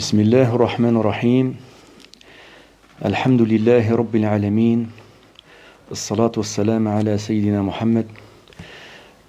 بسم 0.00 0.20
الله 0.20 0.54
الرحمن 0.56 0.96
الرحيم 0.96 1.46
الحمد 3.04 3.42
لله 3.42 3.84
رب 3.94 4.16
العالمين 4.16 4.88
الصلاة 5.90 6.32
والسلام 6.36 6.88
على 6.88 7.18
سيدنا 7.18 7.60
محمد 7.62 8.06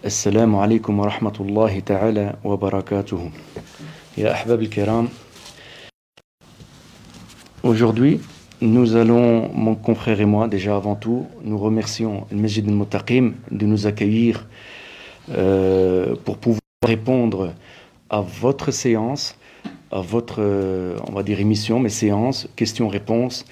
السلام 0.06 0.56
عليكم 0.56 1.00
ورحمة 1.00 1.38
الله 1.40 1.80
تعالى 1.80 2.36
وبركاته 2.44 3.32
يا 4.18 4.32
أحباب 4.32 4.62
الكرام 4.62 5.08
Aujourd'hui, 7.64 8.22
nous 8.62 8.96
allons, 8.96 9.52
mon 9.54 9.76
confrère 9.76 10.22
et 10.22 10.26
moi, 10.26 10.48
déjà 10.48 10.78
avant 10.78 10.96
tout, 10.96 11.28
nous 11.44 11.58
remercions 11.58 12.28
le 12.32 12.38
Masjid 12.38 12.66
al-Mutaqim 12.66 13.34
de 13.52 13.66
nous 13.66 13.88
accueillir 13.88 14.48
euh, 15.32 16.16
pour 16.24 16.38
pouvoir 16.38 16.62
répondre 16.88 17.54
à 18.10 18.22
votre 18.22 18.72
séance, 18.72 19.36
à 19.92 20.02
votre, 20.02 20.38
euh, 20.40 20.96
on 21.08 21.12
va 21.12 21.24
dire, 21.24 21.40
émission, 21.40 21.80
mes 21.80 21.90
séances, 21.90 22.48
questions-réponses, 22.56 23.46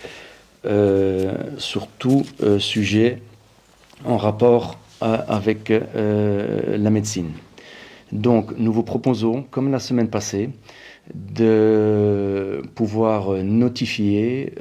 euh, 0.65 1.33
sur 1.57 1.87
tout 1.87 2.25
euh, 2.43 2.59
sujet 2.59 3.21
en 4.05 4.17
rapport 4.17 4.77
avec 5.01 5.71
la 5.71 6.89
médecine. 6.89 7.31
Donc, 8.11 8.51
nous 8.57 8.73
vous 8.73 8.83
proposons, 8.83 9.45
comme 9.49 9.71
la 9.71 9.79
semaine 9.79 10.09
passée, 10.09 10.49
de 11.13 12.61
pouvoir 12.75 13.31
notifier 13.41 14.53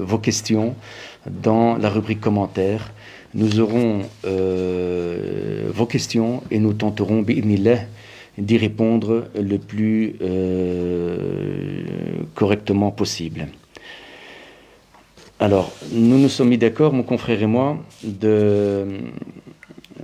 vos 0.00 0.16
questions 0.16 0.74
dans 1.26 1.76
la 1.76 1.90
rubrique 1.90 2.22
commentaires. 2.22 2.94
Nous 3.34 3.60
aurons 3.60 4.00
vos 4.24 5.86
questions 5.86 6.42
et 6.50 6.58
nous 6.58 6.72
tenterons, 6.72 7.20
bi'idhnillah, 7.20 7.80
d'y 8.38 8.56
répondre 8.56 9.26
le 9.34 9.58
plus 9.58 10.16
euh, 10.22 11.82
correctement 12.34 12.90
possible. 12.90 13.48
Alors, 15.38 15.72
nous 15.92 16.18
nous 16.18 16.28
sommes 16.28 16.48
mis 16.48 16.58
d'accord, 16.58 16.92
mon 16.92 17.02
confrère 17.02 17.42
et 17.42 17.46
moi, 17.46 17.78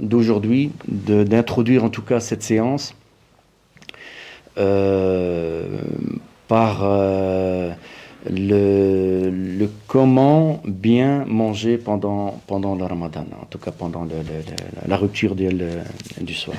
d'aujourd'hui, 0.00 0.72
d'introduire 0.88 1.84
en 1.84 1.90
tout 1.90 2.02
cas 2.02 2.20
cette 2.20 2.42
séance 2.42 2.94
euh, 4.58 5.78
par 6.48 6.80
euh, 6.84 7.72
le, 8.30 9.68
comment 9.86 10.62
bien 10.64 11.24
manger 11.26 11.76
pendant, 11.76 12.40
pendant 12.46 12.74
le 12.74 12.84
ramadan, 12.84 13.26
en 13.40 13.44
tout 13.46 13.58
cas 13.58 13.72
pendant 13.72 14.06
la 14.86 14.96
rupture 14.96 15.34
du 15.34 16.34
soir. 16.34 16.56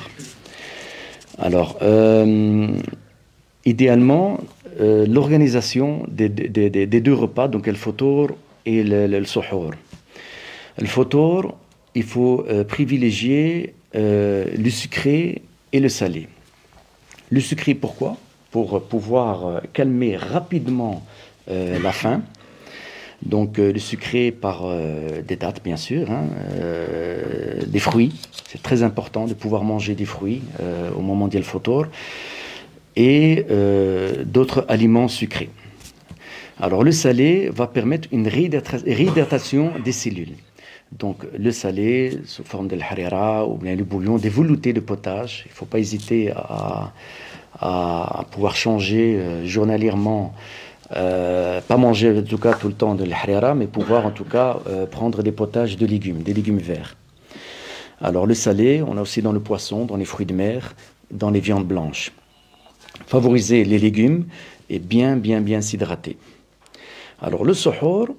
Alors, 1.40 1.78
euh, 1.82 2.68
idéalement, 3.66 4.40
euh, 4.80 5.06
l'organisation 5.08 6.04
des, 6.08 6.30
deux 6.30 7.14
repas, 7.14 7.48
donc 7.48 7.68
le 7.68 7.74
fotor 7.74 8.30
et 8.66 8.84
le, 8.84 9.08
le, 9.08 9.20
le 9.20 9.26
suhoor. 9.26 9.72
Le 10.80 10.88
il 11.96 12.04
faut 12.04 12.46
euh, 12.48 12.64
privilégier 12.64 13.74
euh, 13.96 14.46
le 14.56 14.70
sucré 14.70 15.42
et 15.74 15.80
le 15.80 15.90
salé. 15.90 16.28
Le 17.30 17.40
sucré, 17.40 17.74
pourquoi? 17.74 18.18
Pour 18.52 18.82
pouvoir 18.84 19.62
calmer 19.74 20.16
rapidement 20.16 21.04
la 21.48 21.92
faim. 21.92 22.22
Donc 23.24 23.58
euh, 23.60 23.74
le 23.74 23.80
sucré 23.80 24.32
par 24.32 24.62
euh, 24.66 25.22
des 25.22 25.36
dattes, 25.36 25.64
bien 25.64 25.78
sûr, 25.78 26.12
hein, 26.12 26.26
euh, 26.54 27.62
des 27.66 27.80
fruits. 27.80 28.14
C'est 28.48 28.62
très 28.62 28.84
important 28.84 29.26
de 29.26 29.34
pouvoir 29.34 29.64
manger 29.64 29.96
des 29.96 30.06
fruits 30.06 30.42
au 30.98 31.02
moment 31.02 31.28
du 31.28 31.42
photor 31.44 31.86
et 32.96 33.46
d'autres 34.26 34.66
aliments 34.70 35.10
sucrés. 35.10 35.50
Alors 36.60 36.84
le 36.84 36.94
salé 36.94 37.50
va 37.54 37.68
permettre 37.68 38.08
une 38.14 38.28
réhydrata- 38.28 38.84
réhydratation 38.86 39.74
des 39.84 39.92
cellules. 39.92 40.36
Donc 40.94 41.26
le 41.38 41.52
salé 41.52 42.20
sous 42.24 42.46
forme 42.46 42.70
de 42.70 42.78
l'harira 42.78 43.46
ou 43.46 43.58
bien 43.58 43.76
le 43.76 43.84
bouillon, 43.84 44.18
des 44.18 44.30
veloutés 44.30 44.72
de 44.72 44.80
potage. 44.80 45.44
Il 45.46 45.50
ne 45.50 45.56
faut 45.56 45.66
pas 45.66 45.80
hésiter 45.80 46.32
à, 46.32 46.94
pouvoir 48.32 48.56
changer 48.56 49.20
journalièrement, 49.44 50.34
euh, 50.96 51.60
pas 51.62 51.78
manger 51.78 52.18
en 52.18 52.22
tout 52.22 52.38
cas 52.38 52.54
tout 52.54 52.68
le 52.68 52.74
temps 52.74 52.96
de 52.96 53.04
l'harira, 53.04 53.56
mais 53.56 53.68
pouvoir 53.68 54.06
en 54.06 54.12
tout 54.12 54.24
cas 54.24 54.60
euh, 54.68 54.86
prendre 54.86 55.22
des 55.22 55.32
potages 55.32 55.78
de 55.78 55.86
légumes, 55.86 56.24
des 56.24 56.34
légumes 56.34 56.60
verts. 56.60 56.96
Alors 58.02 58.26
le 58.26 58.34
salé, 58.34 58.82
on 58.82 58.98
a 58.98 59.02
aussi 59.02 59.22
dans 59.22 59.32
le 59.32 59.40
poisson, 59.40 59.86
dans 59.86 59.98
les 59.98 60.06
fruits 60.06 60.26
de 60.26 60.34
mer, 60.34 60.76
dans 61.12 61.32
les 61.32 61.40
viandes 61.40 61.66
blanches. 61.66 62.12
Favoriser 63.08 63.64
les 63.64 63.80
légumes 63.80 64.26
et 64.70 64.80
bien, 64.80 65.16
bien, 65.18 65.42
bien 65.42 65.62
s'hydrater. 65.62 66.18
Alors 67.22 67.44
le 67.44 67.54
suhoor, 67.54 68.10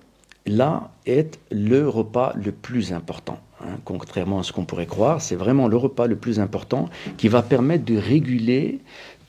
là, 0.47 0.91
est 1.07 1.39
le 1.51 1.89
repas 1.89 2.33
le 2.35 2.53
plus 2.53 2.93
important. 2.93 3.39
hein. 3.61 3.79
contrairement 3.85 4.41
à 4.41 4.43
ce 4.43 4.53
qu'on 4.53 4.65
pourrait 4.65 4.87
croire, 4.87 5.21
c'est 5.21 5.37
vraiment 5.37 5.69
le 5.69 5.77
repas 5.77 6.07
le 6.07 6.17
plus 6.17 6.41
important 6.41 6.89
qui 7.17 7.29
va 7.29 7.43
permettre 7.43 7.85
de 7.85 7.97
réguler 7.97 8.81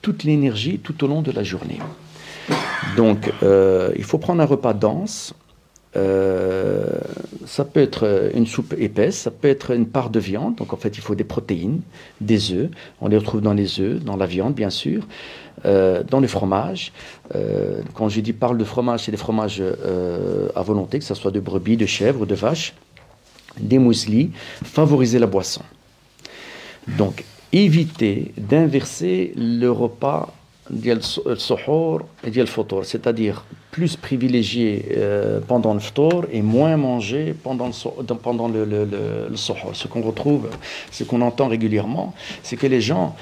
toute 0.02 0.24
l'énergie 0.24 0.80
tout 0.80 1.04
au 1.04 1.08
long 1.08 1.22
de 1.22 1.32
la 1.32 1.44
journée. 1.44 1.80
Donc, 2.96 3.32
euh, 3.44 3.92
il 3.98 4.04
faut 4.04 4.18
prendre 4.18 4.42
un 4.42 4.46
repas 4.46 4.74
dense. 4.74 5.34
Euh, 5.96 7.00
ça 7.48 7.66
peut 7.66 7.80
être 7.80 8.30
une 8.36 8.46
soupe 8.46 8.76
épaisse, 8.78 9.18
ça 9.18 9.32
peut 9.32 9.48
être 9.48 9.72
une 9.72 9.88
part 9.88 10.10
de 10.10 10.20
viande. 10.20 10.56
Donc, 10.56 10.74
en 10.74 10.78
fait, 10.78 10.98
il 10.98 11.02
faut 11.02 11.16
des 11.16 11.24
protéines, 11.24 11.82
des 12.22 12.52
œufs. 12.52 12.70
On 13.02 13.08
les 13.08 13.18
retrouve 13.18 13.42
dans 13.42 13.54
les 13.54 13.80
œufs, 13.80 14.04
dans 14.04 14.18
la 14.18 14.26
viande, 14.26 14.54
bien 14.54 14.70
sûr, 14.70 15.08
euh, 15.66 16.04
dans 16.04 16.20
le 16.20 16.28
fromage. 16.28 16.92
Quand 17.94 18.10
je 18.10 18.22
dis 18.22 18.34
parle 18.34 18.58
de 18.58 18.64
fromage, 18.64 19.06
c'est 19.06 19.12
des 19.12 19.18
fromages 19.18 19.64
à 20.56 20.62
volonté, 20.62 21.00
que 21.00 21.06
ce 21.06 21.16
soit 21.16 21.31
de 21.31 21.40
brebis, 21.40 21.78
de 21.78 21.86
chèvre 21.86 22.26
de 22.26 22.36
vache, 22.36 22.74
des 23.60 23.80
mueslis. 23.80 24.31
Favoriser 24.64 25.20
la 25.20 25.28
boisson. 25.28 25.62
Donc, 26.98 27.24
éviter 27.52 28.31
d'inverser 28.38 29.34
le 29.36 29.70
repas 29.70 30.34
ديال 30.71 31.01
السحور 31.27 32.05
et 32.25 32.29
ديال 32.31 32.43
الفطور, 32.47 32.85
c'est-à-dire 32.85 33.45
plus 33.71 33.97
privilégier 33.97 34.87
euh, 34.97 35.41
pendant 35.47 35.75
le 35.75 35.81
ftour 35.81 36.25
et 36.33 36.41
moins 36.43 36.77
manger 36.77 37.35
pendant 37.35 37.67
le, 37.67 37.73
so- 37.73 37.97
dans- 38.09 38.17
pendant 38.17 38.49
le, 38.49 38.65
le, 38.65 38.85
le, 38.85 39.03
le 39.31 39.37
suhoor. 39.37 39.73
Ce 39.75 39.87
qu'on 39.89 40.01
retrouve, 40.01 40.49
ce 40.91 41.05
qu'on 41.05 41.21
entend 41.21 41.49
régulièrement, 41.49 42.15
c'est 42.43 42.57
que 42.57 42.67
les 42.67 42.81
gens, 42.81 43.15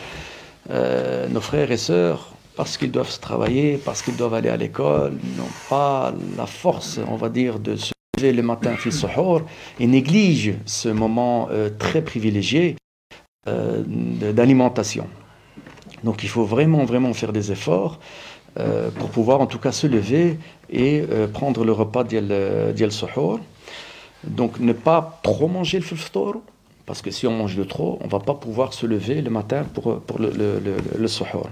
euh, 0.71 1.27
nos 1.29 1.41
frères 1.41 1.71
et 1.73 1.77
sœurs, 1.77 2.21
parce 2.55 2.77
qu'ils 2.77 2.93
doivent 2.93 3.11
se 3.11 3.19
travailler, 3.19 3.79
parce 3.85 4.03
qu'ils 4.03 4.17
doivent 4.17 4.35
aller 4.35 4.51
à 4.51 4.57
l'école, 4.57 5.13
n'ont 5.39 5.55
pas 5.69 6.13
la 6.37 6.47
force, 6.47 7.01
on 7.09 7.17
va 7.17 7.29
dire, 7.29 7.59
de 7.59 7.75
se 7.77 7.93
lever 8.19 8.33
le 8.33 8.43
matin 8.43 8.73
fait 8.77 8.91
suhoor 8.93 9.41
et 9.81 9.87
négligent 9.87 10.55
ce 10.67 10.91
moment 10.91 11.49
euh, 11.51 11.71
très 11.79 12.03
privilégié 12.03 12.77
euh, 13.49 13.83
de- 14.21 14.31
d'alimentation. 14.33 15.07
Donc 16.04 16.24
il 16.24 16.30
faut 16.30 16.46
vraiment, 16.46 16.86
vraiment 16.86 17.14
faire 17.14 17.34
des 17.34 17.52
efforts 17.52 18.00
euh, 18.60 18.90
pour 18.92 19.10
pouvoir 19.10 19.42
en 19.42 19.46
tout 19.48 19.60
cas 19.60 19.72
se 19.72 19.88
lever 19.88 20.38
et 20.70 21.04
euh, 21.12 21.28
prendre 21.28 21.64
le 21.64 21.72
repas 21.72 22.04
d'Yal 22.04 22.74
d'Yal 22.74 22.92
Suhoor. 22.92 23.40
Donc 24.24 24.60
ne 24.60 24.74
pas 24.74 25.20
trop 25.24 25.48
manger 25.48 25.80
le 25.80 25.86
ftour, 25.86 26.42
parce 26.86 27.02
que 27.02 27.12
si 27.12 27.28
on 27.28 27.32
mange 27.32 27.56
de 27.56 27.64
trop, 27.64 28.00
on 28.02 28.06
ne 28.06 28.10
va 28.12 28.20
pas 28.20 28.34
pouvoir 28.34 28.74
se 28.74 28.86
lever 28.86 29.22
le 29.22 29.30
matin 29.30 29.64
pour, 29.74 30.00
pour 30.02 30.20
le, 30.20 30.30
le, 30.32 30.60
le, 30.60 30.78
le 30.98 31.08
suhoor. 31.08 31.50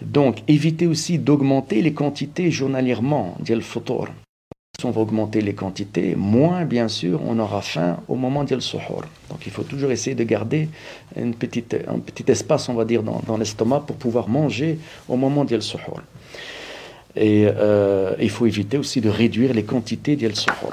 Donc 0.00 0.42
éviter 0.48 0.86
aussi 0.86 1.18
d'augmenter 1.18 1.82
les 1.82 1.92
quantités 1.92 2.50
journalièrement 2.50 3.36
d'Yal 3.40 3.62
Futur. 3.62 4.06
On 4.84 4.92
va 4.92 5.00
augmenter 5.00 5.40
les 5.40 5.54
quantités, 5.54 6.14
moins 6.14 6.64
bien 6.64 6.86
sûr 6.86 7.20
on 7.26 7.40
aura 7.40 7.62
faim 7.62 7.96
au 8.06 8.14
moment 8.14 8.44
d'Yal 8.44 8.62
Suhoor. 8.62 9.02
Donc 9.28 9.44
il 9.44 9.50
faut 9.50 9.64
toujours 9.64 9.90
essayer 9.90 10.14
de 10.14 10.22
garder 10.22 10.68
un 11.16 11.32
petit 11.32 12.24
espace, 12.28 12.68
on 12.68 12.74
va 12.74 12.84
dire, 12.84 13.02
dans, 13.02 13.36
l'estomac 13.36 13.80
pour 13.88 13.96
pouvoir 13.96 14.28
manger 14.28 14.78
au 15.08 15.16
moment 15.16 15.44
d'Yal 15.44 15.62
Suhoor. 15.62 16.00
Et 17.16 17.48
euh, 17.48 18.14
il 18.20 18.30
faut 18.30 18.46
éviter 18.46 18.78
aussi 18.78 19.00
de 19.00 19.08
réduire 19.08 19.52
les 19.52 19.64
quantités 19.64 20.14
d'Yal 20.14 20.36
Suhoor. 20.36 20.70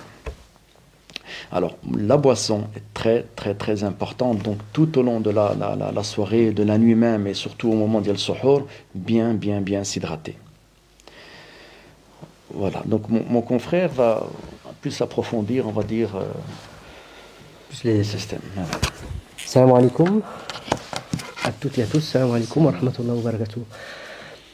Alors, 1.52 1.76
la 1.98 2.18
boisson 2.18 2.66
est 2.76 2.84
très, 2.94 3.26
très, 3.36 3.56
très 3.56 3.84
importante. 3.84 4.44
Donc, 4.44 4.60
tout 4.72 5.00
au 5.00 5.02
long 5.02 5.20
de 5.20 5.32
la, 5.32 6.04
soirée, 6.04 6.52
de 6.52 6.62
la 6.62 6.78
nuit 6.78 6.94
même, 6.94 7.26
et 7.26 7.34
surtout 7.34 7.70
au 7.70 7.76
moment 7.76 8.02
d'Yal 8.02 8.20
Suhoor, 8.20 8.68
bien, 8.94 9.34
bien, 9.34 9.62
bien 9.62 9.84
s'hydrater. 9.84 10.36
Voilà. 12.56 12.82
Donc, 12.86 13.10
mon, 13.10 13.24
mon 13.30 13.42
confrère 13.42 13.90
va 13.90 14.26
plus 14.82 15.00
approfondir, 15.02 15.68
on 15.68 15.72
va 15.72 15.84
dire, 15.84 16.16
euh, 16.16 16.24
Plus 17.70 17.84
les- 17.84 18.04
systèmes. 18.04 18.40
Voilà. 18.56 18.70
Salam 19.38 19.74
alaikum 19.76 20.22
à 21.44 21.52
toutes 21.52 21.78
et 21.78 21.84
à 21.84 21.86
tous. 21.86 22.00
Salam 22.02 22.34
alaikum 22.34 22.66
wa 22.66 22.72
rahmatullahi 22.72 23.18
wa 23.18 23.24
barakatuh. 23.24 23.60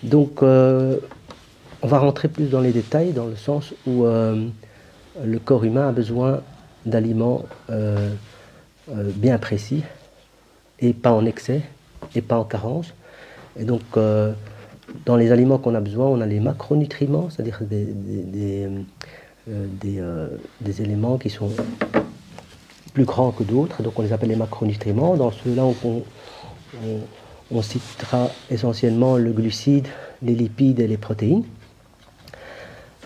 Donc, 0.04 0.42
euh, 0.42 0.98
on 1.84 1.88
va 1.88 2.00
rentrer 2.00 2.28
plus 2.28 2.50
dans 2.50 2.60
les 2.62 2.72
détails, 2.72 3.12
dans 3.14 3.26
le 3.28 3.36
sens 3.36 3.74
où 3.86 4.06
euh, 4.06 4.48
le 5.24 5.40
corps 5.40 5.64
humain 5.64 5.90
a 5.90 5.92
besoin 5.92 6.42
d'aliments 6.86 7.46
bien 8.88 9.38
précis 9.38 9.84
et 10.80 10.94
pas 10.94 11.12
en 11.12 11.26
excès 11.26 11.62
et 12.16 12.22
pas 12.22 12.38
en 12.38 12.44
carence. 12.44 12.94
Et 13.60 13.64
donc, 13.66 13.82
dans 15.06 15.16
les 15.16 15.32
aliments 15.32 15.58
qu'on 15.58 15.76
a 15.76 15.80
besoin, 15.80 16.08
on 16.08 16.22
a 16.22 16.26
les 16.26 16.40
macronutriments, 16.40 17.30
c'est-à-dire 17.30 17.60
des, 17.62 17.86
des, 17.86 18.68
des, 20.62 20.82
éléments 20.82 21.18
qui 21.18 21.30
sont 21.30 21.50
plus 22.94 23.06
grands 23.06 23.32
que 23.32 23.44
d'autres, 23.44 23.84
donc 23.84 23.98
on 23.98 24.02
les 24.02 24.14
appelle 24.14 24.30
les 24.30 24.36
macronutriments. 24.36 25.16
Dans 25.16 25.32
ceux-là, 25.32 25.64
on, 25.66 26.04
on, 27.52 27.62
citera 27.62 28.30
essentiellement 28.50 29.18
le 29.18 29.32
glucide, 29.32 29.88
les 30.22 30.36
lipides 30.36 30.80
et 30.80 30.88
les 30.88 30.98
protéines. 30.98 31.44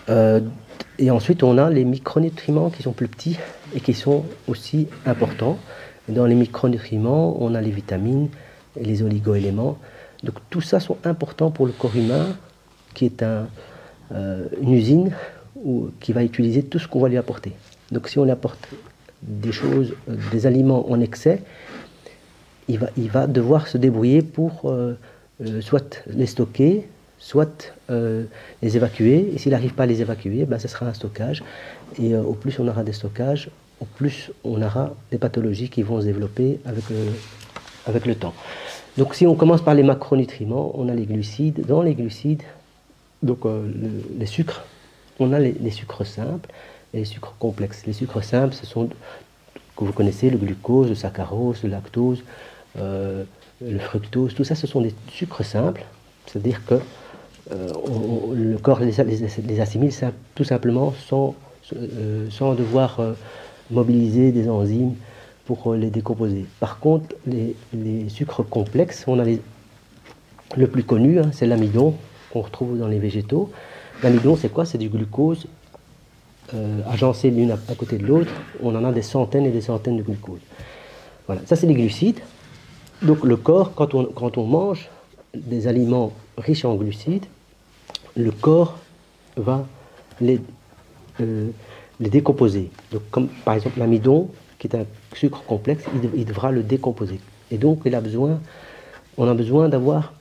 et 0.08 1.10
ensuite, 1.10 1.42
on 1.42 1.58
a 1.58 1.70
les 1.70 1.84
micronutriments 1.84 2.70
qui 2.70 2.82
sont 2.82 2.92
plus 2.92 3.08
petits 3.08 3.38
et 3.74 3.80
qui 3.80 3.94
sont 3.94 4.24
aussi 4.48 4.88
importants. 5.04 5.58
Dans 6.08 6.26
les 6.26 6.36
micronutriments, 6.36 7.36
on 7.42 7.54
a 7.54 7.60
les 7.60 7.72
vitamines 7.72 8.28
et 8.78 8.84
les 8.84 9.02
oligoéléments. 9.02 9.78
Donc 10.26 10.34
tout 10.50 10.60
ça 10.60 10.80
sont 10.80 10.98
importants 11.04 11.52
pour 11.52 11.66
le 11.66 11.72
corps 11.72 11.96
humain, 11.96 12.26
qui 12.94 13.04
est 13.06 13.22
euh, 13.22 14.44
une 14.60 14.72
usine 14.72 15.12
qui 16.00 16.12
va 16.12 16.22
utiliser 16.24 16.62
tout 16.64 16.78
ce 16.78 16.88
qu'on 16.88 17.00
va 17.00 17.08
lui 17.08 17.16
apporter. 17.16 17.52
Donc 17.92 18.08
si 18.08 18.18
on 18.18 18.24
lui 18.24 18.32
apporte 18.32 18.68
des 19.22 19.52
choses, 19.52 19.94
euh, 20.10 20.16
des 20.32 20.46
aliments 20.46 20.90
en 20.90 21.00
excès, 21.00 21.42
il 22.68 23.08
va, 23.08 23.28
devoir 23.28 23.68
se 23.68 23.78
débrouiller 23.78 24.22
pour 24.22 24.62
euh, 24.64 24.94
soit 25.60 26.02
les 26.08 26.26
stocker, 26.26 26.88
soit 27.18 27.72
les 27.88 28.76
évacuer. 28.76 29.30
Et 29.32 29.38
s'il 29.38 29.52
n'arrive 29.52 29.74
pas 29.74 29.84
à 29.84 29.86
les 29.86 30.00
évacuer, 30.00 30.44
ben, 30.44 30.58
ce 30.58 30.66
sera 30.66 30.86
un 30.86 30.92
stockage. 30.92 31.44
Et 32.02 32.16
au 32.16 32.32
plus 32.32 32.58
on 32.58 32.66
aura 32.66 32.82
des 32.82 32.92
stockages, 32.92 33.50
au 33.80 33.84
plus 33.84 34.32
on 34.42 34.60
aura 34.60 34.94
des 35.12 35.18
pathologies 35.18 35.68
qui 35.68 35.82
vont 35.82 36.00
se 36.00 36.06
développer 36.06 36.58
avec 37.86 38.04
le 38.04 38.14
temps. 38.16 38.34
Donc 38.98 39.14
si 39.14 39.26
on 39.26 39.34
commence 39.34 39.60
par 39.60 39.74
les 39.74 39.82
macronutriments, 39.82 40.72
on 40.74 40.88
a 40.88 40.94
les 40.94 41.04
glucides. 41.04 41.66
Dans 41.66 41.82
les 41.82 41.94
glucides, 41.94 42.42
donc 43.22 43.44
euh, 43.44 43.68
les 44.18 44.26
sucres, 44.26 44.64
on 45.18 45.32
a 45.32 45.38
les, 45.38 45.70
sucres 45.70 46.06
simples 46.06 46.50
et 46.94 46.98
les 46.98 47.04
sucres 47.04 47.34
complexes. 47.38 47.84
Les 47.86 47.92
sucres 47.92 48.24
simples, 48.24 48.54
ce 48.54 48.64
sont, 48.64 48.88
que 49.76 49.84
vous 49.84 49.92
connaissez, 49.92 50.30
le 50.30 50.38
glucose, 50.38 50.88
le 50.88 50.94
saccharose, 50.94 51.62
le 51.62 51.70
lactose, 51.70 52.24
euh, 52.78 53.24
le 53.62 53.78
fructose, 53.78 54.34
tout 54.34 54.44
ça, 54.44 54.54
ce 54.54 54.66
sont 54.66 54.80
des 54.80 54.94
sucres 55.10 55.44
simples. 55.44 55.84
C'est-à-dire 56.26 56.64
que 56.64 56.80
euh, 57.52 57.72
le 58.34 58.56
corps 58.56 58.80
les, 58.80 59.60
assimile 59.60 59.92
tout 60.34 60.44
simplement 60.44 60.94
sans, 61.06 61.34
sans 62.30 62.54
devoir 62.54 63.00
mobiliser 63.70 64.32
des 64.32 64.48
enzymes 64.48 64.94
pour 65.46 65.72
euh, 65.72 65.76
les 65.76 65.90
décomposer. 65.90 66.44
Par 66.60 66.78
contre, 66.78 67.14
les, 67.26 67.54
sucres 68.08 68.46
complexes, 68.48 69.04
on 69.06 69.18
a 69.18 69.24
les, 69.24 69.40
le 70.56 70.66
plus 70.66 70.84
connu, 70.84 71.18
hein, 71.18 71.30
c'est 71.32 71.46
l'amidon 71.46 71.94
qu'on 72.32 72.42
retrouve 72.42 72.78
dans 72.78 72.88
les 72.88 72.98
végétaux. 72.98 73.50
L'amidon, 74.02 74.36
c'est 74.36 74.50
quoi? 74.50 74.66
C'est 74.66 74.78
du 74.78 74.88
glucose 74.88 75.46
euh, 76.54 76.80
agencé 76.88 77.30
l'une 77.30 77.50
à, 77.50 77.56
côté 77.76 77.98
de 77.98 78.06
l'autre. 78.06 78.30
On 78.62 78.74
en 78.76 78.84
a 78.84 78.92
des 78.92 79.02
centaines 79.02 79.46
et 79.46 79.50
des 79.50 79.62
centaines 79.62 79.96
de 79.96 80.02
glucose. 80.02 80.40
Voilà, 81.26 81.40
ça 81.44 81.56
c'est 81.56 81.66
les 81.66 81.74
glucides. 81.74 82.20
Donc 83.02 83.24
le 83.24 83.36
corps, 83.36 83.74
quand 83.74 83.94
on, 83.94 84.04
quand 84.04 84.38
on 84.38 84.46
mange 84.46 84.88
des 85.34 85.66
aliments 85.66 86.12
riches 86.38 86.64
en 86.64 86.76
glucides, 86.76 87.26
le 88.16 88.30
corps 88.30 88.78
va 89.36 89.66
les, 90.20 90.40
euh, 91.20 91.50
les 91.98 92.10
décomposer. 92.10 92.70
Donc 92.92 93.02
comme 93.10 93.28
par 93.44 93.54
exemple 93.54 93.80
l'amidon, 93.80 94.28
qui 94.58 94.66
est 94.68 94.76
un 94.76 94.84
sucre 95.14 95.42
complexe, 95.44 95.84
il, 96.14 96.24
devra 96.24 96.50
le 96.50 96.62
décomposer. 96.62 97.20
Et 97.50 97.58
donc, 97.58 97.80
il 97.84 97.94
a 97.94 98.00
besoin, 98.00 98.40
on 99.18 99.28
a 99.28 99.34
besoin 99.34 99.68
d'avoir, 99.68 100.12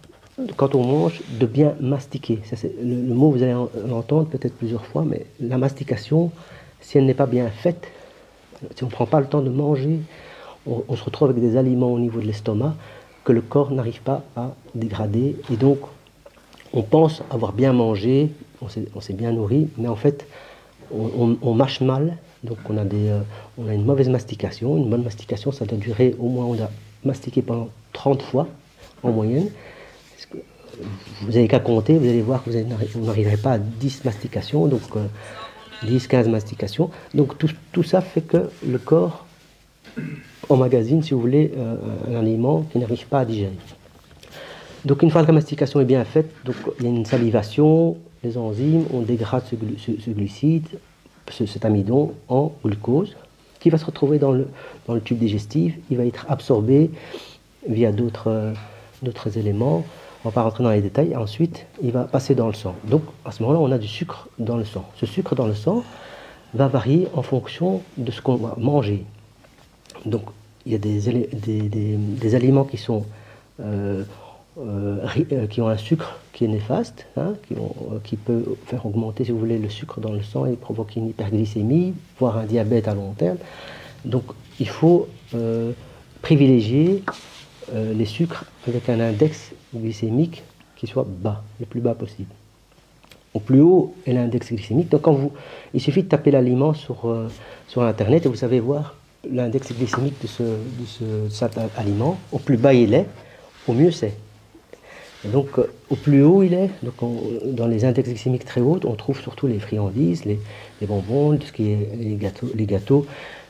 quand 0.57 0.75
on 0.75 0.83
mange, 0.83 1.21
de 1.39 1.45
bien 1.45 1.75
mastiquer. 1.79 2.39
le, 2.83 3.13
mot, 3.13 3.31
vous 3.31 3.43
allez 3.43 3.55
l'entendre 3.87 4.27
peut-être 4.27 4.55
plusieurs 4.55 4.85
fois, 4.85 5.03
mais 5.05 5.25
la 5.39 5.57
mastication, 5.57 6.31
si 6.81 6.97
elle 6.97 7.05
n'est 7.05 7.13
pas 7.13 7.25
bien 7.25 7.49
faite, 7.49 7.87
si 8.75 8.83
on 8.83 8.87
ne 8.87 8.91
prend 8.91 9.05
pas 9.05 9.19
le 9.19 9.27
temps 9.27 9.41
de 9.41 9.49
manger, 9.49 9.99
on, 10.67 10.95
se 10.95 11.03
retrouve 11.03 11.29
avec 11.29 11.41
des 11.41 11.57
aliments 11.57 11.93
au 11.93 11.99
niveau 11.99 12.19
de 12.19 12.25
l'estomac 12.25 12.75
que 13.23 13.31
le 13.31 13.41
corps 13.41 13.71
n'arrive 13.71 14.01
pas 14.01 14.23
à 14.35 14.55
dégrader. 14.73 15.35
Et 15.51 15.57
donc, 15.57 15.79
on 16.73 16.81
pense 16.81 17.23
avoir 17.29 17.53
bien 17.53 17.71
mangé, 17.71 18.31
on 18.61 19.01
s'est 19.01 19.13
bien 19.13 19.31
nourri, 19.31 19.69
mais 19.77 19.87
en 19.87 19.95
fait, 19.95 20.27
on, 20.91 21.37
on 21.41 21.53
mâche 21.53 21.81
mal 21.81 22.17
donc 22.45 22.57
on 22.69 22.77
a, 22.77 22.83
des, 22.83 23.09
euh, 23.09 23.21
on 23.57 23.67
a 23.67 23.73
une 23.73 23.85
mauvaise 23.85 24.09
mastication. 24.09 24.77
Une 24.77 24.89
bonne 24.89 25.03
mastication, 25.03 25.51
ça 25.51 25.65
doit 25.65 25.77
durer 25.77 26.15
au 26.19 26.29
moins, 26.29 26.45
on 26.45 26.61
a 26.61 26.69
mastiqué 27.03 27.41
pendant 27.41 27.69
30 27.93 28.21
fois 28.21 28.47
en 29.03 29.11
moyenne. 29.11 29.49
vous 31.21 31.31
n'avez 31.31 31.47
qu'à 31.47 31.59
compter, 31.59 31.97
vous 31.97 32.07
allez 32.07 32.21
voir 32.21 32.43
que 32.43 32.49
vous 32.49 33.05
n'arriverez 33.05 33.37
pas 33.37 33.53
à 33.53 33.57
10 33.57 34.05
mastications, 34.05 34.67
donc 34.67 34.81
10-15 35.83 36.27
euh, 36.27 36.29
mastications. 36.29 36.89
Donc 37.13 37.37
tout, 37.37 37.83
ça 37.83 38.01
fait 38.01 38.21
que 38.21 38.49
le 38.65 38.77
corps 38.77 39.25
emmagasine, 40.49 41.03
si 41.03 41.13
vous 41.13 41.21
voulez, 41.21 41.51
euh, 41.57 41.75
un 42.09 42.15
aliment 42.15 42.65
qui 42.71 42.79
n'arrive 42.79 43.07
pas 43.07 43.19
à 43.19 43.25
digérer. 43.25 43.51
Donc 44.83 45.01
une 45.01 45.09
fois 45.09 45.23
que 45.23 45.27
la 45.27 45.33
mastication 45.33 45.81
est 45.81 45.85
bien 45.85 46.05
faite, 46.05 46.31
donc, 46.45 46.55
il 46.79 46.85
y 46.85 46.87
a 46.87 46.91
une 46.91 47.05
salivation, 47.05 47.97
les 48.23 48.37
enzymes, 48.37 48.85
on 48.93 49.01
dégrade 49.01 49.43
ce 49.49 50.09
glucide, 50.11 50.67
cet 51.31 51.65
amidon 51.65 52.13
en 52.27 52.51
glucose 52.63 53.15
qui 53.59 53.69
va 53.69 53.77
se 53.77 53.85
retrouver 53.85 54.19
dans 54.19 54.31
le, 54.31 54.47
dans 54.87 54.93
le 54.93 55.01
tube 55.01 55.17
digestif. 55.17 55.75
Il 55.89 55.97
va 55.97 56.05
être 56.05 56.25
absorbé 56.29 56.91
via 57.67 57.91
d'autres 57.91 58.53
éléments. 59.37 59.83
On 60.23 60.29
va 60.29 60.33
pas 60.33 60.41
rentrer 60.43 60.63
dans 60.63 60.71
les 60.71 60.81
détails. 60.81 61.15
Ensuite, 61.15 61.65
il 61.83 61.91
va 61.91 62.03
passer 62.03 62.35
dans 62.35 62.47
le 62.47 62.53
sang. 62.53 62.75
Donc, 62.85 63.03
à 63.25 63.31
ce 63.31 63.43
moment-là, 63.43 63.59
on 63.59 63.71
a 63.71 63.77
du 63.77 63.87
sucre 63.87 64.27
dans 64.39 64.57
le 64.57 64.65
sang. 64.65 64.85
Ce 64.95 65.05
sucre 65.05 65.35
dans 65.35 65.45
le 65.45 65.53
sang 65.53 65.83
va 66.53 66.67
varier 66.67 67.07
en 67.13 67.21
fonction 67.21 67.81
de 67.97 68.11
ce 68.11 68.21
qu'on 68.21 68.35
va 68.35 68.55
manger. 68.57 69.05
Donc, 70.05 70.23
il 70.65 70.71
y 70.71 70.75
a 70.75 70.79
des, 70.79 70.99
des, 70.99 71.97
des, 71.97 72.35
aliments 72.35 72.63
qui 72.63 72.77
sont 72.77 73.05
euh, 73.59 73.63
euh, 73.63 74.03
euh, 74.03 74.03
qui 75.49 75.61
ont 75.61 75.67
un 75.67 75.77
sucre 75.77 76.19
qui 76.31 76.45
est 76.45 76.47
néfaste, 76.47 77.07
hein, 77.17 77.33
qui, 77.47 77.55
euh, 77.55 77.99
qui, 78.03 78.15
peut 78.15 78.43
faire 78.65 78.85
augmenter, 78.85 79.25
si 79.25 79.31
vous 79.31 79.39
voulez, 79.39 79.57
le 79.57 79.69
sucre 79.69 79.99
dans 79.99 80.11
le 80.11 80.21
sang 80.21 80.45
et 80.45 80.55
provoquer 80.55 80.99
une 80.99 81.09
hyperglycémie, 81.09 81.93
voire 82.19 82.37
un 82.37 82.45
diabète 82.45 82.87
à 82.87 82.93
long 82.93 83.11
terme. 83.13 83.37
Donc 84.05 84.23
il 84.59 84.69
faut 84.69 85.07
privilégier 86.21 87.03
les 87.73 88.05
sucres 88.05 88.45
avec 88.67 88.87
un 88.89 88.99
index 88.99 89.51
glycémique 89.73 90.43
qui 90.75 90.87
soit 90.87 91.05
bas, 91.07 91.43
le 91.59 91.65
plus 91.65 91.81
bas 91.81 91.95
possible. 91.95 92.29
Au 93.33 93.39
plus 93.39 93.59
haut 93.59 93.95
est 94.05 94.13
l'index 94.13 94.53
glycémique. 94.53 94.89
Donc 94.89 95.01
quand 95.01 95.13
vous, 95.13 95.33
il 95.73 95.81
suffit 95.81 96.03
de 96.03 96.07
taper 96.07 96.31
l'aliment 96.31 96.73
sur, 96.73 97.11
sur 97.67 97.81
Internet 97.81 98.25
et 98.25 98.29
vous 98.29 98.35
savez 98.35 98.59
voir 98.59 98.95
l'index 99.29 99.73
glycémique 99.73 100.21
de, 100.21 100.27
ce, 100.27 100.43
de, 100.43 100.85
ce, 100.85 101.03
de 101.03 101.29
cet 101.29 101.57
aliment. 101.75 102.17
Au 102.31 102.39
plus 102.39 102.57
bas 102.57 102.73
il 102.73 102.93
est, 102.93 103.07
au 103.67 103.73
mieux 103.73 103.91
c'est 103.91 104.13
donc, 105.31 105.57
euh, 105.57 105.71
au 105.89 105.95
plus 105.95 106.23
haut 106.23 106.43
il 106.43 106.53
est, 106.53 106.69
donc 106.83 106.95
dans 107.55 107.67
les 107.67 107.85
index 107.85 108.09
glycémiques 108.09 108.45
très 108.45 108.61
hauts, 108.61 108.79
on 108.83 108.95
trouve 108.95 109.19
surtout 109.19 109.47
les 109.47 109.59
friandises, 109.59 110.25
les, 110.25 110.39
bonbons, 110.81 111.37
tout 111.37 111.47
ce 111.47 111.51
qui 111.51 111.71
est 111.71 111.89
les 111.97 112.15
gâteaux, 112.15 112.49
les 112.53 112.65
gâteaux. 112.65 113.05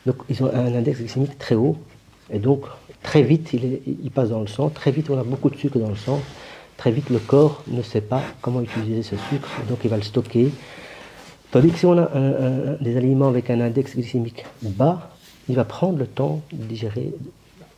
Donc, 0.05 0.17
ils 0.29 0.43
ont 0.43 0.53
un 0.53 0.73
index 0.73 0.99
glycémique 0.99 1.37
très 1.37 1.55
haut. 1.55 1.75
Et 2.31 2.39
donc, 2.39 2.65
très 3.03 3.23
vite, 3.23 3.53
il, 3.53 4.11
passe 4.11 4.29
dans 4.29 4.41
le 4.41 4.47
sang. 4.47 4.69
Très 4.69 4.91
vite, 4.91 5.09
on 5.09 5.17
a 5.17 5.23
beaucoup 5.23 5.49
de 5.49 5.55
sucre 5.55 5.79
dans 5.79 5.89
le 5.89 5.95
sang. 5.95 6.21
Très 6.77 6.91
vite, 6.91 7.09
le 7.09 7.19
corps 7.19 7.63
ne 7.67 7.81
sait 7.81 8.01
pas 8.01 8.21
comment 8.41 8.61
utiliser 8.61 9.03
ce 9.03 9.15
sucre. 9.29 9.49
Donc, 9.69 9.79
il 9.83 9.89
va 9.89 9.97
le 9.97 10.03
stocker. 10.03 10.49
Tandis 11.51 11.71
que 11.71 11.79
si 11.79 11.85
on 11.85 11.97
a 11.97 12.09
des 12.81 12.97
aliments 12.97 13.27
avec 13.27 13.49
un 13.49 13.61
index 13.61 13.95
glycémique 13.95 14.45
bas, 14.61 15.09
il 15.49 15.55
va 15.55 15.63
prendre 15.63 15.97
le 15.97 16.07
temps 16.07 16.41
de 16.51 16.63
digérer, 16.63 17.13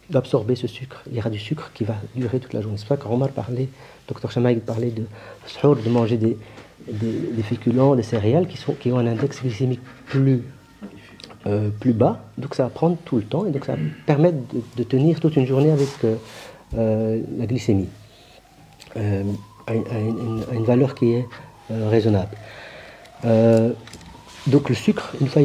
d'absorber 0.09 0.55
ce 0.55 0.67
sucre. 0.67 1.01
Il 1.09 1.15
y 1.15 1.19
aura 1.19 1.29
du 1.29 1.39
sucre 1.39 1.71
qui 1.73 1.83
va 1.83 1.95
durer 2.15 2.39
toute 2.39 2.53
la 2.53 2.61
journée. 2.61 2.77
C'est 2.77 2.87
pour 2.87 2.97
ça 2.97 3.03
que 3.03 3.07
Omar 3.07 3.29
parlait, 3.29 3.69
Dr 4.07 4.31
Chamaï 4.31 4.57
parlait 4.57 4.91
de 4.91 5.03
de 5.03 5.89
manger 5.89 6.17
des, 6.17 6.37
des, 6.91 7.43
féculents, 7.43 7.95
des 7.95 8.03
céréales 8.03 8.47
qui, 8.47 8.57
sont, 8.57 8.73
qui 8.73 8.91
ont 8.91 8.97
un 8.97 9.07
index 9.07 9.41
glycémique 9.41 9.81
plus, 10.05 10.43
euh, 11.45 11.69
plus 11.69 11.93
bas. 11.93 12.21
Donc 12.37 12.55
ça 12.55 12.63
va 12.63 12.69
prendre 12.69 12.97
tout 13.05 13.17
le 13.17 13.23
temps 13.23 13.45
et 13.45 13.51
donc 13.51 13.65
ça 13.65 13.73
va 13.73 13.81
permettre 14.05 14.37
de, 14.75 14.83
tenir 14.83 15.19
toute 15.19 15.35
une 15.35 15.45
journée 15.45 15.71
avec 15.71 15.89
euh, 16.03 16.15
euh, 16.77 17.21
la 17.37 17.45
glycémie 17.45 17.89
à 18.95 19.01
une, 19.73 20.63
valeur 20.65 20.95
qui 20.95 21.11
est 21.11 21.25
raisonnable. 21.69 22.31
donc 24.47 24.69
le 24.69 24.75
sucre, 24.75 25.13
une 25.21 25.27
fois, 25.27 25.43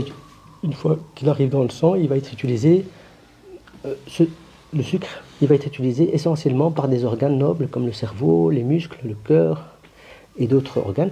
une 0.62 0.72
fois 0.72 0.96
qu'il 1.14 1.28
arrive 1.28 1.50
dans 1.50 1.62
le 1.62 1.68
sang, 1.68 1.96
il 1.96 2.08
va 2.08 2.16
être 2.16 2.32
utilisé 2.32 2.86
le 4.74 4.82
sucre, 4.82 5.22
il 5.40 5.48
va 5.48 5.54
être 5.54 5.66
utilisé 5.66 6.14
essentiellement 6.14 6.70
par 6.70 6.88
des 6.88 7.04
organes 7.04 7.36
nobles 7.36 7.68
comme 7.68 7.86
le 7.86 7.92
cerveau, 7.92 8.50
les 8.50 8.62
muscles, 8.62 8.98
le 9.04 9.14
cœur 9.14 9.66
et 10.38 10.46
d'autres 10.46 10.78
organes. 10.78 11.10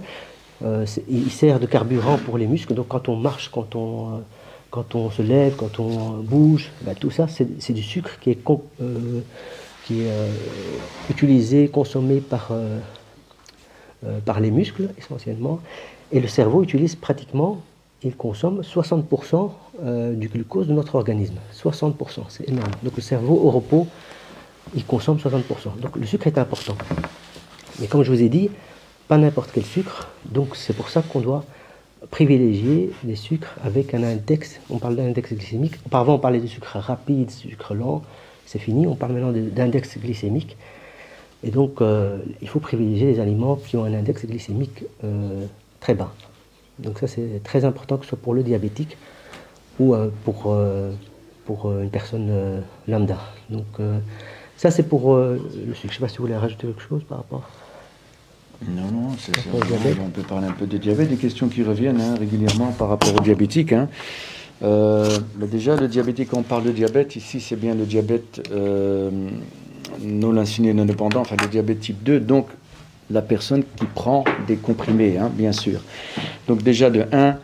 Euh, 0.63 0.85
il 1.09 1.31
sert 1.31 1.59
de 1.59 1.65
carburant 1.65 2.17
pour 2.17 2.37
les 2.37 2.47
muscles, 2.47 2.73
donc 2.73 2.87
quand 2.87 3.09
on 3.09 3.15
marche, 3.15 3.49
quand 3.49 3.75
on, 3.75 4.07
euh, 4.07 4.17
quand 4.69 4.95
on 4.95 5.09
se 5.09 5.21
lève, 5.21 5.55
quand 5.55 5.79
on 5.79 6.17
bouge, 6.17 6.71
ben, 6.81 6.95
tout 6.95 7.11
ça, 7.11 7.27
c'est 7.27 7.73
du 7.73 7.83
sucre 7.83 8.19
qui 8.19 8.31
est, 8.31 8.39
euh, 8.81 9.21
qui 9.85 10.01
est 10.01 10.11
utilisé, 11.09 11.67
consommé 11.67 12.21
par, 12.21 12.51
par 14.25 14.39
les 14.39 14.51
muscles 14.51 14.89
essentiellement. 14.97 15.59
Et 16.11 16.19
le 16.19 16.27
cerveau 16.27 16.63
utilise 16.63 16.95
pratiquement, 16.95 17.61
il 18.03 18.15
consomme 18.15 18.61
60% 18.61 19.51
du 20.15 20.27
glucose 20.27 20.67
de 20.67 20.73
notre 20.73 20.95
organisme. 20.95 21.35
60%, 21.55 21.93
c'est 22.29 22.49
énorme. 22.49 22.71
Donc 22.83 22.95
le 22.95 23.01
cerveau 23.01 23.39
au 23.43 23.51
repos, 23.51 23.87
il 24.75 24.85
consomme 24.85 25.17
60%. 25.17 25.79
Donc 25.81 25.95
le 25.95 26.05
sucre 26.05 26.27
est 26.27 26.37
important. 26.37 26.75
Mais 27.79 27.87
comme 27.87 28.03
je 28.03 28.11
vous 28.11 28.21
ai 28.21 28.29
dit, 28.29 28.49
pas 29.07 29.17
n'importe 29.17 29.51
quel 29.53 29.65
sucre. 29.65 30.07
Donc 30.25 30.55
c'est 30.55 30.73
pour 30.73 30.89
ça 30.89 31.01
qu'on 31.01 31.19
doit 31.19 31.43
privilégier 32.09 32.91
des 33.03 33.15
sucres 33.15 33.55
avec 33.63 33.93
un 33.93 34.03
index. 34.03 34.59
On 34.69 34.77
parle 34.77 34.95
d'un 34.95 35.07
index 35.07 35.33
glycémique. 35.33 35.73
Auparavant, 35.85 36.15
on 36.15 36.19
parlait 36.19 36.39
de 36.39 36.47
sucre 36.47 36.77
rapide, 36.77 37.29
sucre 37.29 37.75
lent. 37.75 38.01
C'est 38.45 38.59
fini. 38.59 38.87
On 38.87 38.95
parle 38.95 39.13
maintenant 39.13 39.31
d'index 39.31 39.97
glycémique. 39.97 40.57
Et 41.43 41.51
donc, 41.51 41.81
euh, 41.81 42.19
il 42.41 42.47
faut 42.47 42.59
privilégier 42.59 43.07
les 43.07 43.19
aliments 43.19 43.55
qui 43.55 43.77
ont 43.77 43.83
un 43.83 43.93
index 43.93 44.25
glycémique 44.25 44.83
euh, 45.03 45.45
très 45.79 45.93
bas. 45.93 46.13
Donc 46.81 46.99
ça, 46.99 47.07
c'est 47.07 47.41
très 47.43 47.65
important 47.65 47.97
que 47.97 48.03
ce 48.03 48.09
soit 48.09 48.17
pour 48.21 48.33
le 48.33 48.43
diabétique 48.43 48.97
ou 49.79 49.93
euh, 49.93 50.09
pour, 50.25 50.55
pour 51.45 51.71
une 51.71 51.89
personne 51.89 52.61
lambda. 52.87 53.17
Donc 53.49 53.65
ça, 54.57 54.71
c'est 54.71 54.83
pour 54.83 55.15
le 55.15 55.39
sucre. 55.73 55.81
Je 55.81 55.87
ne 55.87 55.91
sais 55.91 55.99
pas 55.99 56.07
si 56.07 56.17
vous 56.17 56.25
voulez 56.25 56.37
rajouter 56.37 56.67
quelque 56.67 56.81
chose 56.81 57.03
par 57.07 57.19
rapport. 57.19 57.49
Non, 58.67 58.91
non, 58.91 59.09
c'est 59.17 59.35
ça. 59.35 59.49
On 59.53 60.09
peut 60.09 60.21
parler 60.21 60.47
un 60.47 60.51
peu 60.51 60.67
de 60.67 60.77
diabète, 60.77 61.09
des 61.09 61.15
questions 61.15 61.47
qui 61.47 61.63
reviennent 61.63 61.99
hein, 61.99 62.15
régulièrement 62.19 62.71
par 62.71 62.89
rapport 62.89 63.13
au 63.15 63.21
diabétique. 63.21 63.73
Hein. 63.73 63.89
Euh, 64.63 65.09
déjà, 65.51 65.75
le 65.75 65.87
diabétique, 65.87 66.29
quand 66.29 66.37
on 66.37 66.43
parle 66.43 66.63
de 66.63 66.71
diabète, 66.71 67.15
ici, 67.15 67.41
c'est 67.41 67.55
bien 67.55 67.73
le 67.73 67.85
diabète 67.85 68.47
euh, 68.51 69.09
non 70.01 70.37
insuline 70.37 70.79
indépendant, 70.79 71.21
enfin 71.21 71.35
le 71.41 71.47
diabète 71.47 71.79
type 71.79 72.03
2, 72.03 72.19
donc 72.19 72.47
la 73.11 73.21
personne 73.21 73.63
qui 73.75 73.85
prend 73.85 74.23
des 74.47 74.55
comprimés, 74.55 75.17
hein, 75.17 75.31
bien 75.33 75.51
sûr. 75.51 75.81
Donc 76.47 76.63
déjà, 76.63 76.89
de 76.89 77.05
1, 77.11 77.37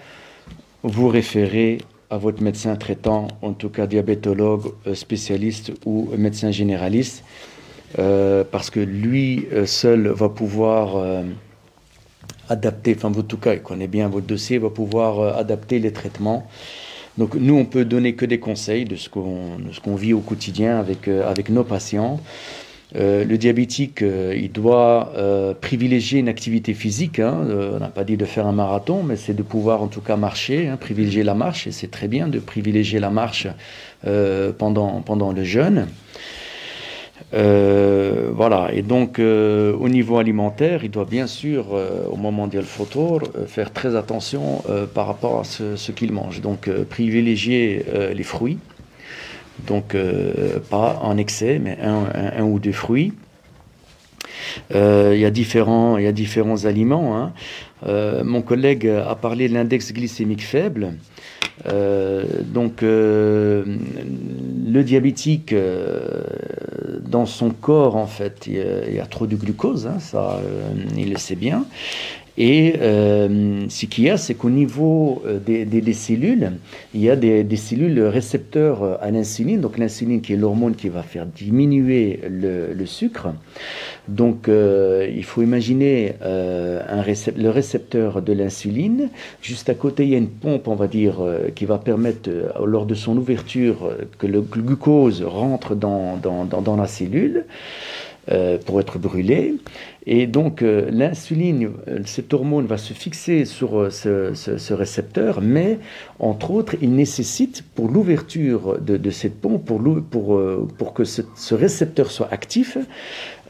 vous 0.84 1.08
référez 1.08 1.80
à 2.10 2.18
votre 2.18 2.42
médecin 2.42 2.76
traitant, 2.76 3.28
en 3.42 3.54
tout 3.54 3.70
cas 3.70 3.88
diabétologue, 3.88 4.72
euh, 4.86 4.96
spécialiste 4.96 5.74
ou 5.86 6.10
médecin 6.18 6.52
généraliste. 6.52 7.24
Euh, 8.00 8.44
parce 8.50 8.70
que 8.70 8.82
lui 8.82 9.48
euh, 9.54 9.66
seul 9.66 10.08
va 10.10 10.28
pouvoir 10.28 11.24
adapter, 12.50 12.96
enfin 12.98 13.10
en 13.10 13.24
tout 13.24 13.38
cas 13.38 13.54
il 13.54 13.62
connaît 13.62 13.88
bien 13.88 14.08
votre 14.10 14.28
dossier, 14.28 14.58
va 14.58 14.70
pouvoir 14.70 15.38
adapter 15.38 15.80
les 15.80 15.92
traitements. 15.92 16.48
Donc 17.18 17.36
nous 17.36 17.56
on 17.56 17.66
peut 17.66 17.84
donner 17.84 18.14
que 18.14 18.26
des 18.26 18.40
conseils 18.40 18.86
de 18.86 18.96
ce 18.96 19.10
qu'on 19.10 19.96
vit 19.96 20.14
au 20.14 20.20
quotidien 20.20 20.80
avec, 20.80 21.08
avec 21.08 21.50
nos 21.50 21.64
patients. 21.64 22.20
Le 22.96 23.36
diabétique, 23.36 24.02
il 24.02 24.52
doit 24.52 25.12
privilégier 25.62 26.20
une 26.20 26.30
activité 26.30 26.74
physique. 26.74 27.20
Hein. 27.20 27.48
on 27.74 27.80
n'a 27.80 27.90
pas 27.90 28.04
dit 28.04 28.18
de 28.18 28.26
faire 28.26 28.48
un 28.48 28.54
marathon, 28.54 29.04
mais 29.04 29.16
c'est 29.16 29.34
de 29.34 29.44
pouvoir 29.44 29.82
en 29.82 29.88
tout 29.88 30.02
cas 30.02 30.16
marcher, 30.16 30.68
hein, 30.68 30.78
privilégier 30.78 31.24
la 31.24 31.34
marche. 31.34 31.68
Et 31.68 31.72
c'est 31.72 31.92
très 31.92 32.08
bien 32.08 32.28
de 32.28 32.40
privilégier 32.40 33.00
la 33.00 33.10
marche 33.10 33.48
pendant, 34.58 35.32
le 35.36 35.44
jeûne. 35.44 35.88
Euh, 37.34 38.30
voilà, 38.34 38.70
et 38.74 38.82
donc 38.82 39.20
euh, 39.20 39.74
au 39.74 39.90
niveau 39.90 40.18
alimentaire, 40.18 40.84
il 40.84 40.92
doit 40.92 41.06
bien 41.06 41.28
sûr, 41.28 41.68
euh, 41.74 42.06
au 42.10 42.16
moment 42.16 42.48
du 42.48 42.62
photo, 42.62 43.20
faire 43.48 43.74
très 43.74 43.96
attention 43.96 44.64
par 44.94 45.08
rapport 45.08 45.40
à 45.40 45.44
ce, 45.44 45.92
qu'il 45.92 46.12
mange. 46.12 46.42
Donc 46.42 46.70
privilégier 46.90 47.86
les 48.14 48.24
fruits, 48.24 48.58
donc 49.66 49.96
pas 50.70 51.00
en 51.02 51.18
excès, 51.18 51.60
mais 51.60 51.78
un, 51.82 52.44
ou 52.44 52.60
deux 52.60 52.72
fruits. 52.72 53.14
Il 54.74 55.20
y, 55.20 55.26
a 55.26 55.32
différents, 55.32 55.98
il 55.98 56.04
y 56.04 56.08
a 56.08 56.12
différents 56.12 56.66
aliments. 56.66 57.18
Hein. 57.18 57.34
mon 58.24 58.42
collègue 58.42 58.88
a 58.88 59.16
parlé 59.16 59.50
de 59.50 59.54
l'index 59.54 59.94
glycémique 59.94 60.44
faible. 60.44 60.94
Euh, 61.66 62.24
donc 62.44 62.84
euh, 62.84 63.64
le 64.68 64.84
diabétique, 64.84 65.54
euh, 65.54 66.24
dans 67.02 67.26
son 67.26 67.50
corps, 67.50 67.96
en 67.96 68.08
fait, 68.08 68.48
il 68.48 68.94
y 68.94 69.00
a, 69.00 69.06
trop 69.06 69.28
de 69.28 69.36
glucose, 69.36 69.88
hein, 69.88 70.00
ça, 70.00 70.40
il 70.96 71.12
le 71.12 71.18
sait 71.18 71.36
bien. 71.36 71.66
Et 72.38 72.76
euh, 72.82 73.66
ce 73.68 73.88
qu'il 73.88 74.04
y 74.04 74.10
a, 74.12 74.18
c'est 74.18 74.36
qu'au 74.36 74.52
niveau 74.52 75.24
euh, 75.26 75.40
des, 75.40 75.94
cellules, 75.94 76.52
il 76.94 77.02
y 77.02 77.10
a 77.10 77.16
des, 77.16 77.56
cellules 77.56 78.00
récepteurs 78.02 78.84
euh, 78.84 78.96
à 79.02 79.10
l'insuline. 79.10 79.60
Donc 79.60 79.80
l'insuline 79.80 80.22
qui 80.22 80.34
est 80.34 80.36
l'hormone 80.36 80.76
qui 80.76 80.90
va 80.90 81.02
faire 81.02 81.26
diminuer 81.26 82.20
le, 82.30 82.86
sucre. 82.86 83.30
Donc 84.08 84.48
il 84.48 85.24
faut 85.26 85.42
imaginer 85.42 86.14
un 86.22 87.04
le 87.04 87.50
récepteur 87.50 88.22
de 88.22 88.32
l'insuline. 88.32 89.10
Juste 89.42 89.70
à 89.70 89.74
côté, 89.74 90.04
il 90.04 90.10
y 90.10 90.16
a 90.16 90.18
une 90.18 90.30
pompe, 90.30 90.68
on 90.68 90.76
va 90.76 90.88
dire, 90.88 91.16
qui 91.56 91.66
va 91.66 91.78
permettre, 91.78 92.30
lors 92.64 92.86
de 92.86 92.96
son 92.96 93.18
ouverture, 93.18 93.92
que 94.18 94.28
le 94.28 94.42
glucose 94.42 95.22
rentre 95.24 95.76
dans, 95.76 96.16
dans, 96.18 96.46
dans 96.46 96.76
la 96.78 96.88
cellule. 96.88 97.46
Euh, 98.30 98.58
pour 98.58 98.82
être 98.82 99.00
brûlé. 99.00 99.56
Et 100.06 100.28
donc 100.28 100.62
euh, 100.62 100.90
l'insuline, 100.92 101.70
euh, 101.88 102.00
cette 102.04 102.34
hormone 102.34 102.66
va 102.66 102.78
se 102.78 102.92
fixer 102.92 103.46
sur 103.46 103.90
ce, 103.90 104.74
récepteur, 104.74 105.40
mais 105.40 105.80
entre 106.20 106.52
autres, 106.52 106.76
il 106.82 106.94
nécessite 106.94 107.64
pour 107.74 107.88
l'ouverture 107.88 108.80
de, 108.82 109.10
cette 109.12 109.40
pompe, 109.40 109.64
pour, 109.64 109.82
pour, 110.12 110.42
pour 110.78 110.94
que 110.94 111.06
ce, 111.06 111.56
récepteur 111.56 112.12
soit 112.12 112.28
actif, 112.30 112.78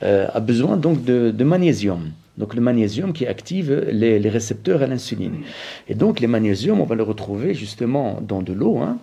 a 0.02 0.40
besoin 0.42 0.78
donc 0.78 1.04
de, 1.04 1.44
magnésium. 1.44 2.12
Donc 2.38 2.54
le 2.54 2.62
magnésium 2.62 3.14
qui 3.14 3.26
active 3.26 3.88
les, 3.90 4.30
récepteurs 4.30 4.84
à 4.84 4.88
l'insuline. 4.88 5.38
Et 5.88 5.96
donc 5.96 6.20
les 6.20 6.28
magnésiums, 6.28 6.80
on 6.80 6.86
va 6.86 6.94
le 6.94 7.04
retrouver 7.04 7.56
justement 7.56 8.22
dans 8.22 8.44
de 8.44 8.54
l'eau. 8.54 8.78
Hein, 8.78 9.00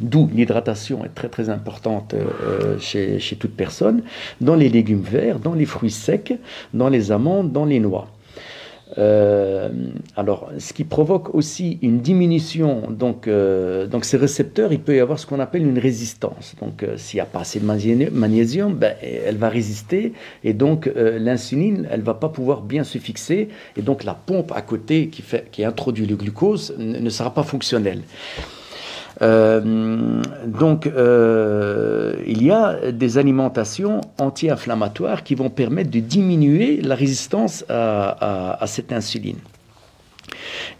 D'où 0.00 0.28
l'hydratation 0.34 1.04
est 1.04 1.14
très 1.14 1.28
très 1.28 1.50
importante 1.50 2.14
euh, 2.14 2.78
chez, 2.78 3.36
toute 3.38 3.54
personne, 3.54 4.02
dans 4.40 4.56
les 4.56 4.68
légumes 4.68 5.02
verts, 5.02 5.38
dans 5.38 5.54
les 5.54 5.66
fruits 5.66 5.90
secs, 5.90 6.34
dans 6.72 6.88
les 6.88 7.12
amandes, 7.12 7.52
dans 7.52 7.64
les 7.64 7.78
noix. 7.78 8.08
Euh, 8.98 9.70
alors, 10.16 10.50
ce 10.58 10.72
qui 10.72 10.84
provoque 10.84 11.34
aussi 11.34 11.78
une 11.82 12.00
diminution, 12.00 12.90
donc, 12.90 13.26
euh, 13.26 13.86
donc 13.86 14.04
ces 14.04 14.16
récepteurs, 14.16 14.72
il 14.72 14.80
peut 14.80 14.96
y 14.96 15.00
avoir 15.00 15.18
ce 15.18 15.26
qu'on 15.26 15.40
appelle 15.40 15.66
une 15.66 15.78
résistance. 15.78 16.54
Donc, 16.60 16.84
s'il 16.96 17.18
n'y 17.18 17.22
a 17.22 17.26
pas 17.26 17.40
assez 17.40 17.60
de 17.60 17.64
magnésium, 17.64 18.74
ben, 18.74 18.94
elle 19.00 19.36
va 19.36 19.48
résister 19.48 20.12
et 20.42 20.52
donc 20.54 20.90
l'insuline, 20.96 21.88
elle 21.90 22.02
va 22.02 22.14
pas 22.14 22.28
pouvoir 22.28 22.62
bien 22.62 22.84
se 22.84 22.98
fixer 22.98 23.48
et 23.76 23.82
donc 23.82 24.04
la 24.04 24.14
pompe 24.14 24.52
à 24.54 24.62
côté 24.62 25.08
qui, 25.08 25.22
fait, 25.22 25.48
qui 25.50 25.64
introduit 25.64 26.06
le 26.06 26.16
glucose 26.16 26.74
ne 26.78 27.10
sera 27.10 27.32
pas 27.32 27.42
fonctionnelle. 27.42 28.02
Euh, 29.22 30.22
donc, 30.46 30.86
euh, 30.86 32.14
il 32.26 32.42
y 32.42 32.50
a 32.50 32.92
des 32.92 33.18
alimentations 33.18 34.00
anti-inflammatoires 34.18 35.22
qui 35.22 35.34
vont 35.34 35.50
permettre 35.50 35.90
de 35.90 36.00
diminuer 36.00 36.80
la 36.82 36.94
résistance 36.94 37.64
à, 37.68 38.64
cette 38.66 38.92
insuline. 38.92 39.38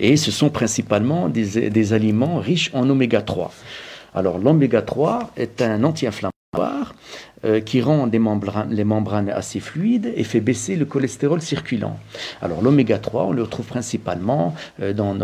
Et 0.01 0.17
ce 0.17 0.31
sont 0.31 0.51
principalement 0.51 1.29
des, 1.29 1.93
aliments 1.93 2.39
riches 2.39 2.71
en 2.75 2.89
oméga 2.91 3.23
3. 3.23 3.53
Alors, 4.15 4.39
l'oméga 4.39 4.83
3 4.83 5.31
est 5.37 5.63
un 5.63 5.83
anti-inflammatoire 5.85 6.34
qui 7.67 7.83
rend 7.83 8.07
les 8.07 8.85
membranes 8.85 9.29
assez 9.29 9.61
fluides 9.61 10.13
et 10.17 10.25
fait 10.25 10.41
baisser 10.41 10.77
le 10.77 10.87
cholestérol 10.87 11.43
circulant. 11.43 11.99
Alors 12.41 12.63
l'oméga 12.63 12.99
3, 12.99 13.27
on 13.27 13.33
le 13.33 13.43
retrouve 13.43 13.67
principalement 13.67 14.55
euh, 14.81 14.93
dans, 14.93 15.15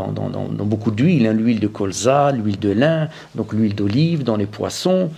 beaucoup 0.64 0.90
d'huiles, 0.90 1.26
hein, 1.26 1.32
l'huile 1.32 1.60
de 1.60 1.66
colza, 1.66 2.32
l'huile 2.32 2.58
de 2.58 2.70
lin, 2.70 3.08
donc 3.34 3.52
l'huile 3.52 3.74
d'olive, 3.74 4.22
dans 4.24 4.36
les 4.36 4.46
poissons, 4.46 5.10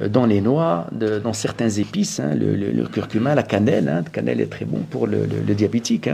euh, 0.00 0.08
dans 0.08 0.26
les 0.26 0.40
noix, 0.40 0.86
dans 0.92 1.32
certains 1.32 1.68
épices, 1.68 2.20
hein, 2.20 2.34
le, 2.34 2.86
curcuma, 2.86 3.34
la 3.34 3.42
cannelle, 3.42 3.88
hein, 3.88 4.02
la 4.04 4.10
cannelle 4.10 4.40
est 4.40 4.50
très 4.50 4.64
bon 4.64 4.78
pour 4.90 5.06
le, 5.06 5.26
diabétique, 5.26 6.08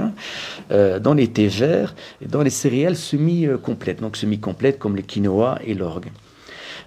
dans 0.71 1.15
les 1.15 1.29
thés 1.29 1.49
verts, 1.49 1.95
dans 2.27 2.43
les 2.43 2.51
céréales 2.51 2.97
semi-complètes, 2.97 4.01
donc 4.01 4.17
semi-complètes 4.17 4.79
comme 4.79 4.97
le 4.97 5.03
quinoa 5.03 5.59
et 5.65 5.75
l'orgue. 5.75 6.11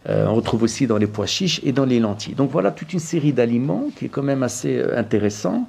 Euh, 0.09 0.25
on 0.27 0.35
retrouve 0.35 0.63
aussi 0.63 0.87
dans 0.87 0.97
les 0.97 1.07
pois 1.07 1.25
chiches 1.25 1.59
et 1.63 1.71
dans 1.71 1.85
les 1.85 1.99
lentilles. 1.99 2.35
Donc 2.35 2.51
voilà 2.51 2.71
toute 2.71 2.93
une 2.93 2.99
série 2.99 3.33
d'aliments 3.33 3.85
qui 3.95 4.05
est 4.05 4.09
quand 4.09 4.23
même 4.23 4.43
assez 4.43 4.77
euh, 4.77 4.97
intéressant 4.97 5.67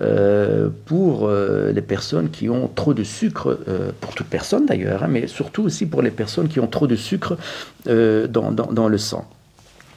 euh, 0.00 0.68
pour 0.86 1.30
les 1.30 1.82
personnes 1.82 2.30
qui 2.30 2.50
ont 2.50 2.68
trop 2.68 2.92
de 2.92 3.02
sucre, 3.02 3.58
pour 4.00 4.14
toute 4.14 4.26
personne 4.26 4.66
d'ailleurs, 4.66 5.04
hein, 5.04 5.08
mais 5.08 5.26
surtout 5.26 5.62
aussi 5.62 5.86
pour 5.86 6.02
les 6.02 6.10
personnes 6.10 6.48
qui 6.48 6.60
ont 6.60 6.66
trop 6.66 6.86
de 6.86 6.96
sucre 6.96 7.38
dans, 7.86 8.88
le 8.88 8.98
sang. 8.98 9.26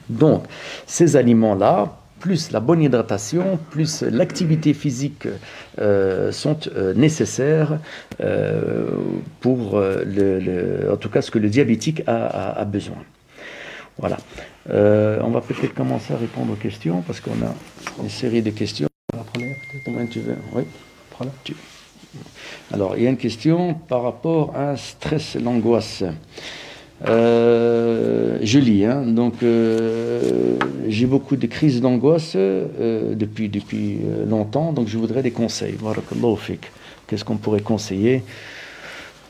Donc 0.08 0.44
ces 0.86 1.16
aliments-là, 1.16 1.96
plus 2.18 2.50
la 2.50 2.60
bonne 2.60 2.80
hydratation, 2.82 3.58
plus 3.70 4.02
l'activité 4.02 4.72
physique 4.72 5.28
sont 6.30 6.58
nécessaires 6.96 7.78
pour, 9.40 9.78
le, 9.80 10.90
en 10.90 10.96
tout 10.96 11.10
cas, 11.10 11.20
ce 11.20 11.30
que 11.30 11.38
le 11.38 11.50
diabétique 11.50 12.02
a 12.06 12.64
besoin. 12.64 12.96
Voilà. 14.00 14.16
Euh, 14.70 15.20
on 15.22 15.30
va 15.30 15.42
peut-être 15.42 15.74
commencer 15.74 16.14
à 16.14 16.16
répondre 16.16 16.52
aux 16.52 16.56
questions 16.56 17.02
parce 17.06 17.20
qu'on 17.20 17.32
a 17.32 17.54
une 18.02 18.08
série 18.08 18.42
de 18.42 18.50
questions. 18.50 18.88
La 19.14 19.22
première, 19.22 19.56
peut-être. 19.70 20.10
Tu 20.10 20.20
veux 20.20 20.36
Oui. 20.54 20.62
Prends-la. 21.10 21.30
Alors, 22.72 22.96
il 22.96 23.04
y 23.04 23.06
a 23.06 23.10
une 23.10 23.18
question 23.18 23.74
par 23.74 24.02
rapport 24.02 24.56
à 24.56 24.76
stress 24.76 25.36
et 25.36 25.38
l'angoisse. 25.38 26.02
Euh, 27.06 28.38
je 28.42 28.58
lis, 28.58 28.84
hein. 28.84 29.02
donc 29.06 29.42
euh, 29.42 30.56
j'ai 30.86 31.06
beaucoup 31.06 31.36
de 31.36 31.46
crises 31.46 31.80
d'angoisse 31.80 32.32
euh, 32.36 33.14
depuis, 33.14 33.48
depuis 33.48 34.00
longtemps, 34.28 34.74
donc 34.74 34.88
je 34.88 34.98
voudrais 34.98 35.22
des 35.22 35.30
conseils. 35.30 35.76
Qu'est-ce 37.06 37.24
qu'on 37.24 37.38
pourrait 37.38 37.62
conseiller 37.62 38.22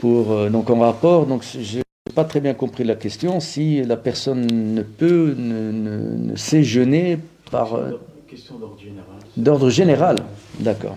pour, 0.01 0.51
donc 0.51 0.69
en 0.69 0.81
rapport, 0.81 1.27
donc 1.27 1.45
je 1.45 1.81
pas 2.11 2.25
très 2.25 2.41
bien 2.41 2.55
compris 2.55 2.85
la 2.85 2.95
question, 2.95 3.41
si 3.41 3.83
la 3.83 3.97
personne 3.97 4.47
ne 4.75 4.83
peut, 4.83 5.35
ne, 5.37 5.73
ne, 5.73 6.37
sait 6.37 6.63
jeûner 6.63 7.19
par... 7.51 7.79
Question 8.29 8.59
d'ordre 8.59 8.79
général. 8.79 9.07
D'ordre 9.37 9.71
général, 9.71 10.17
d'accord. 10.61 10.97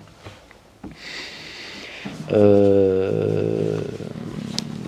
Euh, 2.32 3.80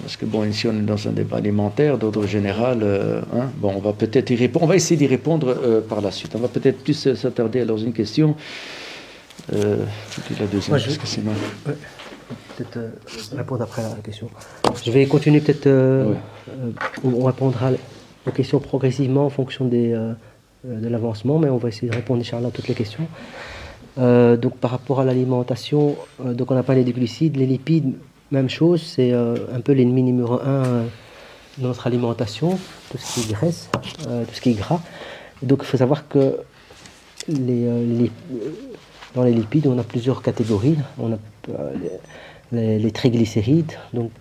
parce 0.01 0.17
que 0.17 0.25
bon, 0.25 0.45
ici 0.45 0.67
on 0.67 0.73
est 0.73 0.81
dans 0.81 1.07
un 1.07 1.11
débat 1.11 1.37
alimentaire 1.37 1.97
d'ordre 1.97 2.27
général. 2.27 2.81
Euh, 2.83 3.21
hein, 3.33 3.49
bon, 3.57 3.73
on 3.75 3.79
va 3.79 3.91
peut-être 3.93 4.29
y 4.29 4.35
répondre. 4.35 4.65
On 4.65 4.67
va 4.67 4.75
essayer 4.75 4.97
d'y 4.97 5.07
répondre 5.07 5.47
euh, 5.49 5.81
par 5.81 6.01
la 6.01 6.11
suite. 6.11 6.35
On 6.35 6.39
va 6.39 6.47
peut-être 6.47 6.83
plus 6.83 7.15
s'attarder 7.15 7.61
à 7.61 7.63
une 7.63 7.93
question. 7.93 8.35
Euh, 9.53 9.77
la 10.39 10.45
deuxième, 10.45 10.69
Moi, 10.69 10.77
je... 10.77 10.85
parce 10.85 10.97
que 10.97 11.07
sinon. 11.07 11.31
Peut-être 12.57 12.79
répondre 13.35 13.63
après 13.63 13.83
à 13.83 13.89
la 13.89 13.95
question. 13.95 14.29
Je 14.83 14.91
vais 14.91 15.05
continuer 15.05 15.41
peut-être. 15.41 15.67
on 17.03 17.23
répondra 17.23 17.71
aux 18.27 18.31
questions 18.31 18.59
progressivement 18.59 19.25
en 19.25 19.29
fonction 19.29 19.65
des, 19.65 19.89
de 20.63 20.87
l'avancement, 20.87 21.37
mais 21.37 21.49
on 21.49 21.57
va 21.57 21.69
essayer 21.69 21.89
de 21.89 21.95
répondre, 21.95 22.21
Inch'Allah, 22.21 22.47
à 22.47 22.51
toutes 22.51 22.67
les 22.67 22.75
questions. 22.75 23.07
Euh, 23.97 24.35
donc 24.35 24.57
par 24.57 24.71
rapport 24.71 24.99
à 24.99 25.05
l'alimentation, 25.05 25.95
euh, 26.25 26.33
donc 26.33 26.51
on 26.51 26.57
a 26.57 26.63
parlé 26.63 26.83
des 26.83 26.91
glucides, 26.91 27.37
les 27.37 27.45
lipides, 27.45 27.93
même 28.31 28.49
chose, 28.49 28.81
c'est 28.81 29.13
euh, 29.13 29.35
un 29.53 29.61
peu 29.61 29.71
l'ennemi 29.71 30.03
numéro 30.03 30.33
un 30.41 30.83
de 31.57 31.63
notre 31.63 31.87
alimentation, 31.87 32.59
tout 32.91 32.97
ce 32.97 33.13
qui 33.13 33.21
est 33.21 33.33
graisse, 33.33 33.69
tout 33.71 34.33
ce 34.33 34.41
qui 34.41 34.49
est 34.49 34.55
gras. 34.55 34.81
donc 35.41 35.59
il 35.61 35.65
faut 35.65 35.77
savoir 35.77 36.09
que 36.09 36.39
les, 37.29 38.11
dans 39.15 39.23
les 39.23 39.31
lipides, 39.31 39.67
on 39.67 39.79
a 39.79 39.83
plusieurs 39.83 40.21
catégories. 40.21 40.77
On 40.99 41.13
a 41.13 41.17
les, 42.51 42.91
triglycérides. 42.91 43.73
Donc 43.93 44.11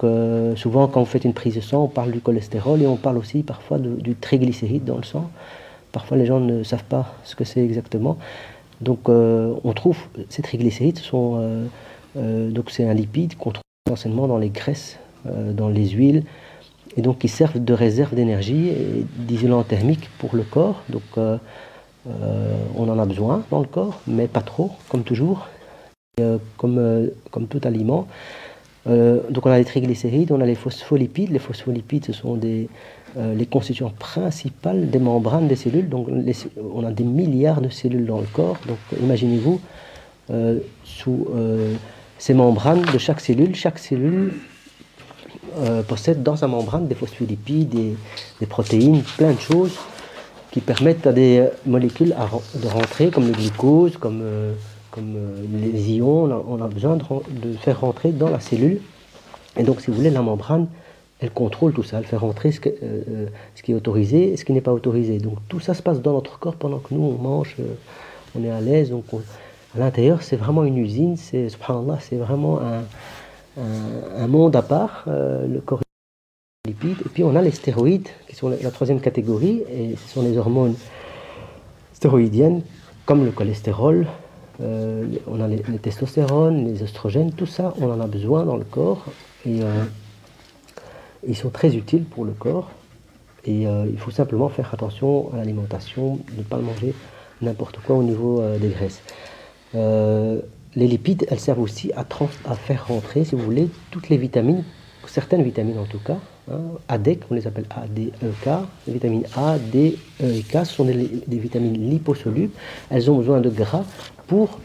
souvent 0.57 0.89
quand 0.89 1.01
on 1.01 1.05
fait 1.05 1.25
une 1.25 1.35
prise 1.35 1.55
de 1.57 1.61
sang, 1.61 1.85
on 1.85 1.89
parle 1.89 2.11
du 2.11 2.21
cholestérol 2.21 2.83
et 2.83 2.87
on 2.87 2.97
parle 2.97 3.19
aussi 3.19 3.43
parfois 3.43 3.79
du 3.79 4.15
triglycéride 4.15 4.85
dans 4.85 4.97
le 4.97 5.05
sang. 5.05 5.31
Parfois 5.93 6.17
les 6.17 6.27
gens 6.27 6.41
ne 6.41 6.65
savent 6.65 6.85
pas 6.85 7.15
ce 7.23 7.37
que 7.37 7.45
c'est 7.45 7.65
exactement. 7.65 8.19
Donc 8.81 9.09
euh, 9.09 9.55
on 9.65 9.73
trouve 9.73 9.99
ces 10.29 10.43
triglycérides 10.43 10.99
sont 10.99 11.39
euh, 11.39 11.67
euh, 12.17 12.51
donc 12.51 12.71
c'est 12.71 12.85
un 12.85 12.95
lipide 12.95 13.37
qu'on 13.37 13.53
trouve 13.53 13.63
essentiellement 13.87 14.27
dans 14.27 14.39
les 14.39 14.51
graisses, 14.51 14.99
dans 15.25 15.69
les 15.69 15.89
huiles, 15.89 16.25
et 16.97 17.03
donc 17.03 17.19
qui 17.19 17.29
servent 17.29 17.63
de 17.63 17.73
réserve 17.73 18.15
d'énergie 18.15 18.69
et 18.69 19.07
d'isolant 19.17 19.63
thermique 19.63 20.11
pour 20.19 20.35
le 20.37 20.43
corps. 20.43 20.83
Donc 20.89 21.03
on 21.17 22.89
en 22.89 22.99
a 22.99 23.07
besoin 23.07 23.43
dans 23.51 23.61
le 23.61 23.67
corps, 23.67 24.01
mais 24.07 24.27
pas 24.27 24.43
trop, 24.43 24.73
comme 24.89 25.03
toujours, 25.03 25.49
comme, 26.57 27.11
comme 27.31 27.47
tout 27.47 27.61
aliment. 27.65 28.07
donc 28.87 29.47
on 29.47 29.51
a 29.51 29.59
les 29.59 29.65
triglycérides, 29.65 30.31
on 30.33 30.41
a 30.41 30.47
les 30.47 30.55
phospholipides. 30.55 31.31
Les 31.31 31.39
phospholipides, 31.39 32.05
ce 32.07 32.13
sont 32.13 32.37
euh, 33.17 33.33
les 33.33 33.47
constituants 33.47 33.93
principales 33.97 34.91
des 34.91 34.99
membranes 34.99 35.47
des 35.47 35.55
cellules. 35.55 35.89
Donc, 35.89 36.09
on 36.59 36.85
a 36.85 36.91
des 36.91 37.05
milliards 37.05 37.61
de 37.61 37.69
cellules 37.69 38.07
dans 38.07 38.19
le 38.19 38.27
corps. 38.27 38.59
Donc, 38.67 38.79
imaginez-vous, 39.01 39.61
euh, 40.31 40.59
sous 40.83 41.29
euh, 41.33 41.75
ces 42.19 42.35
membranes 42.35 42.83
de 42.93 42.99
chaque 42.99 43.21
cellule, 43.21 43.55
chaque 43.55 43.79
cellule 43.79 44.35
possède 45.87 46.25
dans 46.25 46.35
sa 46.35 46.49
membrane 46.49 46.89
des 46.89 46.97
phospholipides, 46.97 47.69
des, 47.69 47.97
des, 48.41 48.47
protéines, 48.47 49.03
plein 49.17 49.33
de 49.33 49.39
choses 49.39 49.77
qui 50.51 50.61
permettent 50.61 51.07
à 51.07 51.13
des 51.13 51.47
molécules 51.65 52.09
de 52.09 52.67
rentrer, 52.67 53.11
comme 53.11 53.29
le 53.29 53.33
glucose, 53.33 53.97
comme, 53.97 54.25
comme 54.95 55.17
les 55.53 55.93
ions. 55.93 56.25
On 56.49 56.63
a, 56.63 56.69
besoin 56.69 56.97
de, 56.97 57.53
faire 57.55 57.81
rentrer 57.81 58.13
dans 58.13 58.31
la 58.31 58.41
cellule. 58.41 58.81
Et 59.57 59.65
donc, 59.65 59.81
si 59.81 59.91
vous 59.91 59.97
voulez, 59.97 60.11
la 60.11 60.23
membrane 60.23 60.69
elle 61.21 61.31
contrôle 61.31 61.73
tout 61.73 61.83
ça, 61.83 61.99
elle 61.99 62.05
fait 62.05 62.17
rentrer 62.17 62.53
ce, 62.53 62.61
euh, 62.67 63.27
ce 63.55 63.63
qui 63.63 63.73
est 63.73 63.75
autorisé 63.75 64.33
et 64.33 64.37
ce 64.37 64.45
qui 64.45 64.53
n'est 64.53 64.61
pas 64.61 64.73
autorisé. 64.73 65.19
Donc 65.19 65.39
tout 65.49 65.61
ça 65.61 65.73
se 65.73 65.83
passe 65.83 66.01
dans 66.01 66.13
notre 66.13 66.39
corps 66.39 66.57
pendant 66.57 66.79
que 66.79 66.93
nous 66.93 67.03
on 67.03 67.23
mange, 67.23 67.57
euh, 67.61 67.75
on 68.37 68.45
est 68.45 68.51
à 68.51 68.61
l'aise. 68.61 68.91
Donc 68.91 69.05
à 69.75 69.79
l'intérieur, 69.79 70.23
c'est 70.23 70.37
vraiment 70.37 70.65
une 70.65 70.77
usine, 70.77 71.17
c'est 71.17 71.49
vraiment 72.13 72.61
un, 73.57 74.27
monde 74.27 74.57
à 74.57 74.63
part, 74.63 75.05
euh, 75.09 75.47
le 75.47 75.61
corps 75.61 75.81
lipides. 76.67 77.01
Et 77.07 77.09
puis 77.09 77.25
on 77.25 77.35
a 77.37 77.43
les 77.43 77.53
stéroïdes, 77.53 78.09
qui 78.29 78.37
sont 78.37 78.49
la, 78.49 78.71
troisième 78.71 79.01
catégorie, 79.01 79.63
et 79.73 79.97
ce 79.97 80.15
sont 80.15 80.23
les 80.23 80.37
hormones 80.37 80.75
stéroïdiennes, 81.95 82.63
comme 83.07 83.25
le 83.25 83.31
cholestérol, 83.31 84.07
on 84.61 85.41
a 85.41 85.49
les, 85.49 85.79
testostérones, 85.79 86.67
les 86.67 86.83
oestrogènes, 86.83 87.33
tout 87.33 87.47
ça, 87.47 87.75
on 87.81 87.91
en 87.91 88.01
a 88.01 88.07
besoin 88.07 88.45
dans 88.45 88.57
le 88.57 88.65
corps. 88.65 89.05
Et 89.47 89.61
ils 91.27 91.37
sont 91.37 91.51
très 91.51 91.75
utiles 91.75 92.05
pour 92.05 92.25
le 92.25 92.33
corps 92.33 92.71
et 93.47 93.67
euh, 93.67 93.87
il 93.91 93.99
faut 93.99 94.11
simplement 94.11 94.49
faire 94.49 94.73
attention 94.73 95.33
à 95.35 95.37
l'alimentation, 95.37 96.19
ne 96.37 96.43
pas 96.43 96.59
manger 96.59 96.95
n'importe 97.43 97.79
quoi 97.79 97.97
au 97.97 98.03
niveau 98.03 98.41
euh, 98.41 98.59
des 98.59 98.69
graisses. 98.69 99.03
Euh, 99.75 100.41
les 100.77 100.87
lipides, 100.87 101.27
elles 101.31 101.41
servent 101.41 101.61
aussi 101.61 101.93
à, 101.95 102.05
faire 102.55 102.89
rentrer, 102.89 103.25
si 103.25 103.35
vous 103.35 103.43
voulez, 103.43 103.69
toutes 103.91 104.09
les 104.09 104.17
vitamines, 104.17 104.65
certaines 105.07 105.43
vitamines 105.43 105.79
en 105.79 105.85
tout 105.85 105.99
cas. 105.99 106.17
Hein, 106.51 106.61
ADEC, 106.89 107.21
on 107.31 107.35
les 107.35 107.47
appelle 107.47 107.67
A, 107.71 107.87
D, 107.87 108.13
E, 108.23 108.31
K. 108.43 108.49
Les 108.87 108.95
vitamines 108.95 109.25
A, 109.37 109.57
D, 109.59 109.97
E 110.23 110.25
et 110.25 110.43
K 110.43 110.65
sont 110.65 110.85
des, 110.85 110.95
vitamines 111.29 111.91
liposolubles. 111.91 112.53
Elles 112.91 113.11
ont 113.11 113.19
besoin 113.19 113.41
de 113.41 113.51
gras 113.51 113.85
pour 114.27 114.59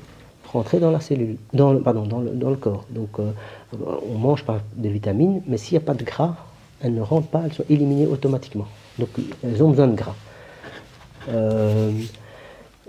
rentrer 0.51 0.79
dans 0.79 0.91
la 0.91 0.99
cellule, 0.99 1.37
dans, 1.53 1.73
le, 1.73 2.55
corps. 2.55 2.85
Donc 2.89 3.19
on 3.19 4.17
mange 4.17 4.43
pas 4.43 4.59
des 4.75 4.89
vitamines, 4.89 5.41
mais 5.47 5.57
s'il 5.57 5.77
n'y 5.77 5.83
a 5.83 5.85
pas 5.85 5.93
de 5.93 6.03
gras, 6.03 6.35
elles 6.81 6.93
ne 6.93 7.01
rentrent 7.01 7.27
pas, 7.27 7.43
elles 7.45 7.53
sont 7.53 7.65
éliminées 7.69 8.07
automatiquement. 8.07 8.67
Donc 8.97 9.09
elles 9.43 9.61
ont 9.63 9.69
besoin 9.69 9.87
de 9.87 9.95
gras. 9.95 10.15
Euh, 11.27 11.91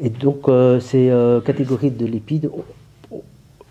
et 0.00 0.10
donc 0.10 0.48
euh, 0.48 0.80
ces 0.80 1.10
euh, 1.10 1.40
catégories 1.40 1.90
de 1.90 2.06
lipides, 2.06 2.50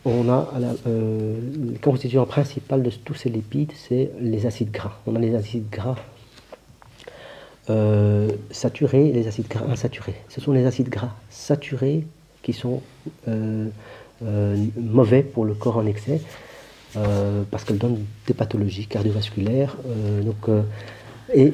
on 0.05 0.29
a 0.29 0.47
le 0.85 1.77
constituant 1.81 2.25
de 2.25 2.89
tous 3.03 3.13
ces 3.15 3.29
lipides, 3.29 3.71
c'est 3.75 4.11
les 4.19 4.45
acides 4.45 4.71
gras. 4.71 4.93
On 5.05 5.15
a 5.15 5.19
les 5.19 5.35
acides 5.35 5.69
gras 5.69 5.95
saturés 8.49 9.09
et 9.09 9.13
les 9.13 9.27
acides 9.27 9.47
gras 9.47 9.65
insaturés. 9.69 10.15
Ce 10.29 10.41
sont 10.41 10.53
les 10.53 10.65
acides 10.65 10.89
gras 10.89 11.11
saturés 11.29 12.05
qui 12.41 12.53
sont 12.53 12.81
mauvais 14.77 15.23
pour 15.23 15.45
le 15.45 15.53
corps 15.53 15.77
en 15.77 15.85
excès. 15.85 16.21
Euh, 16.97 17.43
parce 17.51 17.63
qu'elle 17.65 17.77
donne 17.77 18.03
des 18.25 18.33
pathologies 18.33 18.87
cardiovasculaires. 18.87 19.77
Euh, 19.87 20.23
donc, 20.23 20.49
euh, 20.49 20.63
et 21.33 21.53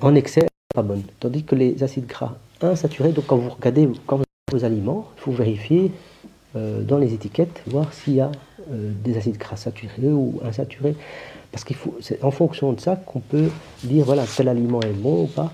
en 0.00 0.14
excès, 0.14 0.46
pas 0.74 0.82
bonne. 0.82 1.02
Tandis 1.20 1.44
que 1.44 1.54
les 1.54 1.82
acides 1.82 2.06
gras 2.06 2.34
insaturés, 2.60 3.12
donc 3.12 3.26
quand 3.26 3.36
vous 3.36 3.50
regardez 3.50 3.88
quand 4.06 4.16
vous 4.16 4.24
vos 4.50 4.64
aliments, 4.64 5.08
il 5.16 5.20
faut 5.20 5.32
vérifier 5.32 5.92
dans 6.54 6.96
les 6.96 7.12
étiquettes, 7.12 7.62
voir 7.66 7.92
s'il 7.92 8.14
y 8.14 8.20
a 8.22 8.32
des 8.70 9.18
acides 9.18 9.36
gras 9.36 9.56
saturés 9.56 10.08
ou 10.08 10.40
insaturés. 10.42 10.96
Parce 11.52 11.64
qu'il 11.64 11.76
faut, 11.76 11.94
c'est 12.00 12.24
en 12.24 12.30
fonction 12.30 12.72
de 12.72 12.80
ça 12.80 12.96
qu'on 12.96 13.20
peut 13.20 13.50
dire 13.84 14.06
voilà, 14.06 14.24
tel 14.24 14.48
aliment 14.48 14.80
est 14.80 14.92
bon 14.92 15.24
ou 15.24 15.26
pas. 15.26 15.52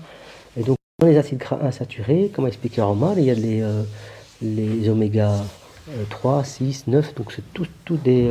Et 0.55 0.63
donc, 0.63 0.77
dans 0.99 1.07
les 1.07 1.17
acides 1.17 1.39
gras 1.39 1.59
insaturés, 1.61 2.31
comme 2.33 2.47
expliqué 2.47 2.81
Omar, 2.81 3.19
il 3.19 3.25
y 3.25 3.31
a 3.31 3.33
les, 3.33 3.61
les 4.43 4.89
oméga 4.89 5.35
3, 6.09 6.43
6, 6.43 6.87
9, 6.87 7.15
donc 7.15 7.31
c'est 7.31 7.53
tout, 7.53 7.67
tout 7.85 7.97
des 7.97 8.29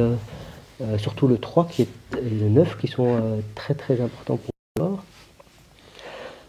euh, 0.82 0.98
surtout 0.98 1.28
le 1.28 1.38
3 1.38 1.66
qui 1.66 1.82
est, 1.82 1.88
le 2.14 2.48
9 2.48 2.76
qui 2.78 2.88
sont 2.88 3.06
euh, 3.06 3.40
très 3.54 3.74
très 3.74 4.00
importants 4.00 4.36
pour 4.36 4.50
le 4.76 4.82
corps. 4.82 5.04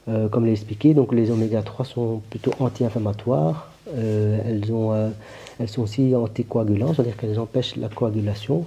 Euh, 0.10 0.28
comme 0.28 0.46
l'a 0.46 0.52
expliqué, 0.52 0.94
donc 0.94 1.14
les 1.14 1.30
oméga 1.30 1.62
3 1.62 1.86
sont 1.86 2.22
plutôt 2.30 2.52
anti-inflammatoires. 2.60 3.70
elles, 3.96 4.72
ont, 4.72 5.12
elles 5.60 5.70
sont 5.70 5.82
aussi 5.84 6.16
anticoagulantes, 6.16 6.96
c'est-à-dire 6.96 7.18
qu'elles 7.18 7.40
empêchent 7.40 7.76
la 7.76 7.90
coagulation. 7.90 8.66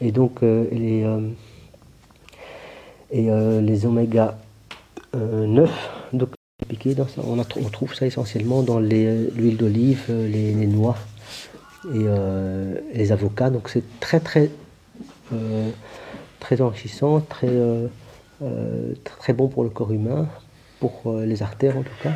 Et 0.00 0.12
donc 0.12 0.42
les 0.42 1.04
oméga 3.84 4.38
9, 5.14 5.70
donc, 6.12 6.28
on, 7.18 7.68
trouve 7.70 7.94
ça 7.94 8.06
essentiellement 8.06 8.62
dans 8.62 8.80
l'huile 8.80 9.56
d'olive, 9.56 10.04
les, 10.08 10.52
les, 10.54 10.66
noix 10.66 10.96
et 11.94 12.06
les 12.94 13.12
avocats. 13.12 13.50
Donc 13.50 13.68
c'est 13.68 13.84
très 14.00 14.20
très 14.20 14.50
euh, 15.32 15.70
très 16.40 16.60
enrichissant, 16.60 17.20
très, 17.20 17.48
euh, 17.48 17.88
euh, 18.42 18.94
très 19.04 19.32
bon 19.32 19.48
pour 19.48 19.64
le 19.64 19.70
corps 19.70 19.92
humain, 19.92 20.28
pour 20.80 21.12
les 21.24 21.42
artères 21.42 21.76
en 21.76 21.82
tout 21.82 21.92
cas. 22.02 22.12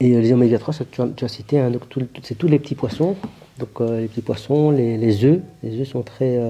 Et 0.00 0.20
les 0.20 0.32
oméga 0.32 0.58
3, 0.58 0.74
tu 0.90 1.24
as, 1.24 1.28
cité, 1.28 1.58
hein, 1.58 1.70
c'est 2.22 2.36
tous 2.36 2.48
les 2.48 2.58
petits 2.58 2.74
poissons, 2.74 3.16
Donc 3.58 3.80
les 3.80 4.08
petits 4.08 4.22
poissons, 4.22 4.70
les, 4.70 4.96
les, 4.96 5.24
œufs, 5.24 5.40
les 5.62 5.80
œufs 5.80 5.88
sont 5.88 6.02
très, 6.02 6.40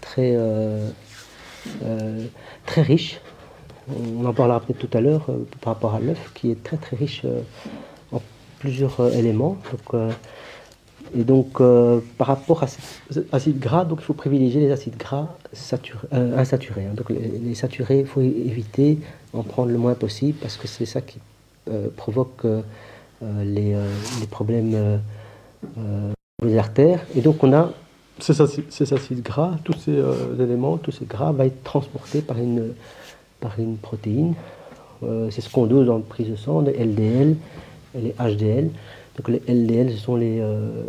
très, 0.00 0.36
très 2.66 2.82
riches. 2.82 3.20
On 3.88 4.24
en 4.24 4.32
parlera 4.32 4.60
peut-être 4.60 4.78
tout 4.78 4.96
à 4.96 5.00
l'heure 5.00 5.26
par 5.60 5.74
rapport 5.74 5.94
à 5.94 6.00
l'œuf 6.00 6.30
qui 6.34 6.50
est 6.50 6.62
très 6.62 6.76
très 6.76 6.96
riche 6.96 7.22
en 8.12 8.20
plusieurs 8.60 9.14
éléments. 9.14 9.56
Donc, 9.70 10.12
et 11.14 11.24
donc, 11.24 11.60
euh, 11.60 12.00
par 12.16 12.28
rapport 12.28 12.62
à 12.62 12.66
ces 12.66 12.80
acides 13.32 13.58
gras, 13.58 13.84
donc 13.84 13.98
il 14.00 14.04
faut 14.04 14.14
privilégier 14.14 14.60
les 14.60 14.70
acides 14.70 14.96
gras 14.96 15.28
euh, 16.12 16.38
insaturés. 16.38 16.86
Hein. 16.86 16.94
Donc, 16.94 17.10
les, 17.10 17.54
saturés, 17.54 18.00
il 18.00 18.06
faut 18.06 18.22
éviter 18.22 18.98
en 19.34 19.42
prendre 19.42 19.70
le 19.70 19.78
moins 19.78 19.94
possible 19.94 20.38
parce 20.40 20.56
que 20.56 20.66
c'est 20.66 20.86
ça 20.86 21.00
qui 21.00 21.18
euh, 21.70 21.88
provoque 21.96 22.46
les, 23.20 23.76
problèmes 24.30 25.00
des 26.42 26.58
artères. 26.58 27.00
Et 27.14 27.20
donc, 27.20 27.44
on 27.44 27.52
a 27.52 27.72
ces 28.18 28.40
acides, 28.40 29.22
gras, 29.22 29.56
tous 29.64 29.74
ces 29.74 30.02
éléments, 30.40 30.78
tous 30.78 30.92
ces 30.92 31.04
gras, 31.04 31.32
vont 31.32 31.44
être 31.44 31.62
transportés 31.62 32.22
par 32.22 32.38
une, 32.38 32.72
par 33.42 33.58
une 33.58 33.76
protéine. 33.76 34.34
c'est 35.30 35.40
ce 35.40 35.50
qu'on 35.50 35.66
dose 35.66 35.86
dans 35.86 35.96
le 35.96 36.02
prise 36.14 36.28
de 36.30 36.36
sang, 36.36 36.62
les 36.62 36.72
LDL 36.72 37.36
et 37.94 38.00
les 38.00 38.14
HDL. 38.18 38.70
Donc 39.16 39.28
les 39.28 39.42
LDL, 39.52 39.90
ce 39.90 39.98
sont 39.98 40.16
les, 40.16 40.40
euh, 40.40 40.84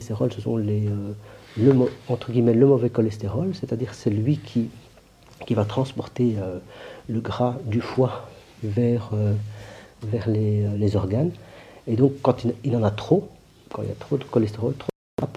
ce 0.00 0.40
sont 0.40 0.56
les, 0.56 0.86
euh, 0.86 1.12
le, 1.56 1.74
entre 2.08 2.30
guillemets, 2.30 2.54
le 2.54 2.66
mauvais 2.66 2.90
cholestérol, 2.90 3.54
c'est-à-dire 3.54 3.94
c'est 3.94 4.10
lui 4.10 4.38
qui, 4.38 4.68
qui 5.46 5.54
va 5.54 5.64
transporter 5.64 6.36
euh, 6.38 6.58
le 7.08 7.20
gras 7.20 7.56
du 7.64 7.80
foie 7.80 8.28
vers, 8.62 9.10
les, 10.26 10.66
les, 10.76 10.96
organes. 10.96 11.30
Et 11.86 11.96
donc 11.96 12.12
quand 12.22 12.44
il, 12.64 12.76
en 12.76 12.82
a 12.82 12.90
trop, 12.90 13.28
quand 13.72 13.82
il 13.82 13.88
y 13.88 13.92
a 13.92 13.94
trop 13.94 14.18
de 14.18 14.24
cholestérol, 14.24 14.74
trop 14.74 14.88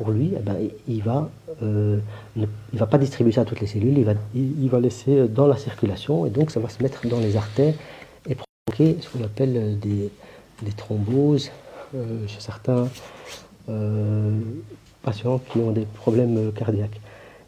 pour 0.02 0.12
lui, 0.12 0.32
eh 0.36 0.40
ben, 0.40 0.58
il 0.88 1.04
va, 1.04 1.30
il 1.62 2.40
va 2.74 2.86
pas 2.88 2.98
distribuer 2.98 3.32
ça 3.32 3.42
à 3.42 3.46
toutes 3.46 3.60
les 3.60 3.68
cellules, 3.68 3.96
il 4.34 4.70
va, 4.70 4.80
laisser 4.80 5.28
dans 5.28 5.46
la 5.46 5.58
circulation 5.58 6.26
et 6.26 6.32
donc 6.32 6.50
ça 6.50 6.60
va 6.60 6.70
se 6.70 6.82
mettre 6.82 7.08
dans 7.08 7.20
les 7.20 7.36
artères 7.36 7.76
et 8.28 8.36
provoquer 8.36 8.98
ce 9.00 9.10
qu'on 9.10 9.24
appelle 9.24 9.78
des, 9.80 10.10
des 10.64 10.72
thromboses, 10.72 11.52
euh, 11.94 12.26
chez 12.28 12.40
certains 12.40 12.88
euh, 13.70 14.40
patients 15.04 15.42
qui 15.52 15.58
ont 15.58 15.72
des 15.72 15.86
problèmes 15.86 16.52
cardiaques. 16.54 17.00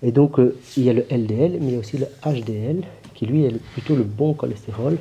Et 0.02 0.12
donc, 0.12 0.38
euh, 0.38 0.58
il 0.76 0.84
y 0.84 0.90
a 0.90 0.94
le 0.94 1.06
LDL, 1.10 1.60
mais 1.62 1.68
il 1.68 1.74
y 1.74 1.76
a 1.76 1.80
aussi 1.80 1.98
le 1.98 2.08
HDL, 2.26 2.84
qui 3.14 3.26
lui 3.26 3.46
est 3.46 3.58
plutôt 3.72 3.96
le 3.96 4.04
bon 4.04 4.34
cholestérol, 4.34 4.98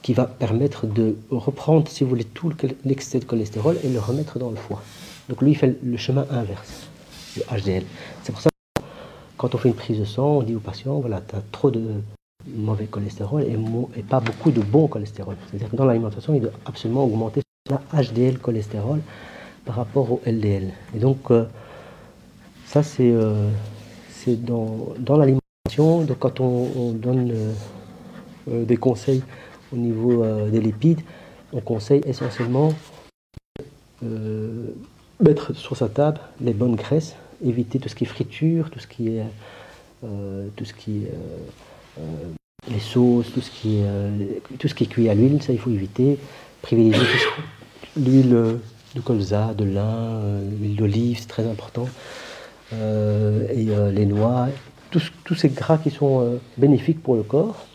qui 0.00 0.14
va 0.14 0.24
permettre 0.24 0.86
de 0.86 1.16
reprendre, 1.30 1.88
si 1.88 2.04
vous 2.04 2.10
voulez, 2.10 2.24
tout 2.24 2.52
l'excès 2.84 3.18
de 3.18 3.24
cholestérol 3.24 3.76
et 3.84 3.88
le 3.88 3.98
remettre 3.98 4.38
dans 4.38 4.50
le 4.50 4.56
foie. 4.56 4.82
Donc 5.28 5.40
lui, 5.42 5.52
il 5.52 5.56
fait 5.56 5.76
le 5.82 5.96
chemin 5.96 6.26
inverse, 6.30 6.88
le 7.36 7.42
HDL. 7.58 7.84
C'est 8.22 8.32
pour 8.32 8.40
ça 8.40 8.50
que 8.50 8.82
quand 9.36 9.54
on 9.54 9.58
fait 9.58 9.68
une 9.68 9.74
prise 9.74 9.98
de 9.98 10.04
sang, 10.04 10.38
on 10.38 10.42
dit 10.42 10.54
au 10.54 10.60
patient, 10.60 11.00
voilà, 11.00 11.20
tu 11.20 11.36
as 11.36 11.42
trop 11.50 11.70
de 11.70 11.82
mauvais 12.46 12.86
cholestérol 12.86 13.42
et, 13.42 14.02
pas 14.02 14.20
beaucoup 14.20 14.50
de 14.50 14.60
bon 14.60 14.86
cholestérol. 14.86 15.36
C'est-à-dire 15.48 15.70
que 15.70 15.76
dans 15.76 15.86
l'alimentation, 15.86 16.34
il 16.34 16.42
doit 16.42 16.52
absolument 16.66 17.04
augmenter 17.04 17.42
la 17.70 17.80
HDL 18.02 18.38
cholestérol 18.38 19.00
par 19.64 19.76
rapport 19.76 20.12
au 20.12 20.20
LDL. 20.26 20.72
Et 20.94 20.98
donc, 20.98 21.30
euh, 21.30 21.44
ça, 22.66 22.82
c'est 22.82 23.10
euh, 23.10 23.50
dans, 24.26 24.94
dans 24.98 25.16
l'alimentation. 25.16 26.06
Quand 26.18 26.40
on, 26.40 26.92
donne 26.92 27.32
euh, 28.50 28.64
des 28.64 28.76
conseils 28.76 29.22
au 29.72 29.76
niveau 29.76 30.24
des 30.50 30.60
lipides, 30.60 31.00
on 31.52 31.60
conseille 31.60 32.02
essentiellement 32.04 32.72
mettre 35.20 35.54
sur 35.54 35.76
sa 35.76 35.88
table 35.88 36.20
les 36.40 36.52
bonnes 36.52 36.76
graisses, 36.76 37.14
éviter 37.44 37.78
tout 37.78 37.88
ce 37.88 37.94
qui 37.94 38.04
est 38.04 38.08
friture, 38.08 38.70
tout 38.70 38.80
ce 38.80 38.86
qui 38.86 39.08
est, 39.08 39.24
tout 40.56 40.64
ce 40.64 40.74
qui 40.74 41.02
les 42.70 42.80
sauces, 42.80 43.32
tout 43.32 43.40
ce 43.40 43.50
qui 43.50 43.78
est, 43.78 44.58
tout 44.58 44.68
ce 44.68 44.74
qui 44.74 44.84
est 44.84 44.86
cuit 44.86 45.08
à 45.08 45.14
l'huile, 45.14 45.42
ça 45.42 45.52
il 45.52 45.58
faut 45.58 45.70
éviter 45.70 46.18
privilégier 46.62 47.04
l'huile 47.96 48.58
de 48.94 49.00
colza, 49.00 49.54
de 49.54 49.64
lin, 49.64 49.82
euh, 49.82 50.50
l'huile 50.58 50.76
d'olive, 50.76 51.18
c'est 51.20 51.28
très 51.28 51.46
important, 51.46 51.88
euh, 52.72 53.46
et 53.50 53.68
euh, 53.70 53.90
les 53.90 54.06
noix, 54.06 54.48
tous, 54.90 55.12
tous, 55.24 55.34
ces 55.34 55.48
gras 55.48 55.78
qui 55.78 55.90
sont 55.90 56.38
bénéfiques 56.56 57.02
pour 57.02 57.16
le 57.16 57.22
corps. 57.22 57.66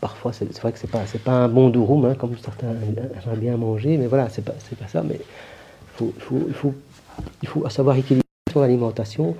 Parfois, 0.00 0.32
c'est 0.32 0.50
vrai 0.58 0.72
que 0.72 0.78
c'est 0.78 0.90
pas, 0.90 1.04
pas 1.24 1.32
un 1.32 1.48
bon 1.48 1.70
durum, 1.70 2.04
hein, 2.04 2.14
comme 2.14 2.36
certains 2.38 2.72
aimeraient 2.72 3.36
bien 3.36 3.56
manger, 3.56 3.96
mais 3.96 4.06
voilà, 4.06 4.28
c'est 4.28 4.44
pas, 4.44 4.52
pas 4.52 4.88
ça. 4.88 5.02
Mais 5.02 5.20
faut, 5.96 6.12
faut, 6.18 6.44
il, 6.48 6.54
faut, 6.54 6.74
il 7.42 7.48
faut 7.48 7.68
savoir 7.68 7.96
équilibrer 7.96 8.22
son 8.52 8.62
alimentation 8.62 9.36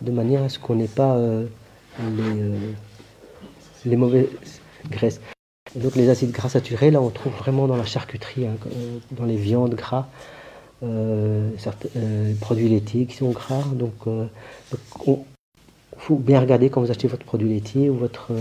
de 0.00 0.10
manière 0.10 0.42
à 0.42 0.48
ce 0.48 0.58
qu'on 0.58 0.74
n'ait 0.74 0.88
pas 0.88 1.18
les, 1.98 2.52
les 3.84 3.96
mauvaises 3.96 4.28
graisses 4.90 5.20
donc 5.74 5.94
les 5.96 6.08
acides 6.08 6.30
gras 6.30 6.48
saturés, 6.48 6.90
là 6.90 7.00
on 7.00 7.10
trouve 7.10 7.32
vraiment 7.34 7.66
dans 7.66 7.76
la 7.76 7.84
charcuterie, 7.84 8.46
hein, 8.46 8.56
euh, 8.66 8.98
dans 9.10 9.24
les 9.24 9.36
viandes 9.36 9.74
gras, 9.74 10.08
euh, 10.82 11.50
certains 11.58 11.88
euh, 11.96 12.34
produits 12.40 12.68
laitiers 12.68 13.06
qui 13.06 13.16
sont 13.16 13.30
gras. 13.30 13.64
Donc 13.74 14.06
il 14.06 15.16
faut 15.98 16.16
bien 16.16 16.40
regarder 16.40 16.70
quand 16.70 16.80
vous 16.80 16.90
achetez 16.90 17.08
votre 17.08 17.26
produit 17.26 17.48
laitier 17.48 17.90
ou 17.90 17.96
votre 17.96 18.32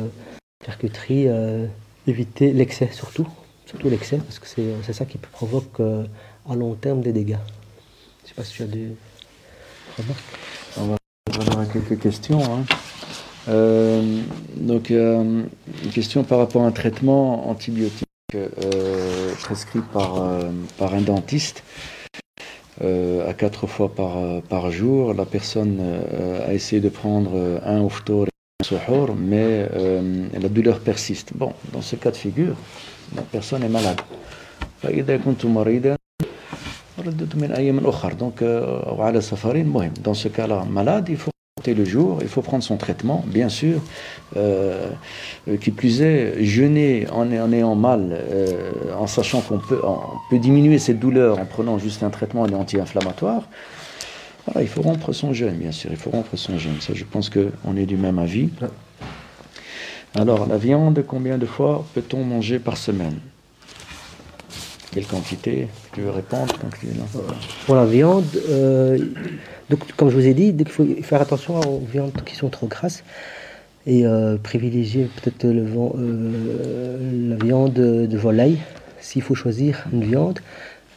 charcuterie, 0.65 1.27
éviter 2.07 2.53
l'excès 2.53 2.89
surtout, 2.91 3.27
surtout 3.65 3.89
l'excès, 3.89 4.17
parce 4.17 4.39
que 4.39 4.47
c'est 4.47 4.93
ça 4.93 5.05
qui 5.05 5.17
provoque 5.17 5.81
à 6.49 6.55
long 6.55 6.73
terme 6.75 7.01
des 7.01 7.11
dégâts. 7.11 7.37
Je 8.19 8.23
ne 8.23 8.27
sais 8.29 8.33
pas 8.35 8.43
si 8.43 8.53
tu 8.53 8.63
as 8.63 8.67
des 8.67 8.89
remarques. 9.97 10.23
On 10.77 10.85
va 10.87 10.97
avoir 11.51 11.71
quelques 11.71 11.99
questions. 11.99 12.41
Hein. 12.43 12.65
Euh, 13.47 14.21
donc, 14.55 14.91
euh, 14.91 15.43
une 15.83 15.91
question 15.91 16.23
par 16.23 16.39
rapport 16.39 16.63
à 16.63 16.65
un 16.65 16.71
traitement 16.71 17.49
antibiotique 17.49 18.07
euh, 18.33 19.33
prescrit 19.43 19.81
par, 19.93 20.15
par 20.77 20.93
un 20.93 21.01
dentiste 21.01 21.63
à 22.81 23.33
quatre 23.33 23.67
fois 23.67 23.93
par, 23.93 24.41
par 24.43 24.71
jour. 24.71 25.13
La 25.13 25.25
personne 25.25 25.79
a 26.45 26.53
essayé 26.53 26.81
de 26.81 26.89
prendre 26.89 27.61
un 27.65 27.81
ophtor 27.81 28.25
et 28.25 28.29
un 28.61 28.63
suhour, 28.65 29.15
mais 29.17 29.69
la 30.33 30.49
douleur 30.49 30.79
persiste. 30.79 31.31
Bon, 31.35 31.53
dans 31.71 31.81
ce 31.81 31.95
cas 31.95 32.11
de 32.11 32.17
figure, 32.17 32.55
la 33.15 33.21
personne 33.21 33.63
est 33.63 33.69
malade. 33.69 34.01
Donc, 38.15 38.43
dans 40.03 40.13
ce 40.13 40.27
cas-là, 40.27 40.65
malade, 40.69 41.05
il 41.09 41.17
faut 41.17 41.31
le 41.67 41.85
jour, 41.85 42.19
il 42.21 42.27
faut 42.27 42.41
prendre 42.41 42.63
son 42.63 42.77
traitement, 42.77 43.23
bien 43.27 43.49
sûr. 43.49 43.81
Euh, 44.35 44.91
qui 45.61 45.71
plus 45.71 46.01
est, 46.01 46.43
jeûner 46.43 47.07
en, 47.11 47.31
en 47.31 47.51
ayant 47.51 47.75
mal, 47.75 48.09
euh, 48.11 48.71
en 48.97 49.07
sachant 49.07 49.41
qu'on 49.41 49.59
peut, 49.59 49.81
peut 50.29 50.39
diminuer 50.39 50.77
cette 50.79 50.99
douleur 50.99 51.39
en 51.39 51.45
prenant 51.45 51.77
juste 51.79 52.03
un 52.03 52.09
traitement 52.09 52.43
anti-inflammatoire. 52.43 53.43
Voilà, 54.45 54.61
il 54.61 54.67
faut 54.67 54.81
rompre 54.81 55.11
son 55.13 55.33
jeûne, 55.33 55.55
bien 55.55 55.71
sûr, 55.71 55.89
il 55.91 55.97
faut 55.97 56.11
rompre 56.11 56.35
son 56.35 56.57
jeûne. 56.59 56.79
Ça, 56.79 56.93
je 56.93 57.03
pense 57.03 57.29
qu'on 57.29 57.77
est 57.77 57.85
du 57.85 57.97
même 57.97 58.19
avis. 58.19 58.49
Alors, 60.13 60.47
la 60.47 60.57
viande, 60.57 61.03
combien 61.07 61.37
de 61.37 61.45
fois 61.45 61.85
peut-on 61.93 62.23
manger 62.23 62.59
par 62.59 62.77
semaine? 62.77 63.19
Quelle 64.95 65.05
quantité 65.05 65.67
Tu 65.91 66.01
veux 66.01 66.09
répondre 66.09 66.55
Pour 67.65 67.75
la 67.75 67.85
viande, 67.85 68.23
euh, 68.49 68.97
donc, 69.69 69.79
comme 69.97 70.09
je 70.09 70.15
vous 70.15 70.25
ai 70.25 70.33
dit, 70.33 70.55
il 70.57 70.69
faut 70.69 70.85
faire 71.03 71.21
attention 71.21 71.59
aux 71.59 71.83
viandes 71.91 72.13
qui 72.25 72.33
sont 72.33 72.47
trop 72.47 72.67
grasses 72.67 73.03
et 73.85 74.05
euh, 74.05 74.37
privilégier 74.37 75.09
peut-être 75.21 75.45
euh, 75.45 77.29
la 77.29 77.35
viande 77.35 77.73
de 77.73 78.17
volaille. 78.17 78.59
S'il 79.01 79.21
faut 79.21 79.35
choisir 79.35 79.85
une 79.91 80.05
viande 80.05 80.39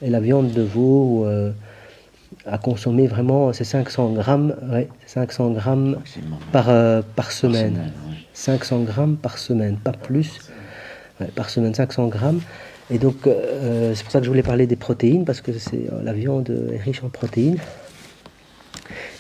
et 0.01 0.11
la 0.11 0.21
viande 0.21 0.53
de 0.53 0.63
veau 0.63 1.27
euh, 1.27 1.51
à 2.47 2.57
consommer 2.57 3.09
vraiment 3.09 3.53
c'est 3.53 3.65
500 3.65 4.13
grammes 4.13 4.55
500 5.07 5.51
grammes 5.51 5.99
par, 6.53 6.67
par 7.17 7.33
semaine 7.33 7.91
500 8.33 8.83
grammes 8.83 9.17
par 9.17 9.39
semaine 9.39 9.77
pas 9.77 9.93
plus. 9.93 10.39
Par 11.35 11.51
semaine 11.51 11.75
500 11.75 12.07
grammes 12.07 12.41
et 12.91 12.99
donc 12.99 13.17
c'est 13.25 14.03
pour 14.03 14.13
ça 14.13 14.19
que 14.19 14.25
je 14.25 14.31
voulais 14.31 14.43
parler 14.43 14.67
des 14.67 14.77
protéines 14.77 15.25
parce 15.25 15.41
que 15.41 15.51
la 16.03 16.13
viande 16.13 16.51
est 16.73 16.79
riche 16.79 17.03
en 17.05 17.09
protéines 17.09 17.59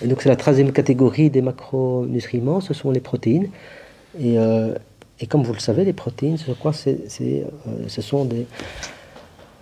et 0.02 0.06
donc 0.06 0.22
c'est 0.22 0.28
la 0.28 0.36
troisième 0.36 0.72
catégorie 0.72 1.30
des 1.30 1.42
macronutriments, 1.42 2.60
ce 2.60 2.74
sont 2.74 2.90
les 2.90 3.00
protéines. 3.00 3.48
Et, 4.18 4.38
euh, 4.38 4.74
et 5.20 5.26
comme 5.26 5.42
vous 5.42 5.52
le 5.52 5.58
savez, 5.58 5.84
les 5.84 5.92
protéines, 5.92 6.38
c'est 6.38 6.56
quoi? 6.58 6.72
C'est, 6.72 6.98
euh, 7.20 7.44
Ce 7.88 8.02
sont 8.02 8.24
des... 8.24 8.46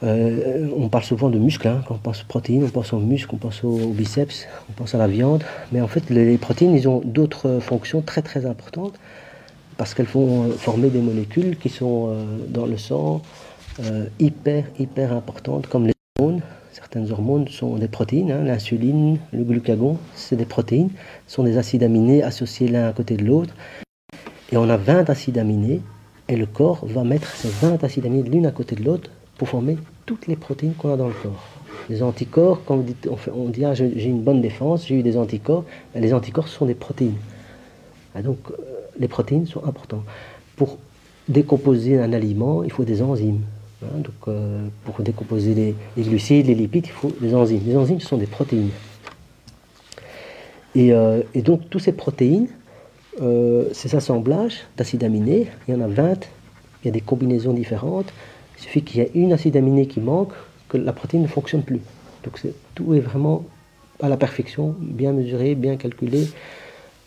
Euh, 0.03 0.69
on 0.77 0.91
parle 0.91 1.05
souvent 1.05 1.31
de 1.31 1.39
muscles, 1.39 1.67
hein. 1.67 1.81
quand 1.89 1.95
on 1.95 1.99
pense 1.99 2.21
aux 2.21 2.27
protéines, 2.27 2.65
on 2.65 2.69
pense 2.69 2.93
aux 2.93 2.99
muscles, 2.99 3.35
on 3.35 3.39
pense 3.39 3.65
aux 3.65 3.89
biceps, 3.89 4.47
on 4.69 4.73
pense 4.75 4.95
à 4.95 4.99
la 4.99 5.09
viande. 5.09 5.43
Mais 5.73 5.81
en 5.81 5.89
fait, 5.89 6.11
les, 6.11 6.37
protéines, 6.37 6.75
ils 6.75 6.87
ont 6.87 7.01
d'autres 7.03 7.61
fonctions 7.61 8.03
très 8.03 8.21
très 8.21 8.45
importantes 8.45 8.93
parce 9.79 9.95
qu'elles 9.95 10.07
vont 10.07 10.51
former 10.51 10.91
des 10.91 11.01
molécules 11.01 11.57
qui 11.57 11.71
sont 11.71 12.15
dans 12.49 12.67
le 12.67 12.77
sang 12.77 13.23
hyper 14.19 14.65
hyper 14.79 15.13
importantes, 15.13 15.67
comme 15.67 15.87
les 15.87 15.93
hormones, 16.19 16.41
certaines 16.73 17.11
hormones 17.11 17.49
sont 17.49 17.77
des 17.77 17.89
protéines, 17.89 18.31
hein, 18.31 18.45
l'insuline, 18.45 19.19
le 19.33 19.45
glucagon, 19.45 19.99
c'est 20.15 20.37
des 20.37 20.45
protéines, 20.45 20.91
sont 21.27 21.43
des 21.43 21.59
acides 21.59 21.83
aminés 21.83 22.23
associés 22.23 22.69
l'un 22.69 22.89
à 22.89 22.93
côté 22.93 23.17
de 23.17 23.25
l'autre. 23.25 23.55
Et 24.53 24.57
on 24.57 24.69
a 24.69 24.77
20 24.77 25.11
acides 25.11 25.39
aminés, 25.39 25.81
et 26.29 26.37
le 26.37 26.47
corps 26.47 26.85
va 26.87 27.03
mettre 27.03 27.35
ces 27.35 27.49
20 27.49 27.83
acides 27.83 28.07
aminés 28.07 28.29
l'une 28.29 28.47
à 28.47 28.51
côté 28.51 28.77
de 28.77 28.85
l'autre 28.85 29.11
pour 29.39 29.49
former 29.49 29.79
toutes 30.05 30.27
les 30.27 30.37
protéines 30.37 30.75
qu'on 30.75 30.93
a 30.93 30.97
dans 30.97 31.09
le 31.09 31.15
corps. 31.15 31.45
Les 31.89 32.03
anticorps, 32.03 32.63
quand 32.65 32.83
on, 33.33 33.49
dit 33.49 33.65
ah, 33.65 33.75
j'ai 33.75 34.05
une 34.05 34.23
bonne 34.23 34.41
défense, 34.41 34.87
j'ai 34.87 34.97
eu 34.97 35.03
des 35.03 35.17
anticorps, 35.17 35.65
les 35.95 36.13
anticorps 36.13 36.49
sont 36.49 36.67
des 36.67 36.75
protéines. 36.75 37.17
Ah, 38.15 38.23
donc 38.23 38.39
euh, 38.51 38.55
les 38.99 39.09
protéines 39.09 39.47
sont 39.47 39.65
importantes. 39.65 40.05
Pour 40.57 40.79
décomposer 41.29 41.99
un 41.99 42.13
aliment, 42.13 42.65
il 42.65 42.73
faut 42.73 42.85
des 42.85 43.03
enzymes. 43.03 43.41
Hein, 43.83 43.99
donc, 43.99 44.15
euh, 44.29 44.67
pour 44.85 45.01
décomposer 45.03 45.55
les, 45.55 46.03
glucides, 46.03 46.47
les 46.47 46.55
lipides, 46.55 46.87
il 46.87 46.93
faut 46.93 47.13
des 47.21 47.35
enzymes. 47.35 47.63
Les 47.67 47.77
enzymes, 47.77 48.01
sont 48.01 48.17
des 48.17 48.27
protéines. 48.27 48.71
Et, 50.75 50.93
euh, 50.93 51.23
donc, 51.37 51.69
toutes 51.69 51.83
ces 51.83 51.93
protéines, 51.93 52.49
euh, 53.21 53.69
ces 53.73 53.95
assemblages 53.95 54.67
d'acides 54.77 55.05
aminés, 55.05 55.49
il 55.69 55.75
y 55.75 55.77
en 55.77 55.81
a 55.83 55.89
20, 55.89 56.27
il 56.83 56.87
y 56.87 56.89
a 56.89 56.91
des 56.91 57.01
combinaisons 57.01 57.53
différentes. 57.53 58.13
Il 58.57 58.63
suffit 58.63 58.83
qu'il 58.83 59.01
y 59.01 59.05
ait 59.05 59.11
une 59.15 59.33
acide 59.33 59.57
aminé 59.57 59.87
qui 59.87 60.01
manque, 60.01 60.33
que 60.69 60.79
la 60.79 60.93
protéine 60.93 61.23
ne 61.23 61.29
fonctionne 61.29 61.63
plus. 61.63 61.81
Donc, 62.25 62.41
tout 62.75 62.95
est 62.95 63.01
vraiment 63.01 63.45
à 64.01 64.09
la 64.09 64.17
perfection, 64.17 64.75
bien 64.81 65.13
mesuré, 65.13 65.55
bien 65.55 65.77
calculé. 65.77 66.29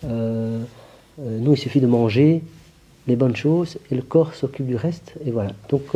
nous, 0.03 1.53
il 1.53 1.57
suffit 1.57 1.81
de 1.81 1.87
manger 1.87 2.41
les 3.07 3.15
bonnes 3.15 3.35
choses 3.35 3.77
et 3.91 3.95
le 3.95 4.01
corps 4.01 4.35
s'occupe 4.35 4.67
du 4.67 4.75
reste. 4.75 5.15
Et 5.25 5.31
voilà. 5.31 5.51
Donc, 5.69 5.95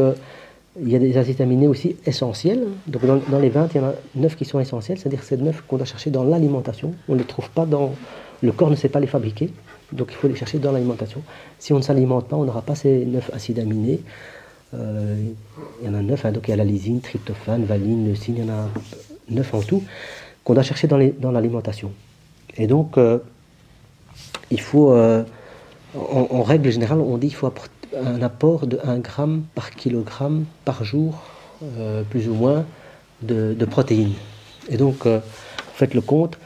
il 0.82 0.90
y 0.90 0.96
a 0.96 1.00
des 1.00 1.18
acides 1.18 1.42
aminés 1.42 1.68
aussi 1.68 1.96
essentiels. 2.06 2.68
Donc 2.88 3.06
dans, 3.06 3.40
les 3.40 3.50
20, 3.50 3.70
il 3.74 3.78
y 3.78 3.80
en 3.80 3.88
a 3.88 3.94
9 4.16 4.36
qui 4.36 4.46
sont 4.46 4.60
essentiels, 4.60 4.98
c'est-à-dire 4.98 5.24
c'est 5.24 5.38
9 5.38 5.64
qu'on 5.68 5.78
doit 5.78 5.86
chercher 5.86 6.10
dans 6.10 6.24
l'alimentation. 6.24 6.94
On 7.08 7.14
ne 7.14 7.20
les 7.20 7.26
trouve 7.26 7.50
pas 7.50 7.66
dans... 7.66 7.94
Le 8.42 8.52
corps 8.52 8.70
ne 8.70 8.76
sait 8.76 8.90
pas 8.90 9.00
les 9.00 9.08
fabriquer, 9.08 9.52
donc 9.92 10.08
il 10.12 10.16
faut 10.16 10.28
les 10.28 10.36
chercher 10.36 10.60
dans 10.60 10.72
l'alimentation. 10.72 11.22
Si 11.60 11.72
on 11.72 11.78
ne 11.78 11.82
s'alimente 11.82 12.28
pas, 12.28 12.36
on 12.36 12.44
n'aura 12.44 12.62
pas 12.62 12.76
ces 12.76 13.06
9 13.06 13.32
acides 13.34 13.60
aminés. 13.60 14.02
Euh, 14.74 15.16
il 15.82 15.88
y 15.88 15.90
en 15.90 15.94
a 15.94 16.02
9, 16.02 16.26
hein. 16.26 16.32
donc 16.32 16.48
il 16.48 16.52
y 16.52 16.54
a 16.54 16.58
la 16.58 16.66
lysine, 16.66 17.00
tryptophane, 17.00 17.64
valine, 17.64 18.08
leucine, 18.08 18.36
il 18.38 18.46
y 18.46 18.50
en 18.50 18.54
a 18.54 18.70
9 19.30 19.54
en 19.54 19.62
tout, 19.62 19.84
qu'on 20.44 20.56
doit 20.56 20.64
chercher 20.64 20.88
dans 20.88 21.32
l'alimentation. 21.32 21.92
Et 22.58 22.68
donc, 22.68 22.98
euh, 22.98 23.20
il 24.52 24.60
faut... 24.60 24.92
Euh, 24.94 25.24
en, 25.96 26.42
règle 26.42 26.72
générale, 26.72 27.00
on 27.00 27.18
dit 27.18 27.28
qu'il 27.28 27.36
faut 27.38 27.48
apporter 27.48 27.72
un 27.96 28.22
apport 28.22 28.68
de 28.68 28.80
1 28.84 29.00
gramme 29.00 29.44
par 29.56 29.72
kilogramme 29.72 30.46
par 30.66 30.84
jour, 30.84 31.22
euh, 31.64 32.04
plus 32.04 32.28
ou 32.28 32.34
moins, 32.34 32.66
de, 33.22 33.66
protéines. 33.66 34.14
Et 34.70 34.78
donc, 34.78 35.06
euh, 35.06 35.20
faites 35.76 35.94
le 35.94 36.02
compte, 36.02 36.38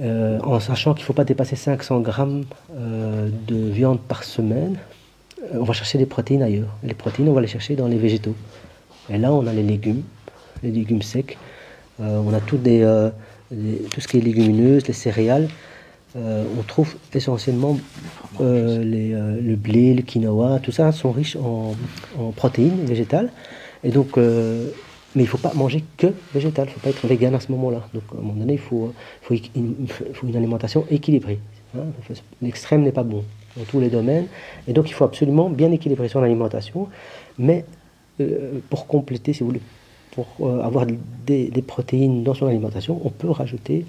euh, 0.00 0.40
en 0.40 0.58
sachant 0.60 0.94
qu'il 0.94 1.02
ne 1.02 1.06
faut 1.06 1.12
pas 1.12 1.24
dépasser 1.24 1.56
500 1.56 2.00
grammes 2.00 2.44
de 2.72 3.56
viande 3.70 4.00
par 4.00 4.24
semaine, 4.24 4.76
on 5.52 5.62
va 5.62 5.72
chercher 5.72 5.98
des 5.98 6.06
protéines 6.06 6.42
ailleurs. 6.42 6.74
Les 6.82 6.94
protéines, 6.94 7.28
on 7.28 7.34
va 7.34 7.40
les 7.40 7.46
chercher 7.46 7.76
dans 7.76 7.86
les 7.86 7.98
végétaux. 7.98 8.34
Et 9.10 9.18
là, 9.18 9.32
on 9.32 9.46
a 9.46 9.52
les 9.52 9.62
légumes, 9.62 10.02
les 10.62 10.70
légumes 10.70 11.02
secs, 11.02 11.36
on 12.00 12.32
a 12.32 12.40
tout, 12.40 12.56
tout 12.56 14.00
ce 14.00 14.08
qui 14.08 14.18
est 14.18 14.20
légumineuse, 14.20 14.86
les 14.86 14.94
céréales. 14.94 15.48
Euh, 16.16 16.44
on 16.56 16.62
trouve 16.62 16.94
essentiellement 17.12 17.76
euh, 18.40 18.84
euh, 18.84 19.40
le 19.40 19.56
blé, 19.56 19.94
le 19.94 20.02
quinoa, 20.02 20.60
tout 20.60 20.70
ça 20.70 20.92
sont 20.92 21.10
riches 21.10 21.36
en, 21.36 21.74
protéines 22.36 22.84
végétales. 22.84 23.30
Et 23.82 23.90
donc, 23.90 24.16
mais 24.16 24.22
il 25.16 25.22
ne 25.22 25.26
faut 25.26 25.38
pas 25.38 25.52
manger 25.54 25.84
que 25.96 26.06
végétal, 26.32 26.66
il 26.66 26.70
ne 26.70 26.74
faut 26.74 26.80
pas 26.80 26.90
être 26.90 27.06
vegan 27.06 27.34
à 27.34 27.40
ce 27.40 27.50
moment-là. 27.52 27.86
Donc 27.92 28.04
à 28.12 28.18
un 28.18 28.22
moment 28.22 28.34
donné, 28.34 28.54
il 28.54 28.58
faut, 28.58 28.92
une, 29.54 30.36
alimentation 30.36 30.86
équilibrée. 30.90 31.38
Hein. 31.76 31.82
L'extrême 32.40 32.82
n'est 32.82 32.92
pas 32.92 33.02
bon 33.02 33.24
dans 33.56 33.64
tous 33.64 33.80
les 33.80 33.90
domaines. 33.90 34.26
Et 34.68 34.72
donc 34.72 34.88
il 34.88 34.94
faut 34.94 35.04
absolument 35.04 35.50
bien 35.50 35.70
équilibrer 35.72 36.08
son 36.08 36.22
alimentation. 36.22 36.88
Mais 37.38 37.64
pour 38.70 38.86
compléter, 38.86 39.32
si 39.32 39.40
vous 39.40 39.46
voulez, 39.46 39.62
pour 40.12 40.28
avoir 40.62 40.86
des, 40.86 41.48
des, 41.48 41.62
protéines 41.62 42.22
dans 42.22 42.34
son 42.34 42.46
alimentation, 42.46 43.00
on 43.04 43.10
peut 43.10 43.30
rajouter 43.30 43.84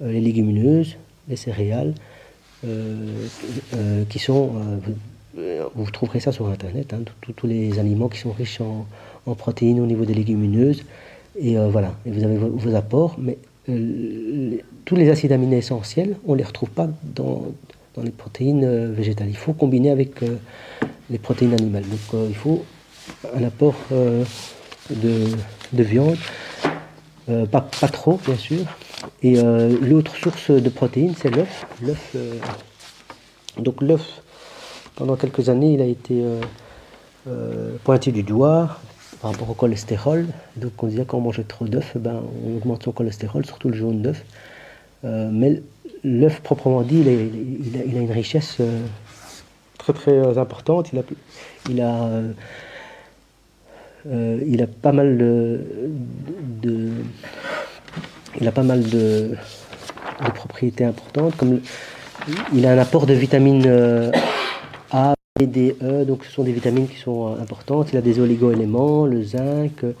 les 0.00 0.20
légumineuses, 0.20 0.96
les 1.28 1.36
céréales, 1.36 1.94
euh, 2.64 3.26
euh, 3.74 4.04
qui 4.08 4.20
sont, 4.20 4.52
euh, 5.36 5.64
vous 5.74 5.90
trouverez 5.90 6.20
ça 6.20 6.30
sur 6.30 6.46
Internet, 6.48 6.92
hein, 6.92 7.02
tous 7.34 7.46
les 7.48 7.80
aliments 7.80 8.08
qui 8.08 8.18
sont 8.18 8.30
riches 8.30 8.60
en, 8.60 8.86
protéines 9.34 9.80
au 9.80 9.86
niveau 9.86 10.04
des 10.04 10.14
légumineuses. 10.14 10.84
Et 11.40 11.56
voilà, 11.56 11.94
et 12.04 12.10
vous 12.10 12.22
avez 12.22 12.36
vos, 12.36 12.74
apports, 12.74 13.16
mais 13.18 13.38
tous 14.84 14.96
les 14.96 15.08
acides 15.08 15.32
aminés 15.32 15.56
essentiels, 15.56 16.16
on 16.26 16.32
ne 16.32 16.38
les 16.38 16.44
retrouve 16.44 16.68
pas 16.70 16.88
dans, 17.02 17.46
les 18.02 18.10
protéines 18.10 18.92
végétales. 18.92 19.28
Il 19.28 19.36
faut 19.36 19.54
combiner 19.54 19.90
avec 19.90 20.20
les 21.08 21.18
protéines 21.18 21.54
animales. 21.54 21.84
Donc 21.84 22.28
il 22.28 22.34
faut 22.34 22.64
un 23.34 23.42
apport 23.44 23.76
de, 24.90 25.82
viande, 25.82 26.18
pas, 27.26 27.60
pas, 27.60 27.88
trop 27.88 28.18
bien 28.24 28.36
sûr, 28.36 28.64
et 29.22 29.38
euh, 29.38 29.76
l'autre 29.80 30.16
source 30.16 30.50
de 30.50 30.68
protéines, 30.68 31.14
c'est 31.16 31.30
l'œuf. 31.30 31.66
L'œuf, 31.82 32.10
euh, 32.16 32.34
donc 33.58 33.80
l'œuf, 33.82 34.22
pendant 34.96 35.16
quelques 35.16 35.48
années, 35.48 35.74
il 35.74 35.82
a 35.82 35.86
été 35.86 36.24
euh, 37.28 37.76
pointé 37.84 38.12
du 38.12 38.22
doigt 38.22 38.78
par 39.20 39.32
rapport 39.32 39.50
au 39.50 39.54
cholestérol. 39.54 40.26
Donc 40.56 40.82
on 40.82 40.86
disait 40.86 41.04
qu'on 41.04 41.20
mangeait 41.20 41.44
trop 41.44 41.66
d'œufs, 41.66 41.96
ben, 41.96 42.22
on 42.44 42.56
augmente 42.56 42.82
son 42.84 42.92
cholestérol, 42.92 43.44
surtout 43.46 43.68
le 43.68 43.76
jaune 43.76 44.02
d'œuf. 44.02 44.24
mais 45.04 45.62
l'œuf 46.04 46.40
proprement 46.40 46.82
dit, 46.82 47.00
il, 47.00 47.96
a, 47.96 48.00
une 48.00 48.10
richesse 48.10 48.58
très 49.78 49.92
très 49.92 50.38
importante. 50.38 50.90
Il 51.68 51.80
a, 51.80 52.08
il 54.06 54.62
a 54.62 54.66
pas 54.66 54.92
mal 54.92 55.16
de 55.16 55.60
il 58.40 58.48
a 58.48 58.52
pas 58.52 58.62
mal 58.62 58.82
de, 58.82 59.30
propriétés 60.34 60.84
importantes, 60.84 61.36
comme 61.36 61.60
il 62.54 62.66
a 62.66 62.72
un 62.72 62.78
apport 62.78 63.06
de 63.06 63.14
vitamines 63.14 63.64
euh, 63.66 64.10
A, 64.90 65.14
B, 65.38 65.44
D, 65.44 65.76
E, 65.82 66.04
donc 66.04 66.24
ce 66.24 66.30
sont 66.30 66.44
des 66.44 66.52
vitamines 66.52 66.88
qui 66.88 66.96
sont 66.96 67.28
euh, 67.28 67.42
importantes. 67.42 67.88
Il 67.92 67.96
a 67.96 68.00
des 68.00 68.20
oligo-éléments, 68.20 69.06
le 69.06 69.22
zinc, 69.22 69.82
euh, 69.82 69.92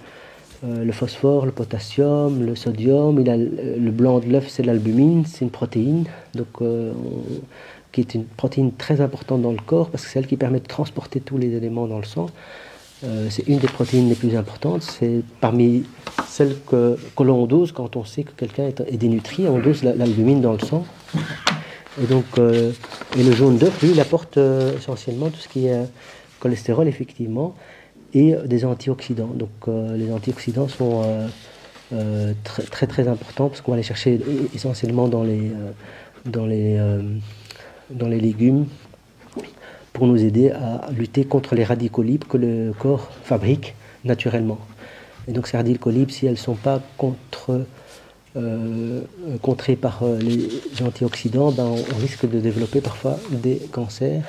le 0.62 0.92
phosphore, 0.92 1.44
le 1.44 1.52
potassium, 1.52 2.44
le 2.44 2.54
sodium. 2.54 3.20
Il 3.20 3.28
a 3.30 3.36
le 3.36 3.90
blanc 3.90 4.20
de 4.20 4.26
l'œuf, 4.26 4.46
c'est 4.48 4.62
l'albumine, 4.62 5.24
c'est 5.26 5.44
une 5.44 5.50
protéine, 5.50 6.04
donc 6.34 6.62
qui 7.90 8.00
est 8.00 8.14
une 8.14 8.24
protéine 8.24 8.72
très 8.72 9.00
importante 9.00 9.42
dans 9.42 9.50
le 9.50 9.58
corps 9.58 9.90
parce 9.90 10.04
que 10.04 10.10
c'est 10.10 10.18
elle 10.20 10.26
qui 10.26 10.36
permet 10.36 10.60
de 10.60 10.66
transporter 10.66 11.20
tous 11.20 11.36
les 11.36 11.54
éléments 11.54 11.86
dans 11.86 11.98
le 11.98 12.04
sang. 12.04 12.30
Euh, 13.04 13.26
c'est 13.30 13.48
une 13.48 13.58
des 13.58 13.68
protéines 13.68 14.08
les 14.08 14.14
plus 14.14 14.36
importantes. 14.36 14.82
C'est 14.82 15.22
parmi 15.40 15.84
celles 16.28 16.56
que, 16.66 16.96
que 17.16 17.22
l'on 17.22 17.46
dose 17.46 17.72
quand 17.72 17.96
on 17.96 18.04
sait 18.04 18.22
que 18.22 18.32
quelqu'un 18.32 18.68
est, 18.68 18.96
dénutri. 18.96 19.46
On 19.48 19.58
dose 19.58 19.82
l'albumine 19.82 20.40
dans 20.40 20.52
le 20.52 20.60
sang. 20.60 20.84
Et 22.02 22.06
donc, 22.06 22.24
euh, 22.38 22.72
et 23.18 23.22
le 23.22 23.32
jaune 23.32 23.58
d'œuf, 23.58 23.82
lui, 23.82 23.90
il 23.90 24.00
apporte 24.00 24.38
euh, 24.38 24.76
essentiellement 24.76 25.28
tout 25.28 25.40
ce 25.40 25.48
qui 25.48 25.66
est 25.66 25.80
cholestérol, 26.40 26.88
effectivement, 26.88 27.54
et 28.14 28.34
des 28.46 28.64
antioxydants. 28.64 29.30
Donc, 29.34 29.50
les 29.94 30.12
antioxydants 30.12 30.68
sont 30.68 31.02
très, 32.42 32.62
très, 32.64 32.86
très 32.86 33.08
importants 33.08 33.48
parce 33.48 33.60
qu'on 33.60 33.70
va 33.70 33.76
les 33.76 33.82
chercher 33.82 34.20
essentiellement 34.54 35.08
dans 35.08 35.22
les, 35.22 35.52
dans 36.26 36.44
les, 36.44 36.78
dans 37.90 38.08
les 38.08 38.20
légumes, 38.20 38.66
pour 39.92 40.06
nous 40.06 40.22
aider 40.22 40.50
à 40.50 40.90
lutter 40.96 41.24
contre 41.24 41.54
les 41.54 41.64
radicaux 41.64 42.02
libres 42.02 42.26
que 42.26 42.36
le 42.36 42.72
corps 42.78 43.10
fabrique 43.24 43.74
naturellement. 44.04 44.58
Et 45.28 45.32
donc 45.32 45.46
ces 45.46 45.56
radicaux 45.56 45.90
libres, 45.90 46.10
si 46.10 46.26
elles 46.26 46.32
ne 46.32 46.36
sont 46.36 46.54
pas 46.54 46.80
contre, 46.96 47.64
euh, 48.36 49.02
contrées 49.42 49.76
par 49.76 50.02
euh, 50.02 50.18
les 50.18 50.48
antioxydants, 50.82 51.52
ben 51.52 51.64
on, 51.64 51.96
risque 52.00 52.28
de 52.28 52.40
développer 52.40 52.80
parfois 52.80 53.18
des 53.30 53.56
cancers 53.70 54.24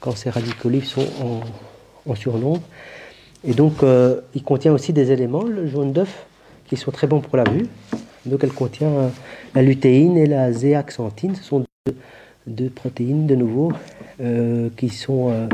quand 0.00 0.16
ces 0.16 0.30
radicaux 0.30 0.68
libres 0.68 0.86
sont 0.86 1.06
en, 2.06 2.14
surnombre. 2.14 2.62
Et 3.44 3.54
donc 3.54 3.82
euh, 3.82 4.20
il 4.34 4.42
contient 4.42 4.72
aussi 4.72 4.92
des 4.92 5.10
éléments, 5.10 5.44
le 5.44 5.66
jaune 5.66 5.92
d'œuf, 5.92 6.26
qui 6.66 6.76
sont 6.76 6.90
très 6.90 7.06
bons 7.06 7.20
pour 7.20 7.36
la 7.36 7.44
vue. 7.44 7.66
Donc 8.26 8.44
elle 8.44 8.52
contient 8.52 9.10
la 9.54 9.62
lutéine 9.62 10.16
et 10.16 10.26
la 10.26 10.52
zéaxanthine, 10.52 11.34
ce 11.34 11.42
sont 11.42 11.64
deux 11.86 11.96
protéines 12.74 13.26
de 13.26 13.34
nouveau 13.34 13.72
euh, 14.20 14.68
qui, 14.76 14.88
sont, 14.88 15.30
euh, 15.30 15.46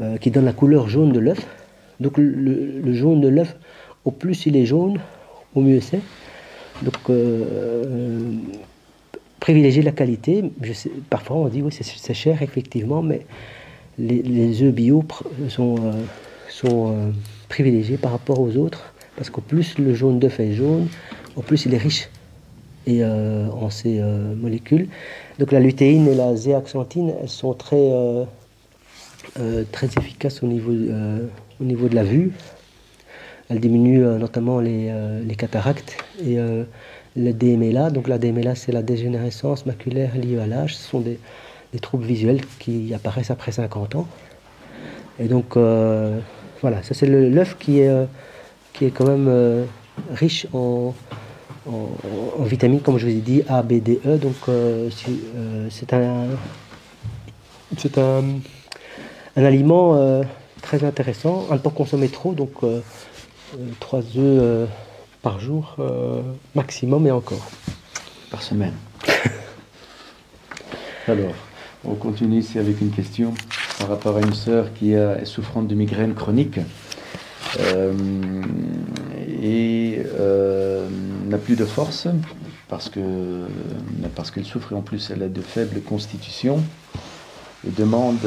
euh, 0.00 0.16
qui 0.18 0.30
donnent 0.30 0.44
la 0.44 0.52
couleur 0.52 0.88
jaune 0.88 1.12
de 1.12 1.20
l'œuf. 1.20 1.46
Donc 2.00 2.14
le, 2.16 2.92
jaune 2.94 3.20
de 3.20 3.28
l'œuf, 3.28 3.56
au 4.04 4.10
plus 4.10 4.46
il 4.46 4.56
est 4.56 4.64
jaune, 4.64 4.98
au 5.54 5.60
mieux 5.60 5.80
c'est. 5.80 6.00
Donc 6.82 7.14
privilégier 9.38 9.82
la 9.82 9.92
qualité. 9.92 10.44
Je 10.62 10.72
sais, 10.72 10.90
parfois 11.10 11.36
on 11.36 11.48
dit 11.48 11.62
oui 11.62 11.72
c'est 11.72 12.14
cher 12.14 12.42
effectivement, 12.42 13.02
mais 13.02 13.26
les, 13.98 14.62
œufs 14.62 14.72
bio 14.72 15.04
sont, 15.48 15.76
sont 16.48 16.94
privilégiés 17.48 17.98
par 17.98 18.12
rapport 18.12 18.40
aux 18.40 18.56
autres 18.56 18.94
parce 19.16 19.28
qu'au 19.28 19.42
plus 19.42 19.76
le 19.78 19.92
jaune 19.94 20.18
d'œuf 20.18 20.40
est 20.40 20.54
jaune, 20.54 20.88
au 21.36 21.42
plus 21.42 21.66
il 21.66 21.74
est 21.74 21.78
riche 21.78 22.08
et, 22.86 23.04
en 23.04 23.68
ces 23.68 24.00
molécules. 24.00 24.88
Donc 25.40 25.50
la 25.50 25.58
lutéine 25.58 26.06
et 26.06 26.14
la 26.14 26.36
zéaxanthine, 26.36 27.12
elles 27.20 27.28
sont 27.28 27.54
très, 27.54 27.90
très 29.72 29.86
efficaces 29.86 30.42
au 30.42 30.46
niveau, 30.46 30.72
au 31.60 31.64
niveau 31.64 31.88
de 31.88 31.94
la 31.96 32.04
vue. 32.04 32.32
Elles 33.48 33.58
diminuent 33.58 34.18
notamment 34.18 34.60
les, 34.60 34.92
les, 35.26 35.34
cataractes 35.34 35.96
et 36.22 36.36
le 37.16 37.32
DMLA. 37.32 37.90
Donc 37.90 38.06
la 38.08 38.18
DMLA, 38.18 38.54
c'est 38.54 38.72
la 38.72 38.82
dégénérescence 38.82 39.66
maculaire 39.66 40.14
liée 40.16 40.38
à 40.38 40.46
l'âge. 40.46 40.76
Ce 40.76 40.88
sont 40.88 41.00
des, 41.00 41.18
troubles 41.80 42.04
visuels 42.04 42.40
qui 42.58 42.92
apparaissent 42.94 43.30
après 43.30 43.52
50 43.52 43.94
ans. 43.96 44.06
Et 45.20 45.28
donc 45.28 45.56
euh, 45.56 46.18
voilà, 46.62 46.82
ça 46.82 46.94
c'est 46.94 47.06
l'œuf 47.06 47.56
qui 47.58 47.80
est, 47.80 47.88
euh, 47.88 48.06
qui 48.72 48.86
est 48.86 48.90
quand 48.90 49.06
même 49.06 49.26
euh, 49.28 49.64
riche 50.12 50.46
en, 50.52 50.94
en, 51.66 52.44
vitamines, 52.44 52.80
comme 52.80 52.98
je 52.98 53.06
vous 53.06 53.12
ai 53.12 53.20
dit, 53.20 53.42
A, 53.48 53.62
B, 53.62 53.74
D, 53.74 54.00
E. 54.06 54.16
Donc 54.16 54.36
c'est 54.90 55.92
un, 55.92 56.26
c'est 57.76 57.98
un, 57.98 58.24
un, 59.36 59.44
aliment 59.44 60.22
très 60.62 60.84
intéressant, 60.84 61.46
à 61.50 61.54
ne 61.54 61.58
pas 61.58 61.70
consommer 61.70 62.08
trop. 62.08 62.32
Donc 62.32 62.52
3 63.80 64.02
œufs 64.16 64.68
par 65.22 65.40
jour 65.40 65.76
euh, 65.78 66.22
maximum 66.54 67.06
et 67.06 67.10
encore. 67.10 67.50
Par 68.30 68.42
semaine. 68.42 68.74
Alors, 71.08 71.34
on 71.84 71.94
continue 71.94 72.38
ici 72.38 72.58
avec 72.58 72.80
une 72.80 72.90
question 72.90 73.34
par 73.78 73.88
rapport 73.88 74.16
à 74.16 74.20
une 74.20 74.34
sœur 74.34 74.72
qui 74.74 74.92
est 74.92 75.24
souffrante 75.24 75.66
de 75.66 75.74
migraine 75.74 76.14
chronique 76.14 76.60
euh, 77.58 77.92
et 79.42 80.02
euh, 80.18 80.86
n'a 81.30 81.38
plus 81.38 81.56
de 81.56 81.64
force 81.64 82.06
parce 82.68 82.88
que 82.88 83.00
parce 84.14 84.30
qu'elle 84.30 84.44
souffre 84.44 84.74
en 84.74 84.82
plus 84.82 85.10
elle 85.10 85.22
a 85.22 85.28
de 85.28 85.40
faibles 85.40 85.80
constitutions 85.80 86.62
et 87.66 87.70
demande 87.70 88.18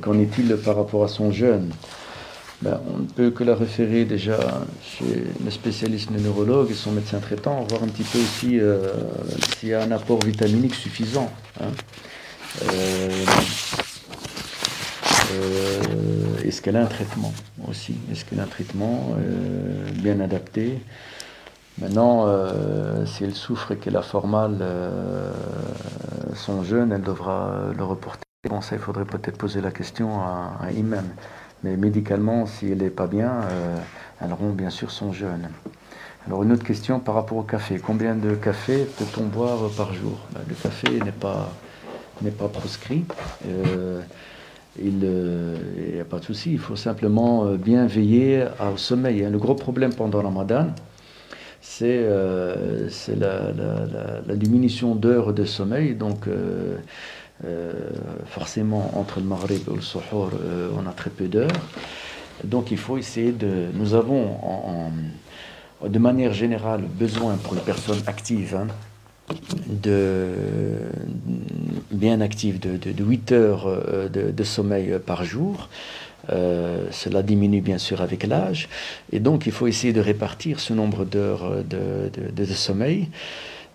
qu'en 0.00 0.18
est-il 0.18 0.56
par 0.56 0.76
rapport 0.76 1.04
à 1.04 1.08
son 1.08 1.30
jeûne? 1.32 1.70
Ben, 2.60 2.80
on 2.92 2.98
ne 2.98 3.06
peut 3.06 3.30
que 3.30 3.44
la 3.44 3.54
référer 3.54 4.04
déjà 4.04 4.36
chez 4.82 5.24
le 5.44 5.50
spécialiste 5.50 6.10
le 6.10 6.18
neurologue 6.18 6.68
et 6.72 6.74
son 6.74 6.90
médecin 6.90 7.20
traitant, 7.20 7.64
voir 7.70 7.84
un 7.84 7.86
petit 7.86 8.02
peu 8.02 8.18
aussi 8.18 8.58
euh, 8.58 8.88
s'il 9.58 9.68
y 9.68 9.74
a 9.74 9.82
un 9.82 9.92
apport 9.92 10.18
vitaminique 10.24 10.74
suffisant. 10.74 11.30
Hein. 11.60 11.68
Euh, 12.64 13.24
euh, 15.34 15.82
est-ce 16.48 16.62
qu'elle 16.62 16.76
a 16.76 16.82
un 16.82 16.86
traitement 16.86 17.32
aussi 17.68 17.96
Est-ce 18.10 18.24
qu'elle 18.24 18.40
a 18.40 18.44
un 18.44 18.46
traitement 18.46 19.16
bien 19.94 20.20
adapté 20.20 20.78
Maintenant, 21.78 22.26
si 23.06 23.24
elle 23.24 23.34
souffre 23.34 23.72
et 23.72 23.76
qu'elle 23.76 23.96
a 23.96 24.02
fort 24.02 24.26
mal 24.26 24.64
son 26.34 26.62
jeûne, 26.62 26.92
elle 26.92 27.02
devra 27.02 27.70
le 27.76 27.84
reporter. 27.84 28.24
Bon, 28.48 28.60
ça, 28.60 28.76
il 28.76 28.80
faudrait 28.80 29.04
peut-être 29.04 29.36
poser 29.36 29.60
la 29.60 29.70
question 29.70 30.20
à, 30.20 30.56
à 30.62 30.70
Imam. 30.72 31.04
Mais 31.64 31.76
médicalement, 31.76 32.46
si 32.46 32.70
elle 32.70 32.78
n'est 32.78 32.90
pas 32.90 33.06
bien, 33.06 33.30
euh, 33.50 33.76
elle 34.20 34.32
rompt 34.32 34.54
bien 34.56 34.70
sûr 34.70 34.90
son 34.90 35.12
jeûne. 35.12 35.48
Alors 36.26 36.42
une 36.42 36.52
autre 36.52 36.64
question 36.64 37.00
par 37.00 37.14
rapport 37.14 37.38
au 37.38 37.42
café. 37.42 37.78
Combien 37.80 38.14
de 38.14 38.34
café 38.34 38.84
peut-on 38.84 39.24
boire 39.26 39.70
par 39.76 39.92
jour? 39.92 40.18
Ben, 40.32 40.40
Le 40.48 40.54
café 40.54 41.00
n'est 41.00 41.12
pas, 41.12 41.50
n'est 42.22 42.30
pas 42.30 42.48
proscrit. 42.48 43.04
Euh, 44.80 45.56
il 45.76 45.94
n'y 45.94 45.98
euh, 45.98 46.02
a 46.02 46.04
pas 46.04 46.18
de 46.18 46.24
souci, 46.24 46.52
il 46.52 46.58
faut 46.58 46.76
simplement 46.76 47.52
bien 47.54 47.86
veiller 47.86 48.46
au 48.72 48.76
sommeil. 48.76 49.26
Le 49.30 49.38
gros 49.38 49.54
problème 49.54 49.92
pendant 49.94 50.22
Ramadan, 50.22 50.68
c'est 51.60 52.06
la, 53.16 53.52
la, 54.26 54.36
diminution 54.36 54.94
d'heures 54.94 55.32
de 55.32 55.44
sommeil. 55.44 55.94
Donc 55.94 56.28
euh, 57.44 57.72
forcément, 58.26 58.90
entre 58.98 59.20
le 59.20 59.26
Maghreb 59.26 59.60
et 59.68 59.70
le 59.70 59.80
euh, 59.80 60.70
on 60.76 60.88
a 60.88 60.92
très 60.92 61.10
peu 61.10 61.28
d'heures. 61.28 61.48
Donc 62.42 62.70
il 62.72 62.78
faut 62.78 62.98
essayer 62.98 63.32
de... 63.32 63.66
Nous 63.74 63.94
avons 63.94 64.90
de 65.84 65.98
manière 66.00 66.32
générale 66.32 66.82
besoin 66.82 67.36
pour 67.36 67.54
les 67.54 67.60
personnes 67.60 68.02
actives 68.06 68.56
hein, 68.56 68.66
de 69.66 70.32
bien 71.90 72.20
actives 72.20 72.60
de, 72.60 72.76
de, 72.76 73.04
8 73.04 73.32
heures 73.32 73.66
euh, 73.66 74.08
de, 74.08 74.44
sommeil 74.44 74.98
par 75.04 75.24
jour. 75.24 75.68
cela 76.28 77.22
diminue 77.22 77.60
bien 77.60 77.78
sûr 77.78 78.00
avec 78.02 78.26
l'âge 78.26 78.68
et 79.12 79.20
donc 79.20 79.46
il 79.46 79.52
faut 79.52 79.66
essayer 79.66 79.92
de 79.92 80.00
répartir 80.00 80.60
ce 80.60 80.74
nombre 80.74 81.04
d'heures 81.04 81.64
de, 81.64 82.44
sommeil 82.44 83.08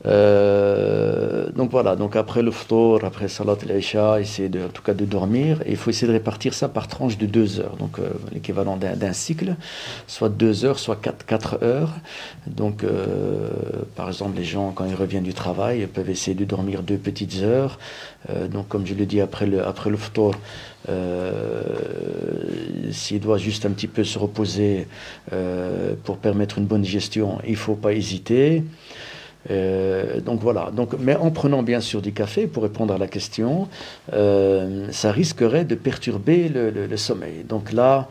euh, 0.06 1.50
donc 1.56 1.72
voilà, 1.72 1.96
donc 1.96 2.16
après 2.16 2.42
le 2.42 2.52
ftour, 2.52 3.06
après 3.06 3.30
salat 3.30 3.56
al-isha, 3.62 4.20
essayer 4.20 4.50
de, 4.50 4.66
en 4.66 4.70
tout 4.70 4.82
cas 4.82 4.94
de 4.94 5.06
dormir, 5.06 5.64
il 5.66 5.78
faut 5.78 5.90
essayer 5.90 6.08
de 6.08 6.14
répartir 6.14 6.54
ça 6.54 6.68
par 6.68 6.88
tranche 6.88 7.18
de 7.18 7.26
deux 7.26 7.60
heures, 7.62 7.78
donc 7.78 8.00
euh, 8.00 8.10
l'équivalent 8.34 8.78
d'un 8.78 9.14
cycle, 9.14 9.56
soit 10.08 10.30
deux 10.30 10.66
heures, 10.66 10.80
soit 10.80 10.98
quatre, 10.98 11.64
heures. 11.64 11.94
Donc 12.48 12.84
euh, 12.84 13.50
par 13.96 14.08
exemple, 14.10 14.38
les 14.38 14.44
gens, 14.44 14.72
quand 14.72 14.86
ils 14.86 14.96
reviennent 14.96 15.24
du 15.24 15.34
travail, 15.34 15.88
peuvent 15.88 16.10
essayer 16.10 16.36
de 16.36 16.46
dormir 16.46 16.84
deux 16.84 16.98
petites 16.98 17.42
heures. 17.42 17.80
donc 18.52 18.68
comme 18.68 18.86
je 18.86 18.94
l'ai 18.94 19.06
dit, 19.06 19.22
après 19.22 19.46
le, 19.46 19.66
après 19.66 19.90
le 19.90 19.98
ftour, 19.98 20.36
s'il 22.92 23.20
doit 23.22 23.38
juste 23.38 23.66
un 23.66 23.72
petit 23.72 23.88
peu 23.88 24.04
se 24.04 24.20
reposer 24.20 24.88
pour 26.04 26.18
permettre 26.18 26.58
une 26.58 26.66
bonne 26.66 26.82
digestion, 26.82 27.40
il 27.46 27.52
ne 27.52 27.58
faut 27.58 27.76
pas 27.76 27.94
hésiter. 27.94 28.64
Euh, 29.52 30.22
donc 30.22 30.40
voilà. 30.42 30.72
Donc, 30.72 30.94
mais 31.00 31.16
en 31.16 31.32
prenant 31.32 31.64
bien 31.64 31.82
sûr 31.82 32.02
du 32.02 32.14
café, 32.14 32.48
pour 32.48 32.64
répondre 32.64 32.94
à 32.94 32.98
la 32.98 33.08
question, 33.08 33.68
euh, 34.14 34.88
ça 34.92 35.12
risquerait 35.12 35.66
de 35.66 35.76
perturber 35.76 36.50
le, 36.50 36.98
sommeil. 36.98 37.44
Donc 37.48 37.72
là, 37.74 38.08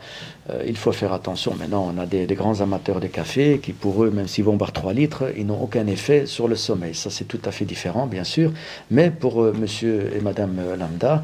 euh, 0.49 0.63
il 0.67 0.77
faut 0.77 0.91
faire 0.91 1.13
attention. 1.13 1.55
Maintenant, 1.55 1.91
on 1.95 1.99
a 1.99 2.05
des, 2.05 2.25
grands 2.35 2.61
amateurs 2.61 2.99
de 2.99 3.07
café 3.07 3.59
qui, 3.61 3.73
pour 3.73 4.03
eux, 4.03 4.11
même 4.11 4.27
s'ils 4.27 4.43
vont 4.43 4.55
boire 4.55 4.71
3 4.71 4.93
litres, 4.93 5.25
ils 5.37 5.45
n'ont 5.45 5.61
aucun 5.61 5.87
effet 5.87 6.25
sur 6.25 6.47
le 6.47 6.55
sommeil. 6.55 6.93
Ça, 6.93 7.09
c'est 7.09 7.25
tout 7.25 7.41
à 7.45 7.51
fait 7.51 7.65
différent, 7.65 8.07
bien 8.07 8.23
sûr. 8.23 8.51
Mais 8.91 9.09
pour 9.09 9.41
monsieur 9.53 10.11
et 10.15 10.21
madame 10.21 10.59
Lambda, 10.77 11.23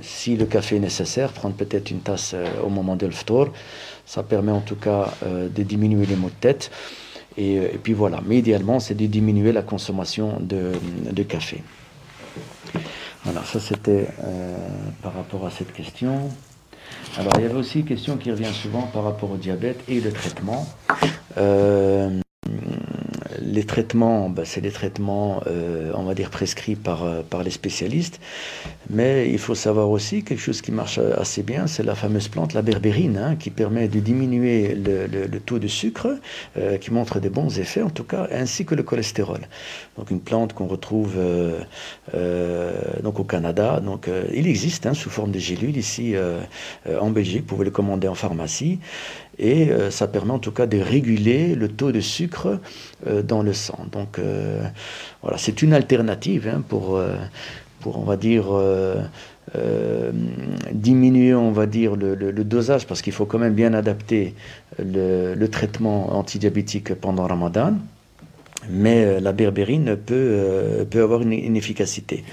si 0.00 0.36
le 0.36 0.46
café 0.46 0.76
est 0.76 0.80
nécessaire, 0.80 1.32
prendre 1.32 1.54
peut-être 1.54 1.90
une 1.90 2.00
tasse 2.00 2.34
au 2.64 2.68
moment 2.68 2.96
de 2.96 3.06
l'ftour, 3.06 3.48
ça 4.06 4.22
permet 4.22 4.52
en 4.52 4.60
tout 4.60 4.76
cas 4.76 5.12
de 5.24 5.62
diminuer 5.62 6.06
les 6.06 6.16
maux 6.16 6.28
de 6.28 6.40
tête. 6.40 6.70
Euh, 7.38 7.68
et, 7.72 7.78
puis 7.78 7.92
voilà, 7.92 8.20
mais 8.24 8.38
idéalement, 8.38 8.80
c'est 8.80 8.94
de 8.94 9.06
diminuer 9.06 9.52
la 9.52 9.62
consommation 9.62 10.38
de, 10.40 11.22
café. 11.22 11.62
Voilà, 13.24 13.42
ça 13.44 13.58
c'était 13.58 14.08
euh, 14.22 14.56
par 15.02 15.14
rapport 15.14 15.46
à 15.46 15.50
cette 15.50 15.72
question. 15.72 16.30
Alors, 17.18 17.32
il 17.38 17.42
y 17.42 17.46
avait 17.46 17.54
aussi 17.54 17.80
une 17.80 17.86
question 17.86 18.16
qui 18.16 18.30
revient 18.30 18.52
souvent 18.52 18.82
par 18.82 19.04
rapport 19.04 19.30
au 19.30 19.36
diabète 19.36 19.80
et 19.88 20.00
le 20.00 20.12
traitement. 20.12 20.66
Euh, 21.38 22.20
les 23.56 23.64
traitements, 23.64 24.28
bah, 24.28 24.42
c'est 24.44 24.60
des 24.60 24.70
traitements, 24.70 25.42
euh, 25.46 25.90
on 25.94 26.04
va 26.04 26.14
dire, 26.14 26.30
prescrits 26.30 26.76
par, 26.76 27.02
euh, 27.02 27.22
par 27.22 27.42
les 27.42 27.50
spécialistes. 27.50 28.20
Mais 28.90 29.30
il 29.30 29.38
faut 29.38 29.54
savoir 29.54 29.88
aussi 29.90 30.22
quelque 30.22 30.40
chose 30.40 30.60
qui 30.60 30.72
marche 30.72 30.98
assez 30.98 31.42
bien, 31.42 31.66
c'est 31.66 31.82
la 31.82 31.94
fameuse 31.94 32.28
plante, 32.28 32.52
la 32.52 32.62
berbérine, 32.62 33.16
hein, 33.16 33.34
qui 33.34 33.50
permet 33.50 33.88
de 33.88 33.98
diminuer 33.98 34.74
le, 34.74 35.06
le, 35.06 35.40
taux 35.40 35.58
de 35.58 35.66
sucre, 35.66 36.18
euh, 36.58 36.76
qui 36.76 36.92
montre 36.92 37.18
des 37.18 37.30
bons 37.30 37.58
effets 37.58 37.82
en 37.82 37.90
tout 37.90 38.04
cas, 38.04 38.28
ainsi 38.30 38.66
que 38.66 38.74
le 38.74 38.82
cholestérol. 38.82 39.40
Donc 39.96 40.10
une 40.10 40.20
plante 40.20 40.52
qu'on 40.52 40.66
retrouve 40.66 41.14
donc 43.02 43.18
au 43.18 43.24
Canada. 43.24 43.80
Donc 43.80 44.08
il 44.34 44.46
existe 44.46 44.84
hein, 44.86 44.94
sous 44.94 45.08
forme 45.08 45.30
de 45.30 45.38
gélules 45.38 45.76
ici 45.76 46.14
en 47.00 47.10
Belgique. 47.10 47.40
Vous 47.42 47.54
pouvez 47.54 47.64
le 47.64 47.70
commander 47.70 48.08
en 48.08 48.14
pharmacie 48.14 48.78
et 49.38 49.70
euh, 49.70 49.90
ça 49.90 50.06
permet 50.06 50.32
en 50.32 50.38
tout 50.38 50.52
cas 50.52 50.66
de 50.66 50.78
réguler 50.78 51.54
le 51.54 51.68
taux 51.68 51.92
de 51.92 52.00
sucre 52.00 52.58
euh, 53.06 53.22
dans 53.22 53.42
le 53.42 53.52
sang. 53.52 53.78
Donc 53.92 54.18
euh, 54.18 54.66
voilà, 55.22 55.38
c'est 55.38 55.62
une 55.62 55.72
alternative 55.72 56.48
hein, 56.52 56.62
pour, 56.66 57.00
pour, 57.80 57.98
on 57.98 58.04
va 58.04 58.16
dire, 58.16 58.46
diminuer, 60.72 61.34
on 61.34 61.52
va 61.52 61.66
dire, 61.66 61.96
le, 61.96 62.32
dosage, 62.44 62.86
parce 62.86 63.02
qu'il 63.02 63.12
faut 63.12 63.26
quand 63.26 63.38
même 63.38 63.54
bien 63.54 63.74
adapter 63.74 64.34
le, 64.78 65.46
traitement 65.46 66.16
antidiabétique 66.16 66.94
pendant 66.94 67.26
Ramadan. 67.26 67.74
Mais 68.68 69.20
la 69.20 69.32
berbérine 69.32 69.96
peut, 69.96 70.84
peut 70.90 71.02
avoir 71.02 71.22
une, 71.22 71.56
efficacité 71.56 72.24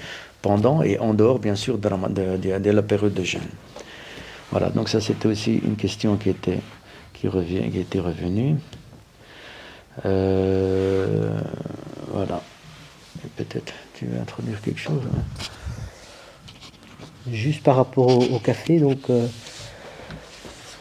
pendant 0.42 0.82
et 0.82 0.98
en 0.98 1.14
dehors, 1.14 1.38
bien 1.38 1.54
sûr, 1.54 1.78
de 1.78 2.70
la 2.70 2.82
période 2.82 3.14
de 3.14 3.22
jeûne. 3.22 3.40
Voilà, 4.50 4.70
donc 4.70 4.88
ça 4.88 5.00
c'était 5.00 5.26
aussi 5.26 5.60
une 5.64 5.76
question 5.76 6.16
qui 6.16 6.30
était 6.30 6.60
qui, 7.14 7.28
revient, 7.28 7.70
qui 7.70 7.78
était 7.78 8.00
revenu. 8.00 8.56
Euh, 10.04 11.40
voilà. 12.12 12.42
Peut-être 13.36 13.72
tu 13.94 14.06
veux 14.06 14.20
introduire 14.20 14.60
quelque 14.60 14.80
chose. 14.80 15.00
Hein? 15.06 15.22
Juste 17.32 17.62
par 17.62 17.76
rapport 17.76 18.08
au, 18.08 18.38
café, 18.38 18.78
donc 18.78 18.98
euh, 19.08 19.26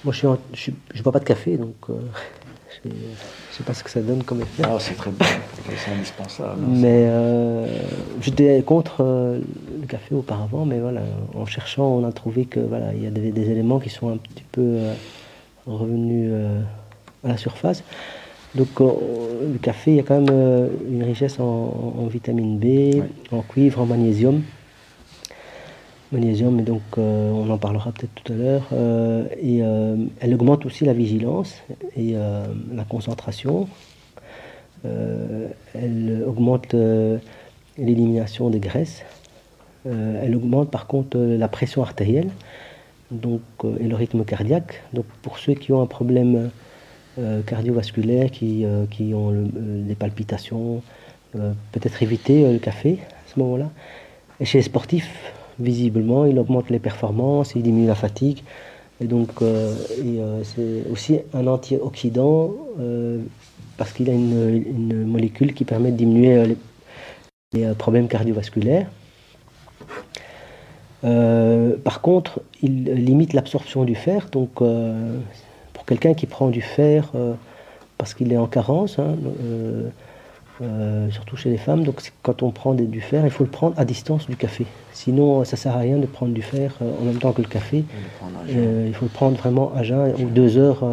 Moi, 0.04 0.14
je 0.14 0.28
ne 0.28 1.02
bois 1.02 1.14
pas 1.14 1.20
de 1.20 1.26
café, 1.26 1.56
donc 1.56 1.76
je 1.88 2.90
ne 2.90 2.94
sais 3.52 3.64
pas 3.64 3.74
ce 3.74 3.82
que 3.82 3.90
ça 3.90 4.02
donne 4.02 4.24
comme 4.24 4.42
effet. 4.42 4.64
Ah, 4.66 4.76
c'est 4.78 4.96
très 4.96 5.12
bien, 5.12 5.26
c'est 5.78 5.92
indispensable. 5.92 6.62
Hein, 6.62 6.68
mais 6.68 7.10
j'étais 8.20 8.62
contre 8.64 9.04
le 9.04 9.88
café 9.88 10.16
auparavant, 10.16 10.66
mais 10.66 10.80
voilà, 10.80 11.04
en 11.34 11.46
cherchant, 11.46 11.86
on 11.86 12.06
a 12.06 12.12
trouvé 12.12 12.44
que 12.44 12.60
voilà, 12.60 12.94
il 12.94 13.04
y 13.04 13.08
a 13.08 13.12
des, 13.12 13.32
des 13.32 13.50
éléments 13.50 13.80
qui 13.80 13.90
sont 13.90 14.10
un 14.10 14.18
petit 14.18 14.44
peu 14.52 14.80
revenus 15.66 16.32
à 17.24 17.28
la 17.28 17.38
surface. 17.38 17.84
Donc 18.56 18.80
le 18.80 19.58
café, 19.58 19.92
il 19.92 19.98
y 19.98 20.00
a 20.00 20.04
quand 20.04 20.20
même 20.20 20.30
euh, 20.32 20.68
une 20.88 21.04
richesse 21.04 21.40
en, 21.40 22.08
vitamine 22.08 22.60
B, 22.60 23.04
en 23.32 23.42
cuivre, 23.42 23.82
en 23.82 23.86
magnésium. 23.86 24.44
Magnésium, 26.12 26.60
et 26.60 26.64
donc 26.64 26.82
euh, 26.98 27.32
on 27.32 27.50
en 27.50 27.58
parlera 27.58 27.92
peut-être 27.92 28.14
tout 28.14 28.32
à 28.32 28.36
l'heure. 28.36 28.68
Euh, 28.72 29.26
et 29.42 29.62
elle 30.20 30.34
augmente 30.36 30.66
aussi 30.68 30.86
la 30.86 30.94
vigilance 30.94 31.56
et 31.98 32.14
la 32.14 32.84
concentration. 32.88 33.68
elle 34.84 36.24
augmente 36.28 36.76
l'élimination 37.78 38.52
des 38.52 38.60
graisses. 38.60 39.04
elle 39.86 40.36
augmente 40.36 40.70
par 40.70 40.86
contre 40.86 41.18
la 41.18 41.48
pression 41.48 41.82
artérielle 41.82 42.30
donc, 43.14 43.42
et 43.80 43.88
le 43.88 43.96
rythme 43.96 44.24
cardiaque. 44.26 44.84
Donc 44.94 45.06
pour 45.22 45.38
ceux 45.38 45.54
qui 45.54 45.72
ont 45.72 45.82
un 45.82 45.88
problème 45.88 46.50
euh, 47.20 47.44
cardiovasculaires 47.44 48.32
qui, 48.32 48.66
euh, 48.66 48.86
qui 48.90 49.14
ont 49.14 49.32
euh, 49.32 49.46
des 49.56 49.94
palpitations, 49.94 50.82
peut-être 51.72 52.04
éviter 52.04 52.52
le 52.52 52.60
café 52.60 53.00
à 53.02 53.34
ce 53.34 53.40
moment-là. 53.40 53.72
Et 54.40 54.46
chez 54.46 54.60
les 54.60 54.64
sportifs, 54.64 55.34
visiblement, 55.60 56.26
il 56.26 56.38
augmente 56.38 56.70
les 56.70 56.78
performances, 56.78 57.54
il 57.56 57.64
diminue 57.64 57.88
la 57.88 57.96
fatigue. 57.96 58.44
Et 59.02 59.06
donc, 59.06 59.32
c'est 59.40 60.92
aussi 60.92 61.22
un 61.34 61.48
antioxydant 61.48 62.54
parce 63.78 63.94
qu'il 63.94 64.12
a 64.12 64.14
une, 64.14 65.06
molécule 65.08 65.56
qui 65.56 65.66
permet 65.66 65.92
de 65.92 65.98
diminuer 65.98 66.56
les, 67.54 67.74
problèmes 67.80 68.08
cardiovasculaires. 68.08 68.88
Par 71.04 72.02
contre, 72.02 72.42
il 72.62 72.86
limite 72.86 73.34
l'absorption 73.34 73.84
du 73.84 73.96
fer, 73.96 74.30
donc 74.32 74.62
quelqu'un 75.86 76.14
qui 76.14 76.26
prend 76.26 76.50
du 76.50 76.62
fer 76.62 77.12
euh, 77.16 77.34
parce 77.98 78.14
qu'il 78.14 78.32
est 78.32 78.38
en 78.38 78.48
carence, 78.48 79.00
hein, 79.00 79.16
euh, 79.44 79.90
euh, 80.62 81.10
surtout 81.10 81.36
chez 81.36 81.50
les 81.50 81.58
femmes, 81.58 81.84
donc 81.84 82.02
quand 82.22 82.44
on 82.44 82.52
prend 82.52 82.74
du 82.74 83.02
fer, 83.02 83.26
il 83.26 83.32
faut 83.32 83.44
le 83.44 83.50
prendre 83.50 83.78
à 83.80 83.86
distance 83.86 84.28
du 84.28 84.36
café. 84.36 84.66
Sinon, 84.92 85.44
ça 85.44 85.58
sert 85.58 85.76
à 85.76 85.80
rien 85.80 85.98
de 85.98 86.06
prendre 86.06 86.34
du 86.34 86.42
fer 86.42 86.76
en 86.82 87.04
même 87.06 87.18
temps 87.18 87.32
que 87.32 87.42
le 87.42 87.48
café. 87.48 87.84
il 88.48 88.94
faut 88.94 89.06
le 89.06 89.12
prendre 89.12 89.38
vraiment 89.38 89.74
à 89.76 89.84
jeun, 89.84 90.14
ou 90.20 90.26
deux 90.26 90.58
heures 90.58 90.84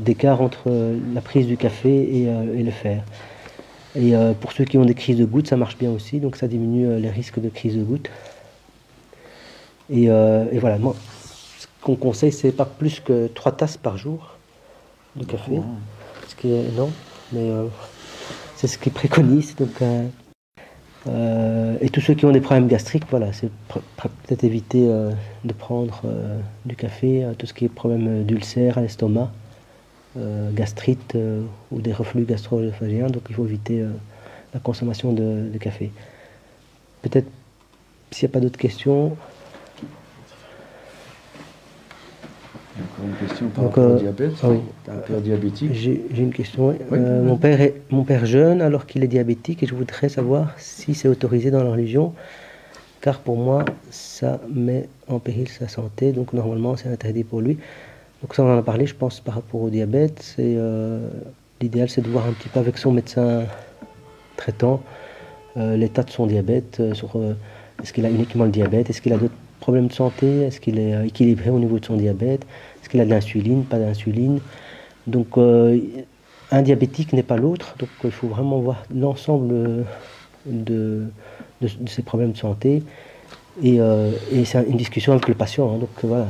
d'écart 0.00 0.42
entre 0.42 0.68
la 1.14 1.20
prise 1.20 1.46
du 1.46 1.56
café 1.56 2.24
et, 2.24 2.62
le 2.62 2.70
fer. 2.70 3.04
Et 3.94 4.12
pour 4.40 4.52
ceux 4.52 4.64
qui 4.64 4.78
ont 4.78 4.84
des 4.84 4.94
crises 4.94 5.16
de 5.16 5.24
gouttes, 5.24 5.46
ça 5.46 5.56
marche 5.56 5.78
bien 5.78 5.90
aussi, 5.90 6.18
donc 6.18 6.36
ça 6.36 6.48
diminue 6.48 6.98
les 6.98 7.10
risques 7.10 7.40
de 7.40 7.48
crise 7.48 7.76
de 7.76 7.82
gouttes. 7.82 8.10
Et, 9.90 10.04
et 10.04 10.58
voilà, 10.58 10.78
moi, 10.78 10.94
qu'on 11.80 11.96
conseille, 11.96 12.32
c'est 12.32 12.52
pas 12.52 12.64
plus 12.64 13.00
que 13.00 13.28
3 13.28 13.52
tasses 13.52 13.76
par 13.76 13.96
jour 13.96 14.36
de 15.16 15.24
café, 15.24 15.60
ce 16.28 16.34
qui 16.34 16.52
est 16.52 16.68
énorme, 16.68 16.92
mais 17.32 17.50
euh, 17.50 17.66
c'est 18.56 18.66
ce 18.66 18.78
qu'ils 18.78 18.92
préconisent. 18.92 19.56
Donc, 19.56 19.82
euh, 19.82 20.06
euh, 21.06 21.76
et 21.80 21.88
tous 21.88 22.00
ceux 22.00 22.14
qui 22.14 22.24
ont 22.26 22.32
des 22.32 22.40
problèmes 22.40 22.68
gastriques, 22.68 23.04
voilà, 23.10 23.32
c'est 23.32 23.50
peut-être 23.68 24.44
éviter 24.44 24.86
de 25.44 25.52
prendre 25.52 26.02
du 26.66 26.76
café, 26.76 27.26
tout 27.38 27.46
ce 27.46 27.54
qui 27.54 27.64
est 27.64 27.68
problème 27.68 28.24
d'ulcère 28.24 28.78
à 28.78 28.82
l'estomac, 28.82 29.30
gastrite 30.52 31.16
ou 31.70 31.80
des 31.80 31.92
reflux 31.92 32.24
gastro-œsophagiens, 32.24 33.08
donc 33.08 33.22
il 33.28 33.34
faut 33.34 33.46
éviter 33.46 33.84
la 34.52 34.60
consommation 34.60 35.12
de 35.12 35.56
café. 35.58 35.90
Peut-être, 37.02 37.28
s'il 38.10 38.26
n'y 38.26 38.32
a 38.32 38.34
pas 38.34 38.40
d'autres 38.40 38.58
questions, 38.58 39.16
une 43.02 43.26
question 43.26 43.48
par 43.48 43.64
rapport 43.64 43.84
au 43.84 43.94
euh, 43.94 43.98
diabète, 43.98 44.32
ah 44.42 44.92
père 45.06 45.20
diabétique. 45.20 45.72
J'ai 45.72 46.02
une 46.16 46.32
question. 46.32 46.74
Euh, 46.92 47.22
mon, 47.22 47.36
père 47.36 47.60
est, 47.60 47.74
mon 47.90 48.04
père 48.04 48.26
jeune 48.26 48.62
alors 48.62 48.86
qu'il 48.86 49.02
est 49.04 49.08
diabétique 49.08 49.62
et 49.62 49.66
je 49.66 49.74
voudrais 49.74 50.08
savoir 50.08 50.54
si 50.58 50.94
c'est 50.94 51.08
autorisé 51.08 51.50
dans 51.50 51.62
la 51.62 51.70
religion, 51.70 52.12
car 53.00 53.20
pour 53.20 53.36
moi 53.36 53.64
ça 53.90 54.40
met 54.52 54.88
en 55.08 55.18
péril 55.18 55.48
sa 55.48 55.68
santé, 55.68 56.12
donc 56.12 56.32
normalement 56.32 56.76
c'est 56.76 56.88
interdit 56.88 57.24
pour 57.24 57.40
lui. 57.40 57.58
Donc 58.22 58.34
ça 58.34 58.42
on 58.42 58.52
en 58.52 58.58
a 58.58 58.62
parlé, 58.62 58.86
je 58.86 58.94
pense, 58.94 59.20
par 59.20 59.34
rapport 59.34 59.62
au 59.62 59.70
diabète. 59.70 60.20
C'est 60.22 60.54
euh, 60.56 61.08
l'idéal, 61.60 61.88
c'est 61.88 62.02
de 62.02 62.08
voir 62.08 62.26
un 62.26 62.32
petit 62.32 62.48
peu 62.48 62.60
avec 62.60 62.78
son 62.78 62.92
médecin 62.92 63.44
traitant 64.36 64.82
l'état 65.56 66.04
de 66.04 66.10
son 66.10 66.28
diabète, 66.28 66.80
sur 66.92 67.20
est-ce 67.82 67.92
qu'il 67.92 68.06
a 68.06 68.10
uniquement 68.10 68.44
le 68.44 68.52
diabète, 68.52 68.88
est-ce 68.90 69.02
qu'il 69.02 69.12
a 69.12 69.16
d'autres 69.16 69.34
problèmes 69.60 69.88
de 69.88 69.92
santé, 69.92 70.42
est-ce 70.42 70.60
qu'il 70.60 70.78
est 70.78 71.06
équilibré 71.06 71.50
au 71.50 71.58
niveau 71.58 71.78
de 71.78 71.84
son 71.84 71.96
diabète, 71.96 72.44
est-ce 72.80 72.88
qu'il 72.88 73.00
a 73.00 73.04
de 73.04 73.10
l'insuline, 73.10 73.64
pas 73.64 73.78
d'insuline. 73.78 74.40
Donc 75.08 75.38
euh, 75.38 75.78
un 76.50 76.62
diabétique 76.62 77.12
n'est 77.12 77.22
pas 77.22 77.36
l'autre, 77.36 77.74
donc 77.78 77.88
il 78.04 78.10
faut 78.10 78.28
vraiment 78.28 78.58
voir 78.58 78.84
l'ensemble 78.94 79.84
de, 80.46 81.06
ses 81.86 82.02
problèmes 82.02 82.32
de 82.32 82.36
santé. 82.38 82.82
Et, 83.62 83.80
euh, 83.80 84.12
c'est 84.44 84.64
une 84.68 84.76
discussion 84.76 85.12
avec 85.12 85.28
le 85.28 85.34
patient. 85.34 85.72
Hein. 85.72 85.78
donc 85.78 85.90
voilà, 86.02 86.26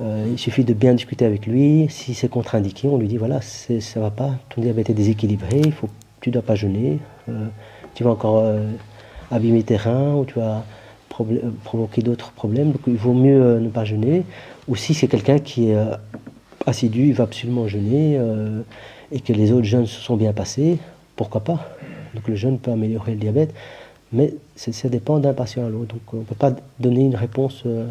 euh, 0.00 0.26
il 0.30 0.38
suffit 0.38 0.64
de 0.64 0.72
bien 0.72 0.94
discuter 0.94 1.24
avec 1.26 1.46
lui. 1.46 1.88
Si 1.90 2.14
c'est 2.14 2.28
contre-indiqué, 2.28 2.88
on 2.88 2.96
lui 2.96 3.08
dit 3.08 3.18
voilà, 3.18 3.40
c'est, 3.42 3.80
ça 3.80 4.00
va 4.00 4.10
pas, 4.10 4.32
ton 4.54 4.62
diabète 4.62 4.90
est 4.90 4.94
déséquilibré, 4.94 5.60
il 5.64 5.72
faut, 5.72 5.88
tu 6.20 6.30
dois 6.30 6.42
pas 6.42 6.54
jeûner, 6.54 6.98
tu 7.94 8.04
vas 8.04 8.10
encore 8.10 8.44
abîmer 9.30 9.62
tes 9.62 9.76
reins 9.76 10.14
ou 10.14 10.24
tu 10.24 10.34
vas 10.38 10.64
provoquer 11.64 12.02
d'autres 12.02 12.32
problèmes. 12.32 12.72
Donc 12.72 12.82
il 12.86 12.96
vaut 12.96 13.14
mieux 13.14 13.58
ne 13.58 13.68
pas 13.68 13.84
jeûner. 13.84 14.24
Ou 14.70 14.76
si 14.76 14.94
c'est 14.94 15.08
quelqu'un 15.08 15.40
qui 15.40 15.70
est 15.70 15.74
euh, 15.74 15.96
assidu, 16.64 17.08
il 17.08 17.14
va 17.14 17.24
absolument 17.24 17.66
jeûner, 17.66 18.16
euh, 18.18 18.60
et 19.10 19.20
que 19.20 19.32
les 19.32 19.50
autres 19.50 19.64
jeûnes 19.64 19.86
se 19.86 20.00
sont 20.00 20.16
bien 20.16 20.32
passés, 20.32 20.78
pourquoi 21.16 21.42
pas? 21.42 21.76
Donc 22.14 22.28
le 22.28 22.36
jeûne 22.36 22.58
peut 22.58 22.70
améliorer 22.70 23.12
le 23.12 23.18
diabète, 23.18 23.52
mais 24.12 24.32
ça 24.54 24.88
dépend 24.88 25.18
d'un 25.18 25.32
patient 25.32 25.66
à 25.66 25.68
l'autre. 25.68 25.94
Donc 25.94 26.02
on 26.12 26.16
ne 26.18 26.22
peut 26.22 26.36
pas 26.36 26.52
donner 26.78 27.00
une 27.00 27.16
réponse. 27.16 27.64
Euh, 27.66 27.86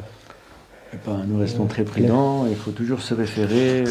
nous 1.28 1.38
restons 1.38 1.66
très 1.66 1.84
prudents, 1.84 2.48
il 2.50 2.56
faut 2.56 2.72
toujours 2.72 3.02
se 3.02 3.14
référer 3.14 3.84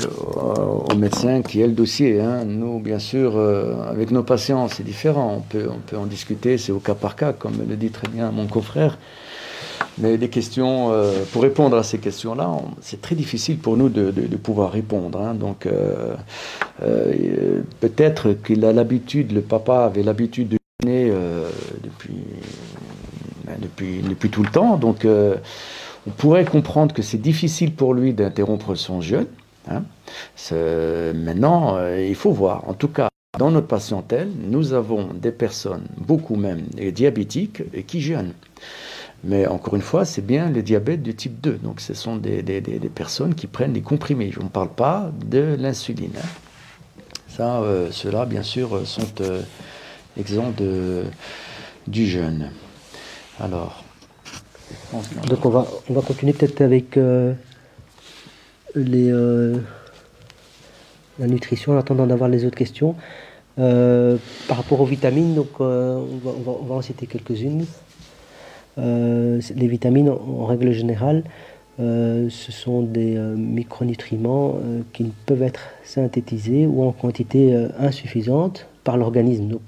au, 0.90 0.96
médecin 0.96 1.42
qui 1.42 1.60
est 1.60 1.66
le 1.66 1.74
dossier. 1.74 2.20
Hein. 2.20 2.44
Nous, 2.44 2.80
bien 2.80 2.98
sûr, 2.98 3.38
avec 3.38 4.10
nos 4.10 4.24
patients, 4.24 4.66
c'est 4.66 4.82
différent, 4.82 5.36
on 5.36 5.40
peut, 5.40 5.68
on 5.70 5.78
peut 5.78 5.96
en 5.96 6.06
discuter, 6.06 6.58
c'est 6.58 6.72
au 6.72 6.80
cas 6.80 6.96
par 6.96 7.14
cas, 7.14 7.32
comme 7.32 7.54
le 7.68 7.76
dit 7.76 7.90
très 7.90 8.08
bien 8.08 8.32
mon 8.32 8.48
confrère. 8.48 8.98
Mais 10.00 10.16
des 10.16 10.28
questions, 10.28 10.92
euh, 10.92 11.24
pour 11.32 11.42
répondre 11.42 11.76
à 11.76 11.82
ces 11.82 11.98
questions-là, 11.98 12.50
c'est 12.80 13.00
très 13.00 13.14
difficile 13.14 13.58
pour 13.58 13.76
nous 13.76 13.88
de, 13.88 14.10
pouvoir 14.36 14.70
répondre. 14.70 15.20
Hein. 15.20 15.34
Donc, 15.34 15.66
euh, 15.66 16.14
euh, 16.82 17.62
peut-être 17.80 18.32
qu'il 18.32 18.64
a 18.64 18.72
l'habitude, 18.72 19.32
le 19.32 19.40
papa 19.40 19.84
avait 19.84 20.02
l'habitude 20.02 20.50
de 20.50 20.58
jeûner 20.80 21.12
depuis, 21.82 22.18
ben, 23.44 23.56
depuis, 23.60 24.00
depuis 24.02 24.30
tout 24.30 24.42
le 24.42 24.50
temps. 24.50 24.76
Donc, 24.76 25.04
on 25.04 26.10
pourrait 26.10 26.44
comprendre 26.44 26.94
que 26.94 27.02
c'est 27.02 27.18
difficile 27.18 27.74
pour 27.74 27.94
lui 27.94 28.12
d'interrompre 28.12 28.76
son 28.76 29.00
jeûne. 29.00 29.26
Hein. 29.68 29.82
Maintenant, 31.14 31.76
il 31.96 32.14
faut 32.14 32.30
voir. 32.30 32.68
En 32.68 32.74
tout 32.74 32.88
cas, 32.88 33.08
dans 33.36 33.50
notre 33.50 33.66
patientèle, 33.66 34.30
nous 34.48 34.72
avons 34.72 35.08
des 35.12 35.32
personnes, 35.32 35.86
beaucoup 35.96 36.36
même, 36.36 36.62
diabétiques, 36.92 37.62
qui 37.86 38.00
jeûnent. 38.00 38.32
Mais 39.24 39.46
encore 39.46 39.74
une 39.74 39.82
fois, 39.82 40.04
c'est 40.04 40.24
bien 40.24 40.48
le 40.48 40.62
diabète 40.62 41.02
de 41.02 41.10
type 41.10 41.40
2. 41.40 41.58
Donc 41.62 41.80
ce 41.80 41.94
sont 41.94 42.16
des, 42.16 42.42
des, 42.42 42.60
des, 42.60 42.78
personnes 42.88 43.34
qui 43.34 43.46
prennent 43.46 43.72
des 43.72 43.80
comprimés. 43.80 44.30
Je 44.30 44.40
ne 44.40 44.48
parle 44.48 44.68
pas 44.70 45.10
de 45.26 45.56
l'insuline. 45.58 46.12
Hein. 46.16 46.26
Ça, 47.28 47.60
euh, 47.60 47.90
ceux-là, 47.90 48.26
bien 48.26 48.42
sûr, 48.42 48.86
sont 48.86 49.02
euh, 49.20 49.42
exempts 50.18 50.52
de, 50.56 51.04
du 51.86 52.06
jeûne. 52.06 52.50
Alors. 53.40 53.84
Donc 55.28 55.46
on 55.46 55.48
va, 55.48 55.66
on 55.88 55.94
va 55.94 56.02
continuer 56.02 56.32
peut-être 56.34 56.60
avec 56.60 56.96
euh, 56.96 57.32
les, 58.74 59.10
la 61.18 61.26
nutrition 61.26 61.72
en 61.72 61.78
attendant 61.78 62.06
d'avoir 62.06 62.28
les 62.28 62.44
autres 62.44 62.56
questions. 62.56 62.94
par 63.56 64.56
rapport 64.56 64.80
aux 64.80 64.86
vitamines, 64.86 65.34
donc 65.34 65.60
on 65.60 66.18
va, 66.22 66.30
on 66.60 66.64
va 66.64 66.74
en 66.76 66.82
citer 66.82 67.06
quelques-unes. 67.06 67.66
Euh, 68.78 69.40
les 69.56 69.66
vitamines, 69.66 70.10
en, 70.10 70.44
règle 70.46 70.72
générale, 70.72 71.24
euh, 71.80 72.28
ce 72.30 72.52
sont 72.52 72.82
des 72.82 73.16
euh, 73.16 73.34
micronutriments 73.36 74.56
qui 74.92 75.04
ne 75.04 75.10
peuvent 75.26 75.42
être 75.42 75.70
synthétisés 75.84 76.66
ou 76.66 76.82
en 76.82 76.92
quantité 76.92 77.54
insuffisante 77.78 78.66
par 78.84 78.96
l'organisme. 78.96 79.48
Donc, 79.48 79.62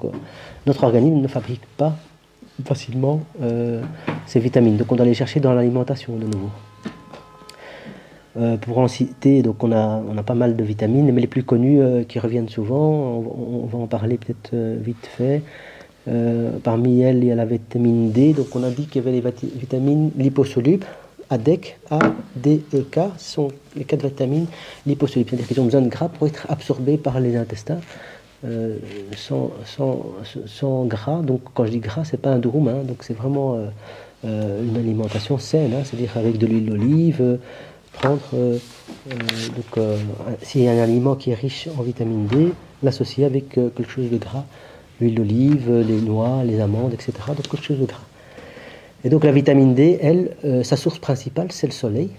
notre 0.67 0.85
organisme 0.85 1.21
ne 1.21 1.29
fabrique 1.29 1.67
pas 1.77 1.97
facilement 2.65 3.21
ces 4.27 4.41
vitamines. 4.41 4.77
Donc, 4.77 4.93
on 4.93 4.97
doit 4.97 5.07
les 5.07 5.15
chercher 5.15 5.41
dans 5.41 5.53
l'alimentation 5.53 6.17
de 6.17 6.27
nouveau. 6.27 6.51
pour 8.61 8.79
en 8.79 8.89
citer, 8.89 9.43
donc 9.43 9.63
on 9.65 9.73
a, 9.73 10.03
on 10.09 10.17
a 10.17 10.23
pas 10.23 10.35
mal 10.35 10.57
de 10.57 10.65
vitamines, 10.65 11.11
mais 11.13 11.21
les 11.21 11.27
plus 11.27 11.43
connues 11.43 12.05
qui 12.07 12.19
reviennent 12.19 12.49
souvent, 12.49 13.23
on, 13.63 13.67
va 13.67 13.79
en 13.79 13.87
parler 13.87 14.19
peut-être 14.19 14.55
vite 14.55 15.07
fait. 15.07 15.43
Parmi 16.63 17.01
elles, 17.03 17.19
il 17.19 17.25
y 17.27 17.33
a 17.33 17.35
la 17.35 17.45
vitamine 17.45 18.11
D. 18.11 18.33
Donc 18.33 18.55
on 18.55 18.63
a 18.63 18.71
dit 18.71 18.87
qu'il 18.87 19.03
y 19.05 19.09
avait 19.09 19.21
les 19.21 19.33
vitamines 19.57 20.11
liposolubles, 20.17 20.87
ADEC, 21.31 21.79
A, 21.91 21.99
D, 22.35 22.63
E, 22.75 22.85
K, 22.91 22.99
sont 23.19 23.49
les 23.77 23.85
quatre 23.85 24.05
vitamines 24.05 24.47
liposolubles. 24.87 25.31
C'est-à-dire 25.31 25.47
qu'ils 25.47 25.61
ont 25.61 25.65
besoin 25.65 25.83
de 25.83 25.89
gras 25.89 26.09
pour 26.09 26.27
être 26.27 26.47
absorbés 26.49 26.97
par 26.97 27.21
les 27.21 27.37
intestins. 27.37 27.81
Euh, 28.43 28.79
sans, 30.47 30.85
gras, 30.87 31.21
donc 31.21 31.43
quand 31.53 31.67
je 31.67 31.71
dis 31.71 31.79
gras, 31.79 32.05
c'est 32.05 32.21
pas 32.21 32.31
un 32.31 32.39
durum, 32.39 32.69
hein, 32.69 32.85
donc 32.85 33.03
c'est 33.03 33.13
vraiment 33.13 33.55
euh, 33.55 33.67
euh, 34.25 34.63
une 34.63 34.79
alimentation 34.79 35.37
saine, 35.37 35.75
hein, 35.75 35.83
c'est-à-dire 35.85 36.17
avec 36.17 36.39
de 36.39 36.47
l'huile 36.47 36.65
d'olive, 36.65 37.39
prendre, 37.93 38.21
donc 38.33 39.85
s'il 40.43 40.63
y 40.63 40.69
a 40.69 40.71
un 40.71 40.79
aliment 40.79 41.17
qui 41.17 41.33
est 41.33 41.35
riche 41.35 41.69
en 41.79 41.83
vitamine 41.83 42.27
D, 42.29 42.53
l'associer 42.83 43.27
avec 43.27 43.51
quelque 43.51 43.91
chose 43.91 44.09
de 44.11 44.17
gras, 44.17 44.45
l'huile 45.01 45.15
d'olive, 45.15 45.71
les 45.87 46.01
noix, 46.01 46.45
les 46.45 46.61
amandes, 46.61 46.93
etc., 46.93 47.13
donc 47.29 47.49
quelque 47.49 47.65
chose 47.65 47.79
de 47.79 47.87
gras. 47.87 48.01
Et 49.03 49.09
donc 49.09 49.25
la 49.25 49.33
vitamine 49.33 49.75
D, 49.75 49.99
elle, 50.03 50.37
euh, 50.45 50.63
sa 50.63 50.77
source 50.77 50.99
principale, 50.99 51.51
c'est 51.51 51.67
le 51.67 51.73
soleil, 51.73 52.11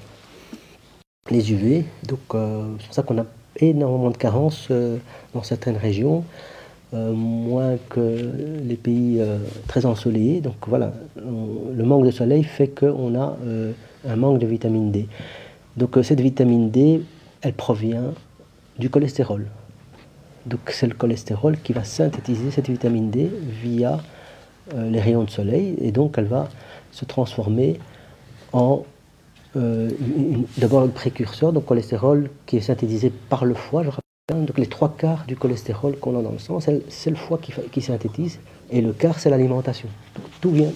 les 1.30 1.52
UV. 1.52 1.86
Donc 2.08 2.20
euh, 2.34 2.64
c'est 2.80 2.86
pour 2.88 2.96
ça 2.96 3.04
qu'on 3.04 3.20
a 3.20 3.26
énormément 3.58 4.10
de 4.10 4.18
carences 4.18 4.68
euh, 4.72 4.98
dans 5.34 5.44
certaines 5.44 5.78
régions, 5.78 6.24
moins 6.94 7.78
que 7.90 8.20
les 8.66 8.76
pays 8.76 9.22
très 9.70 9.86
ensoleillés. 9.86 10.42
Donc 10.42 10.56
voilà, 10.68 10.92
le 11.16 11.86
manque 11.86 12.06
de 12.06 12.12
soleil 12.12 12.44
fait 12.44 12.68
qu'on 12.68 13.18
a 13.18 13.38
un 14.06 14.16
manque 14.18 14.40
de 14.40 14.46
vitamine 14.46 14.92
D. 14.92 15.08
Donc 15.78 15.98
cette 16.04 16.20
vitamine 16.20 16.70
D, 16.70 17.02
elle 17.44 17.54
provient 17.54 18.14
du 18.78 18.90
cholestérol. 18.90 19.48
Donc 20.46 20.60
c'est 20.68 20.88
le 20.88 20.94
cholestérol 20.94 21.58
qui 21.62 21.74
va 21.74 21.84
synthétiser 21.84 22.52
cette 22.52 22.70
vitamine 22.70 23.10
D 23.10 23.32
via 23.62 24.00
les 24.76 25.02
rayons 25.02 25.24
de 25.24 25.30
soleil 25.30 25.76
et 25.82 25.92
donc 25.92 26.16
elle 26.18 26.26
va 26.26 26.48
se 26.92 27.04
transformer 27.04 27.80
en 28.54 28.86
euh, 29.58 29.90
d'abord 30.58 30.82
le 30.82 30.90
précurseur, 30.90 31.52
donc 31.52 31.66
cholestérol 31.66 32.30
qui 32.46 32.58
est 32.58 32.62
synthétisé 32.62 33.12
par 33.30 33.44
le 33.46 33.54
foie. 33.54 33.84
Donc 34.30 34.58
les 34.58 34.68
trois 34.68 34.96
quarts 34.98 35.26
du 35.28 35.36
cholestérol 35.36 35.98
qu'on 35.98 36.18
a 36.18 36.22
dans 36.22 36.32
le 36.32 36.40
sang, 36.40 36.60
c'est 36.62 37.10
le 37.10 37.16
foie 37.18 37.38
qui, 37.38 37.54
qui, 37.72 37.82
synthétise, 37.82 38.40
et 38.70 38.82
le 38.82 38.94
quart 38.94 39.20
c'est 39.20 39.30
l'alimentation. 39.30 39.90
Tout 40.40 40.52
vient, 40.52 40.72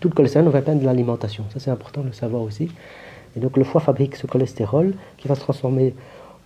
tout 0.00 0.08
le 0.08 0.14
cholestérol 0.14 0.50
vient 0.50 0.62
pas 0.62 0.74
de 0.74 0.84
l'alimentation. 0.84 1.44
Ça 1.52 1.60
c'est 1.60 1.70
important 1.70 2.00
de 2.00 2.08
le 2.08 2.12
savoir 2.12 2.42
aussi. 2.42 2.70
Et 3.36 3.40
donc 3.40 3.56
le 3.56 3.64
foie 3.64 3.80
fabrique 3.80 4.16
ce 4.16 4.26
cholestérol 4.26 4.94
qui 5.16 5.28
va 5.28 5.36
se 5.36 5.40
transformer 5.40 5.94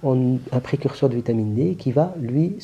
en 0.03 0.36
un 0.53 0.61
précurseur 0.61 1.09
de 1.09 1.14
vitamine 1.14 1.55
D 1.55 1.74
qui 1.78 1.92
va 1.92 2.14
lui 2.20 2.57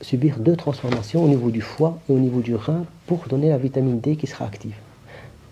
subir 0.00 0.38
deux 0.38 0.56
transformations 0.56 1.24
au 1.24 1.28
niveau 1.28 1.50
du 1.50 1.60
foie 1.60 1.98
et 2.08 2.12
au 2.12 2.18
niveau 2.18 2.40
du 2.40 2.54
rein 2.54 2.84
pour 3.06 3.26
donner 3.28 3.48
la 3.48 3.58
vitamine 3.58 4.00
D 4.00 4.16
qui 4.16 4.26
sera 4.26 4.46
active. 4.46 4.74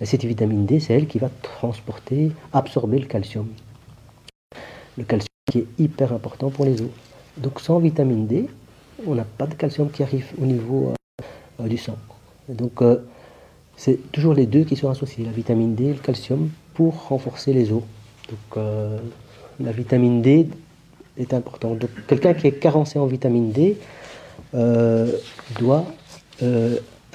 Et 0.01 0.07
cette 0.07 0.25
vitamine 0.25 0.65
D, 0.65 0.81
c'est 0.81 0.95
elle 0.95 1.07
qui 1.07 1.19
va 1.19 1.29
transporter, 1.43 2.31
absorber 2.53 2.99
le 2.99 3.07
calcium. 3.07 3.49
Le 4.97 5.05
calcium 5.05 5.29
qui 5.51 5.59
est 5.59 5.67
hyper 5.79 6.13
important 6.13 6.51
pour 6.51 6.65
les 6.65 6.81
os. 6.81 6.91
Donc 7.37 7.61
sans 7.61 7.79
vitamine 7.79 8.27
D, 8.27 8.49
on 9.07 9.15
n'a 9.15 9.25
pas 9.25 9.47
de 9.47 9.55
calcium 9.55 9.91
qui 9.91 10.03
arrive 10.03 10.27
au 10.41 10.47
niveau 10.47 10.93
euh, 11.61 11.69
du 11.69 11.77
sang. 11.77 11.97
donc 12.49 12.83
euh, 12.83 13.05
c'est 13.77 14.11
toujours 14.11 14.35
les 14.35 14.47
deux 14.47 14.65
qui 14.65 14.75
sont 14.75 14.91
associés, 14.91 15.25
la 15.25 15.31
vitamine 15.31 15.77
D 15.77 15.85
et 15.85 15.93
le 15.93 16.01
calcium, 16.01 16.51
pour 16.75 17.09
renforcer 17.09 17.53
les 17.53 17.71
os. 17.71 17.83
Donc 18.29 18.57
euh, 18.57 18.99
la 19.61 19.71
vitamine 19.71 20.21
D 20.21 20.49
est 21.19 21.35
importante. 21.35 21.79
Donc 21.79 21.91
quelqu'un 22.07 22.35
qui 22.35 22.47
est 22.47 22.53
carencé 22.53 22.99
en 22.99 23.07
vitamine 23.07 23.53
D 23.53 23.77
doit 25.59 25.85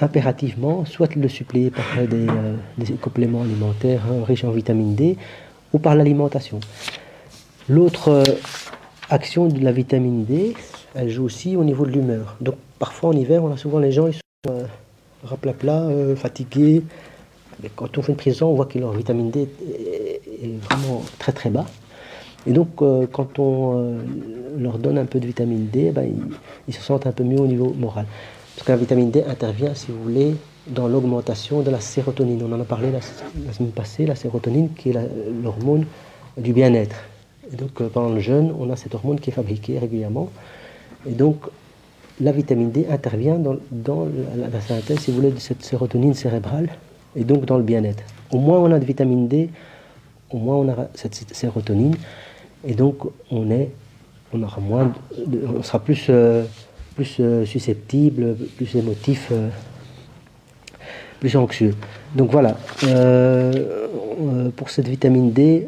impérativement 0.00 0.84
soit 0.84 1.14
le 1.14 1.28
suppléer 1.28 1.70
par 1.70 1.84
des, 2.08 2.26
euh, 2.28 2.96
compléments 3.00 3.42
alimentaires 3.42 4.02
hein, 4.10 4.24
riches 4.24 4.44
en 4.44 4.50
vitamine 4.50 4.94
D 4.94 5.16
ou 5.72 5.78
par 5.78 5.94
l'alimentation. 5.94 6.60
L'autre 7.68 8.08
euh, 8.08 8.24
action 9.10 9.46
de 9.46 9.62
la 9.62 9.72
vitamine 9.72 10.24
D, 10.24 10.54
elle 10.94 11.10
joue 11.10 11.24
aussi 11.24 11.56
au 11.56 11.64
niveau 11.64 11.86
de 11.86 11.92
l'humeur. 11.92 12.36
Donc 12.40 12.56
parfois 12.78 13.10
en 13.10 13.12
hiver, 13.12 13.44
on 13.44 13.52
a 13.52 13.56
souvent 13.56 13.78
les 13.78 13.92
gens, 13.92 14.08
ils 14.08 14.14
sont 14.14 14.20
euh, 14.50 14.64
raplapla, 15.24 15.88
fatigués. 16.16 16.82
Mais 17.62 17.70
quand 17.74 17.96
on 17.96 18.02
fait 18.02 18.12
une 18.12 18.18
prison, 18.18 18.48
on 18.48 18.54
voit 18.54 18.66
que 18.66 18.78
leur 18.78 18.92
vitamine 18.92 19.30
D 19.30 19.42
est, 19.42 20.20
vraiment 20.68 21.02
très 21.18 21.32
très 21.32 21.50
bas. 21.50 21.66
Et 22.46 22.52
donc, 22.52 22.68
quand 23.12 23.38
on 23.38 23.96
leur 24.58 24.78
donne 24.78 24.98
un 24.98 25.06
peu 25.06 25.18
de 25.18 25.26
vitamine 25.26 25.68
D, 25.72 25.90
ben, 25.92 26.06
ils, 26.68 26.74
se 26.74 26.82
sentent 26.82 27.06
un 27.06 27.12
peu 27.12 27.24
mieux 27.24 27.40
au 27.40 27.46
niveau 27.46 27.72
moral. 27.72 28.04
Parce 28.54 28.66
que 28.66 28.72
la 28.72 28.78
vitamine 28.78 29.10
D 29.10 29.24
intervient, 29.26 29.74
si 29.74 29.90
vous 29.90 30.02
voulez, 30.02 30.34
dans 30.66 30.88
l'augmentation 30.88 31.60
de 31.60 31.70
la 31.70 31.80
sérotonine. 31.80 32.42
On 32.42 32.52
en 32.52 32.60
a 32.60 32.64
parlé 32.64 32.90
la, 32.90 33.00
semaine 33.52 33.72
passée, 33.72 34.06
la 34.06 34.14
sérotonine 34.14 34.70
qui 34.74 34.90
est 34.90 34.98
l'hormone 35.42 35.86
du 36.36 36.52
bien-être. 36.52 36.96
Et 37.52 37.56
donc 37.56 37.80
euh, 37.80 37.88
pendant 37.88 38.10
le 38.10 38.20
jeûne, 38.20 38.54
on 38.58 38.70
a 38.70 38.76
cette 38.76 38.94
hormone 38.94 39.20
qui 39.20 39.30
est 39.30 39.32
fabriquée 39.32 39.78
régulièrement. 39.78 40.30
Et 41.06 41.12
donc 41.12 41.36
la 42.20 42.32
vitamine 42.32 42.70
D 42.70 42.86
intervient 42.88 43.38
dans, 43.38 44.08
la, 44.36 44.60
synthèse, 44.60 45.00
si 45.00 45.10
vous 45.10 45.18
voulez, 45.18 45.32
de 45.32 45.38
cette 45.38 45.64
sérotonine 45.64 46.14
cérébrale 46.14 46.68
et 47.16 47.24
donc 47.24 47.44
dans 47.44 47.58
le 47.58 47.62
bien-être. 47.62 48.02
Au 48.30 48.38
moins 48.38 48.58
on 48.58 48.72
a 48.72 48.78
de 48.78 48.84
vitamine 48.84 49.28
D, 49.28 49.50
au 50.30 50.38
moins 50.38 50.56
on 50.56 50.68
a 50.68 50.88
cette, 50.94 51.14
sérotonine 51.34 51.96
et 52.66 52.74
donc 52.74 52.96
on 53.30 53.50
est, 53.50 53.70
on 54.32 54.42
aura 54.42 54.60
moins, 54.60 54.92
on 55.56 55.62
sera 55.62 55.78
plus 55.78 56.06
euh, 56.08 56.44
plus 56.94 57.16
euh, 57.18 57.44
susceptible, 57.44 58.36
plus 58.56 58.76
émotif, 58.76 59.28
euh, 59.32 59.48
plus 61.20 61.36
anxieux. 61.36 61.74
Donc 62.14 62.30
voilà, 62.30 62.56
pour 64.56 64.70
cette 64.70 64.86
vitamine 64.86 65.32
D 65.32 65.66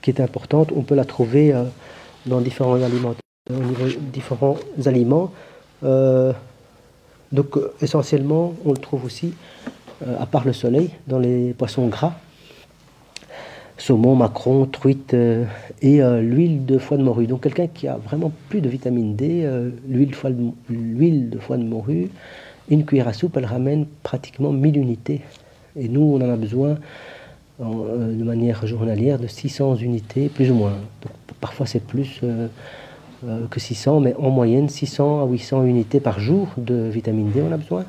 qui 0.00 0.10
est 0.10 0.20
importante, 0.20 0.72
on 0.74 0.82
peut 0.82 0.96
la 0.96 1.04
trouver 1.04 1.54
dans 2.26 2.40
différents 2.40 2.82
aliments. 2.82 3.14
différents 4.12 4.56
aliments. 4.84 5.30
donc 7.30 7.58
essentiellement, 7.80 8.54
on 8.64 8.70
le 8.70 8.78
trouve 8.78 9.04
aussi, 9.04 9.34
à 10.18 10.26
part 10.26 10.44
le 10.44 10.52
soleil, 10.52 10.90
dans 11.06 11.20
les 11.20 11.52
poissons 11.52 11.86
gras 11.86 12.14
saumon, 13.82 14.14
macron, 14.14 14.66
truite 14.66 15.12
euh, 15.14 15.44
et 15.80 16.02
euh, 16.02 16.20
l'huile 16.20 16.64
de 16.64 16.78
foie 16.78 16.96
de 16.96 17.02
morue. 17.02 17.26
Donc 17.26 17.42
quelqu'un 17.42 17.66
qui 17.66 17.88
a 17.88 17.96
vraiment 17.96 18.30
plus 18.48 18.60
de 18.60 18.68
vitamine 18.68 19.16
D, 19.16 19.42
euh, 19.42 19.70
l'huile 19.88 20.10
de, 20.10 21.38
foie 21.38 21.56
de, 21.56 21.64
morue, 21.64 22.08
une 22.70 22.84
cuillère 22.84 23.08
à 23.08 23.12
soupe, 23.12 23.36
elle 23.36 23.44
ramène 23.44 23.86
pratiquement 24.04 24.52
1000 24.52 24.78
unités. 24.78 25.20
Et 25.74 25.88
nous, 25.88 26.02
on 26.02 26.16
en 26.16 26.30
a 26.30 26.36
besoin 26.36 26.78
de 27.58 28.24
manière 28.24 28.66
journalière 28.66 29.18
de 29.18 29.28
600 29.28 29.76
unités, 29.76 30.28
plus 30.28 30.50
ou 30.50 30.54
moins. 30.54 30.72
Parfois 31.40 31.66
c'est 31.66 31.82
plus 31.82 32.20
que 33.50 33.60
600, 33.60 34.00
mais 34.00 34.14
en 34.16 34.30
moyenne 34.30 34.68
600 34.68 35.22
à 35.22 35.26
800 35.26 35.64
unités 35.64 36.00
par 36.00 36.18
jour 36.18 36.48
de 36.56 36.88
vitamine 36.88 37.30
D, 37.30 37.40
on 37.40 37.52
a 37.52 37.56
besoin. 37.56 37.84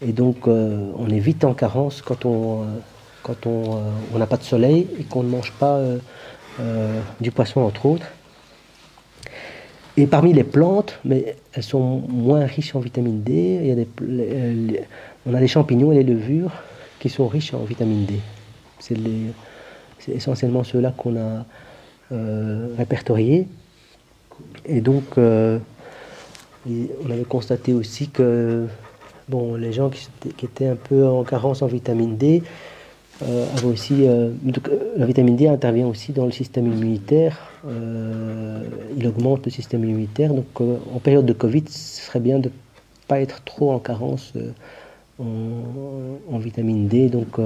Et 0.00 0.12
donc 0.12 0.46
on 0.46 1.08
est 1.10 1.18
vite 1.18 1.44
en 1.44 1.52
carence 1.52 2.00
quand 2.00 2.24
on 2.24 2.64
quand 3.26 3.46
euh, 3.46 3.90
on 4.14 4.18
n'a 4.18 4.26
pas 4.26 4.36
de 4.36 4.44
soleil 4.44 4.86
et 5.00 5.04
qu'on 5.04 5.24
ne 5.24 5.28
mange 5.28 5.50
pas 5.52 5.76
euh, 5.76 5.98
euh, 6.60 7.00
du 7.20 7.32
poisson 7.32 7.60
entre 7.60 7.86
autres. 7.86 8.06
Et 9.96 10.06
parmi 10.06 10.32
les 10.32 10.44
plantes, 10.44 10.98
mais 11.04 11.36
elles 11.52 11.62
sont 11.62 12.02
moins 12.08 12.44
riches 12.44 12.76
en 12.76 12.80
vitamine 12.80 13.22
D, 13.22 13.32
il 13.62 13.66
y 13.66 13.72
a 13.72 13.74
des, 13.74 13.88
on 15.26 15.34
a 15.34 15.40
les 15.40 15.48
champignons 15.48 15.90
et 15.90 15.96
les 15.96 16.04
levures 16.04 16.52
qui 17.00 17.08
sont 17.08 17.26
riches 17.26 17.54
en 17.54 17.64
vitamine 17.64 18.04
D. 18.04 18.20
C'est 18.78 18.94
essentiellement 20.08 20.64
ceux-là 20.64 20.92
qu'on 20.94 21.16
a 21.16 21.46
répertoriés. 22.76 23.48
Et 24.66 24.82
donc, 24.82 25.16
on 25.16 25.60
avait 27.10 27.24
constaté 27.26 27.72
aussi 27.72 28.10
que 28.10 28.66
bon, 29.30 29.54
les 29.54 29.72
gens 29.72 29.88
qui, 29.88 30.08
étaient 30.44 30.68
un 30.68 30.76
peu 30.76 31.06
en 31.06 31.24
carence 31.24 31.62
en 31.62 31.66
vitamine 31.66 32.18
D, 32.18 32.42
euh, 33.22 33.46
euh, 33.64 33.74
euh, 33.92 34.94
la 34.96 35.06
vitamine 35.06 35.36
D 35.36 35.48
intervient 35.48 35.86
aussi 35.86 36.12
dans 36.12 36.26
le 36.26 36.32
système 36.32 36.66
immunitaire. 36.66 37.50
il 38.96 39.06
augmente 39.06 39.44
le 39.46 39.50
système 39.50 39.84
immunitaire. 39.84 40.34
Donc, 40.34 40.60
en 40.60 40.98
période 40.98 41.26
de 41.26 41.32
Covid, 41.32 41.64
ce 41.68 42.02
serait 42.02 42.20
bien 42.20 42.38
de 42.38 42.48
ne 42.48 42.54
pas 43.08 43.20
être 43.20 43.42
trop 43.44 43.72
en 43.72 43.78
carence 43.78 44.32
en, 45.18 46.38
vitamine 46.38 46.88
D. 46.88 47.08
Donc, 47.08 47.38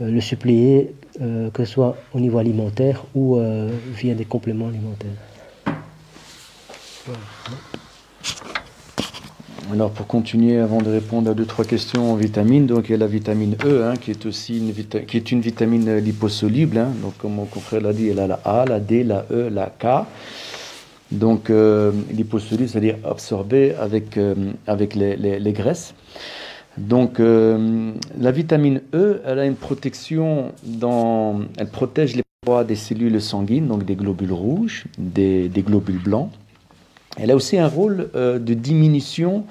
le 0.00 0.20
suppléer, 0.20 0.94
que 1.18 1.64
ce 1.64 1.72
soit 1.72 1.96
au 2.14 2.20
niveau 2.20 2.38
alimentaire 2.38 3.04
ou 3.14 3.38
via 3.92 4.14
des 4.14 4.24
compléments 4.24 4.68
alimentaires. 4.68 5.10
Alors 9.72 9.92
pour 9.92 10.08
continuer, 10.08 10.58
avant 10.58 10.78
de 10.78 10.90
répondre 10.90 11.30
à 11.30 11.34
deux 11.34 11.44
trois 11.44 11.64
questions 11.64 12.12
en 12.12 12.16
vitamines, 12.16 12.66
donc 12.66 12.88
il 12.88 12.92
y 12.92 12.94
a 12.96 12.98
la 12.98 13.06
vitamine 13.06 13.54
E, 13.64 13.84
hein, 13.84 13.94
qui 13.94 14.10
est 14.10 14.26
aussi 14.26 14.58
une, 14.58 14.72
qui 14.74 15.16
est 15.16 15.30
une 15.30 15.40
vitamine 15.40 15.98
liposoluble. 15.98 16.78
Hein. 16.78 16.88
donc 17.00 17.16
comme 17.18 17.34
mon 17.34 17.44
confrère 17.44 17.80
l'a 17.80 17.92
dit, 17.92 18.08
elle 18.08 18.18
a 18.18 18.26
la 18.26 18.40
A, 18.44 18.64
la 18.64 18.80
D, 18.80 19.04
la 19.04 19.26
E, 19.30 19.48
la 19.48 19.66
K. 19.66 20.06
Donc 21.12 21.50
euh, 21.50 21.92
liposoluble, 22.10 22.68
c'est-à-dire 22.68 22.96
absorbée 23.04 23.74
avec, 23.76 24.16
euh, 24.16 24.34
avec 24.66 24.96
les, 24.96 25.16
les, 25.16 25.52
graisses. 25.52 25.94
Donc 26.76 27.20
euh, 27.20 27.92
la 28.18 28.32
vitamine 28.32 28.80
E, 28.92 29.20
elle 29.24 29.38
a 29.38 29.46
une 29.46 29.56
protection 29.56 30.52
dans, 30.64 31.42
elle 31.58 31.68
protège 31.68 32.16
les 32.16 32.22
poids 32.44 32.64
des 32.64 32.76
cellules 32.76 33.20
sanguines, 33.20 33.68
donc 33.68 33.84
des 33.84 33.94
globules 33.94 34.32
rouges, 34.32 34.84
des, 34.98 35.48
des 35.48 35.62
globules 35.62 36.02
blancs. 36.02 36.30
Elle 37.20 37.30
a 37.30 37.36
aussi 37.36 37.58
un 37.58 37.68
rôle 37.68 38.08
euh, 38.14 38.38
de 38.38 38.54
diminution 38.54 39.44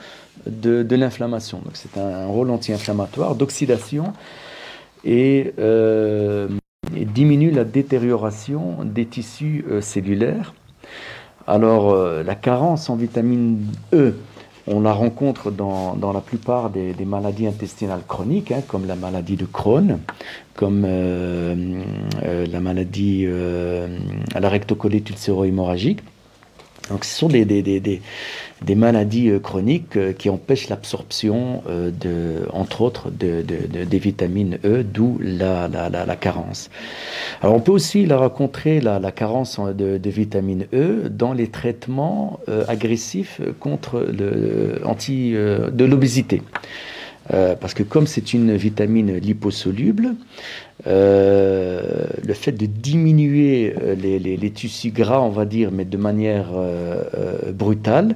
de, 0.47 0.95
l'inflammation. 0.95 1.59
Donc 1.59 1.73
c'est 1.75 1.99
un, 1.99 2.25
rôle 2.25 2.49
anti-inflammatoire, 2.49 3.35
d'oxydation 3.35 4.13
euh, 5.07 6.47
et, 6.95 7.05
diminue 7.05 7.51
la 7.51 7.65
détérioration 7.65 8.77
des 8.83 9.05
tissus 9.05 9.63
euh, 9.69 9.81
cellulaires. 9.81 10.55
Alors 11.45 11.95
la 11.95 12.35
carence 12.35 12.91
en 12.91 12.95
vitamine 12.95 13.65
E, 13.91 14.13
on 14.67 14.81
la 14.81 14.93
rencontre 14.93 15.49
dans, 15.49 15.95
la 16.13 16.21
plupart 16.21 16.69
des, 16.69 16.93
maladies 17.05 17.47
intestinales 17.47 18.03
chroniques, 18.07 18.51
hein, 18.51 18.61
comme 18.67 18.85
la 18.85 18.95
maladie 18.95 19.35
de 19.35 19.45
Crohn, 19.45 19.97
comme 20.53 20.83
la 20.83 22.59
maladie 22.59 23.25
à 24.35 24.39
la 24.39 24.49
rectocolite 24.49 25.09
ulcéro-hémorragique. 25.09 26.01
Donc 26.89 27.05
ce 27.05 27.17
sont 27.17 27.27
des, 27.27 27.45
des, 27.45 27.61
des, 27.61 28.01
des 28.61 28.75
maladies 28.75 29.29
euh, 29.29 29.39
chroniques 29.39 29.95
euh, 29.95 30.13
qui 30.13 30.29
empêchent 30.29 30.69
l'absorption, 30.69 31.63
euh, 31.69 31.91
de, 31.91 32.47
entre 32.51 32.81
autres, 32.81 33.09
de, 33.11 33.41
des 33.41 33.99
vitamines 33.99 34.59
E, 34.65 34.83
d'où 34.83 35.19
la, 35.21 35.67
la, 35.67 35.89
la, 35.89 36.15
carence. 36.15 36.69
Alors 37.41 37.55
on 37.55 37.59
peut 37.59 37.71
aussi 37.71 38.05
la 38.05 38.17
rencontrer, 38.17 38.81
la, 38.81 38.99
carence 39.11 39.59
de, 39.59 40.09
vitamine 40.09 40.65
E, 40.73 41.09
dans 41.09 41.33
les 41.33 41.47
traitements 41.47 42.39
agressifs 42.67 43.41
contre 43.59 43.99
le 43.99 44.81
anti, 44.83 45.31
de 45.31 45.85
l'obésité. 45.85 46.41
Euh, 47.33 47.55
parce 47.55 47.73
que 47.73 47.83
comme 47.83 48.07
c'est 48.07 48.33
une 48.33 48.55
vitamine 48.55 49.17
liposoluble, 49.17 50.15
euh, 50.87 52.05
le 52.25 52.33
fait 52.33 52.51
de 52.51 52.65
diminuer 52.65 53.75
euh, 53.81 53.95
les, 53.95 54.51
tissus 54.51 54.91
gras, 54.91 55.19
on 55.19 55.29
va 55.29 55.45
dire, 55.45 55.71
mais 55.71 55.85
de 55.85 55.97
manière 55.97 56.47
brutale, 57.53 58.15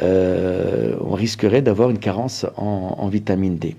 on 0.00 1.12
risquerait 1.12 1.62
d'avoir 1.62 1.90
une 1.90 1.98
carence 1.98 2.46
en, 2.56 3.08
vitamine 3.08 3.56
D. 3.56 3.76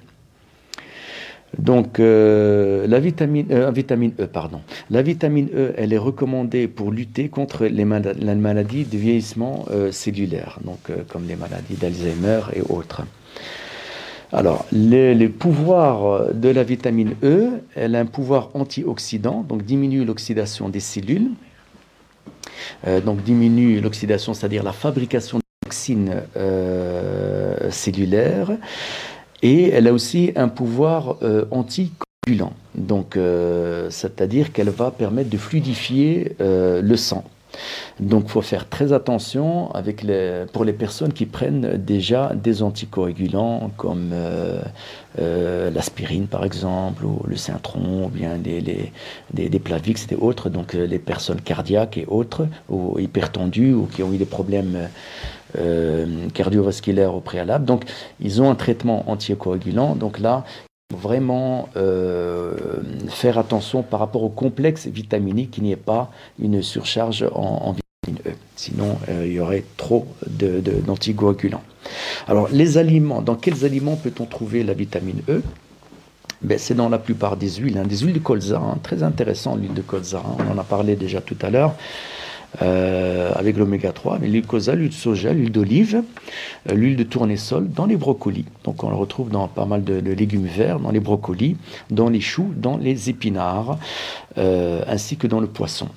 Donc, 1.60 2.00
la, 2.00 3.00
vitamine, 3.00 3.46
E, 3.52 4.26
pardon. 4.26 4.62
La 4.90 5.02
vitamine 5.02 5.50
E, 5.54 5.74
elle 5.78 5.94
est 5.94 5.98
recommandée 5.98 6.68
pour 6.68 6.92
lutter 6.92 7.30
contre 7.30 7.66
les 7.66 7.86
maladies 7.86 8.86
de 8.86 8.98
vieillissement 8.98 9.66
cellulaire, 9.92 10.60
donc 10.64 10.92
comme 11.10 11.28
les 11.28 11.36
maladies 11.36 11.76
d'Alzheimer 11.76 12.42
et 12.56 12.62
autres. 12.62 13.04
Alors, 14.34 14.66
les, 14.72 15.30
pouvoirs 15.30 16.34
de 16.34 16.50
la 16.50 16.64
vitamine 16.64 17.16
E, 17.24 17.62
elle 17.76 17.96
a 17.96 18.00
un 18.00 18.06
pouvoir 18.06 18.50
antioxydant, 18.54 19.46
donc 19.48 19.64
diminue 19.64 20.04
l'oxydation 20.04 20.70
des 20.70 20.80
cellules, 20.80 21.32
euh, 22.88 23.02
donc 23.02 23.24
diminue 23.24 23.80
l'oxydation, 23.82 24.34
c'est-à-dire 24.34 24.64
la 24.64 24.74
fabrication 24.74 25.38
de 25.38 25.44
toxines 25.64 26.24
euh, 26.38 27.70
cellulaires, 27.72 28.52
et 29.42 29.70
elle 29.70 29.88
a 29.88 29.94
aussi 29.94 30.32
un 30.36 30.48
pouvoir 30.48 31.18
euh, 31.22 31.46
anticoagulant, 31.52 32.54
donc 32.74 33.18
c'est-à-dire 33.90 34.52
qu'elle 34.52 34.70
va 34.70 34.92
permettre 34.92 35.30
de 35.30 35.38
fluidifier 35.38 36.36
le 36.40 36.96
sang. 36.96 37.24
Donc 38.00 38.24
il 38.26 38.30
faut 38.30 38.42
faire 38.42 38.68
très 38.70 38.94
attention 38.94 39.72
avec 39.74 40.04
les, 40.04 40.46
pour 40.52 40.66
les 40.66 40.74
personnes 40.74 41.14
qui 41.14 41.26
prennent 41.26 41.78
déjà 41.78 42.32
des 42.36 42.64
anticoagulants 42.64 43.72
comme 43.78 44.12
euh, 44.14 44.62
euh, 45.20 45.70
l'aspirine 45.72 46.28
par 46.28 46.44
exemple, 46.44 47.06
ou 47.06 47.22
le 47.28 47.38
Cintron, 47.38 48.06
ou 48.06 48.10
bien 48.10 48.38
des, 48.38 49.60
Plavix 49.60 50.08
et 50.12 50.16
autres, 50.16 50.50
donc 50.50 50.76
euh, 50.76 50.86
les 50.86 51.00
personnes 51.00 51.42
cardiaques 51.42 51.98
et 51.98 52.06
autres, 52.08 52.48
ou 52.70 53.00
hypertendues, 53.00 53.74
ou 53.74 53.86
qui 53.86 54.04
ont 54.04 54.12
eu 54.14 54.18
des 54.18 54.26
problèmes 54.26 54.90
cardiovasculaires 56.34 57.16
au 57.16 57.22
préalable. 57.22 57.64
Donc 57.64 57.84
ils 58.20 58.42
ont 58.42 58.50
un 58.50 58.56
traitement 58.56 59.10
anticoagulant, 59.10 59.96
donc 59.96 60.20
là 60.20 60.44
vraiment 60.94 61.70
euh, 61.76 62.54
faire 63.10 63.38
attention 63.38 63.82
par 63.82 64.00
rapport 64.00 64.24
au 64.24 64.30
complexe 64.30 64.88
vitaminique 64.88 65.52
qu'il 65.52 65.64
n'y 65.64 65.72
ait 65.72 65.78
pas 65.78 66.12
une 66.40 66.62
surcharge 66.62 67.26
en, 67.34 67.74
vitamine 67.74 68.22
E. 68.28 68.36
Sinon, 68.56 68.98
euh, 69.10 69.26
il 69.26 69.34
y 69.34 69.40
aurait 69.40 69.64
trop 69.78 70.08
d'anticoagulants. 70.28 71.64
Alors, 72.28 72.50
les 72.52 72.78
aliments, 72.78 73.22
dans 73.22 73.36
quels 73.36 73.66
aliments 73.66 73.96
peut-on 73.96 74.26
trouver 74.26 74.64
la 74.64 74.74
vitamine 74.74 75.22
E? 75.28 75.42
Ben, 76.42 76.60
C'est 76.60 76.76
dans 76.76 76.90
la 76.90 77.00
plupart 77.00 77.36
des 77.36 77.50
huiles, 77.50 77.80
hein. 77.80 77.86
des 77.88 77.98
huiles 77.98 78.14
de 78.14 78.20
colza, 78.20 78.60
hein. 78.60 78.78
très 78.84 79.02
intéressant 79.02 79.56
l'huile 79.56 79.74
de 79.74 79.82
colza, 79.82 80.22
hein. 80.24 80.38
on 80.48 80.54
en 80.54 80.58
a 80.60 80.64
parlé 80.64 80.96
déjà 80.96 81.20
tout 81.20 81.38
à 81.42 81.50
l'heure. 81.50 81.74
Euh, 82.62 83.32
avec 83.36 83.58
l'oméga 83.58 83.92
3, 83.92 84.20
mais 84.20 84.28
l'huile 84.28 84.46
l'huile 84.76 84.90
de 84.90 84.94
soja, 84.94 85.34
l'huile 85.34 85.52
d'olive, 85.52 86.04
euh, 86.70 86.74
l'huile 86.74 86.96
de 86.96 87.04
tournesol 87.04 87.70
dans 87.70 87.86
les 87.86 87.98
brocolis. 87.98 88.46
Donc 88.64 88.84
on 88.84 88.90
le 88.90 88.96
retrouve 88.96 89.30
dans 89.30 89.48
pas 89.48 89.66
mal 89.66 89.84
de, 89.84 90.00
légumes 90.12 90.46
verts, 90.46 90.80
dans 90.80 90.92
les 90.92 91.02
brocolis, 91.02 91.58
dans 91.90 92.10
les 92.10 92.22
choux, 92.22 92.54
dans 92.56 92.78
les 92.78 93.10
épinards, 93.10 93.78
euh, 94.38 94.82
ainsi 94.88 95.18
que 95.18 95.28
dans 95.28 95.40
le 95.40 95.48
poisson. 95.48 95.90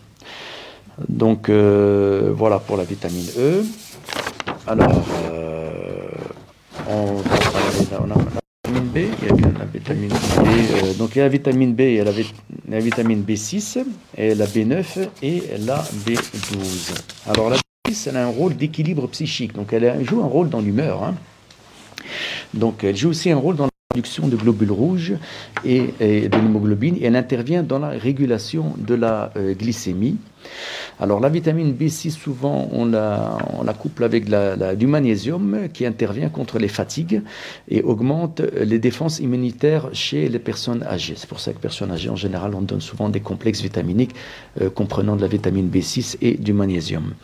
Donc 1.09 1.48
voilà 1.48 2.59
pour 2.59 2.76
la 2.76 2.84
vitamine 2.84 3.28
E. 3.38 3.64
Alors, 4.66 5.06
on 6.90 7.14
va 7.14 7.38
B, 8.68 8.96
il 9.22 9.28
y 9.28 9.30
a 9.30 9.34
bien 9.34 9.47
la 9.59 9.64
vitamine 9.64 10.09
B. 10.09 10.12
Euh, 10.12 10.94
donc 10.94 11.14
il 11.14 11.18
y 11.18 11.20
a 11.20 11.24
la 11.24 11.28
vitamine 11.28 11.74
B, 11.74 11.80
il 11.80 11.94
y 11.94 12.00
a 12.00 12.04
la, 12.04 12.80
vitamine 12.80 13.22
B6, 13.22 13.84
et 14.16 14.34
la 14.34 14.46
B9 14.46 15.09
et 15.22 15.42
la 15.61 15.82
B12. 16.06 16.94
Alors 17.26 17.50
la 17.50 17.56
B6, 17.56 18.09
elle 18.09 18.16
a 18.16 18.26
un 18.26 18.30
rôle 18.30 18.56
d'équilibre 18.56 19.06
psychique, 19.09 19.54
donc 19.54 19.72
elle 19.72 20.04
joue 20.04 20.22
un 20.22 20.26
rôle 20.26 20.48
dans 20.48 20.61
l'humeur. 20.61 21.02
Hein. 21.02 21.14
Donc 22.54 22.84
elle 22.84 22.96
joue 22.96 23.11
aussi 23.11 23.30
un 23.30 23.36
rôle 23.36 23.56
dans 23.56 23.64
la 23.64 23.70
production 23.90 24.28
de 24.28 24.36
globules 24.36 24.72
rouges 24.72 25.14
et, 25.64 25.80
de 26.00 26.36
l'hémoglobine, 26.36 26.96
et 26.96 27.06
elle 27.06 27.16
intervient 27.16 27.62
dans 27.62 27.78
la 27.78 27.90
régulation 27.90 28.74
de 28.78 28.94
la 28.94 29.32
euh, 29.36 29.54
glycémie. 29.54 30.16
Alors 31.01 31.20
la 31.20 31.28
vitamine 31.28 31.74
B6, 31.74 32.11
souvent, 32.11 32.68
on 32.72 32.86
la, 32.86 33.39
couple 33.78 34.05
avec 34.05 34.28
du 34.76 34.86
magnésium 34.86 35.68
qui 35.72 35.86
intervient 35.86 36.28
contre 36.28 36.59
les 36.59 36.68
fatigues 36.68 37.22
et 37.68 37.82
augmente 37.82 38.41
les 38.41 38.78
défenses 38.78 39.20
immunitaires 39.20 39.89
chez 39.93 40.28
les 40.28 40.39
personnes 40.39 40.82
âgées. 40.82 41.14
C'est 41.16 41.28
pour 41.28 41.41
ça 41.41 41.53
que 41.53 41.59
personnes 41.59 41.93
âgées, 41.93 42.11
en 42.11 42.16
général, 42.16 42.55
on 42.55 42.62
donne 42.62 42.80
souvent 42.80 43.09
des 43.09 43.20
complexes 43.20 43.62
vitaminiques 43.62 44.14
euh, 44.61 44.70
comprenant 44.70 45.16
de 45.16 45.22
la 45.22 45.28
vitamine 45.28 45.68
B6 45.68 46.16
et 46.20 46.34
du 46.34 46.53
magnésium. 46.53 47.14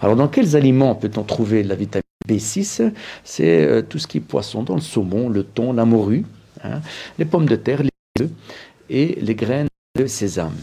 Alors 0.00 0.16
dans 0.16 0.28
quels 0.28 0.56
aliments 0.56 0.94
peut-on 0.94 1.22
trouver 1.22 1.62
la 1.62 1.74
vitamine 1.74 2.02
B6 2.28 2.92
C'est 3.24 3.64
euh, 3.64 3.82
tout 3.82 3.98
ce 3.98 4.06
qui 4.06 4.18
est 4.18 4.20
poisson, 4.20 4.62
dans 4.62 4.74
le 4.74 4.80
saumon, 4.80 5.28
le 5.28 5.44
thon, 5.44 5.72
la 5.72 5.84
morue, 5.84 6.24
hein, 6.64 6.80
les 7.18 7.24
pommes 7.24 7.46
de 7.46 7.56
terre, 7.56 7.82
les 7.82 7.90
œufs 8.22 8.30
et 8.88 9.18
les 9.20 9.34
graines 9.34 9.68
de 9.96 10.06
sésame. 10.06 10.56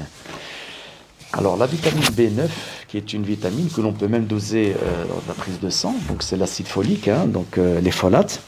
Alors 1.34 1.58
la 1.58 1.66
vitamine 1.66 2.04
B9, 2.04 2.48
qui 2.88 2.98
est 2.98 3.14
une 3.14 3.24
vitamine 3.24 3.70
que 3.70 3.82
l'on 3.82 3.92
peut 3.92 4.08
même 4.08 4.26
doser 4.26 4.74
euh, 4.82 5.04
de 5.04 5.28
la 5.28 5.34
prise 5.34 5.60
de 5.60 5.70
sang, 5.70 5.94
donc 6.08 6.24
c'est 6.24 6.38
l'acide 6.38 6.68
folique, 6.68 7.10
hein, 7.10 7.26
donc 7.28 7.58
euh, 7.58 7.82
les 7.82 7.92
folates, 7.92 8.42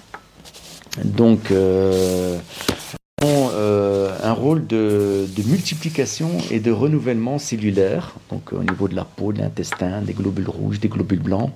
donc 1.04 1.52
euh, 1.52 2.38
ont 3.22 3.50
un 4.22 4.34
rôle 4.34 4.66
de, 4.66 5.28
multiplication 5.46 6.30
et 6.52 6.60
de 6.60 6.72
renouvellement 6.72 7.38
cellulaire, 7.38 8.16
donc 8.30 8.54
au 8.54 8.64
niveau 8.64 8.88
de 8.88 8.96
la 8.96 9.04
peau, 9.04 9.34
de 9.34 9.40
l'intestin, 9.40 10.02
des 10.02 10.14
globules 10.14 10.50
rouges, 10.50 10.80
des 10.80 10.90
globules 10.90 11.22
blancs, 11.22 11.52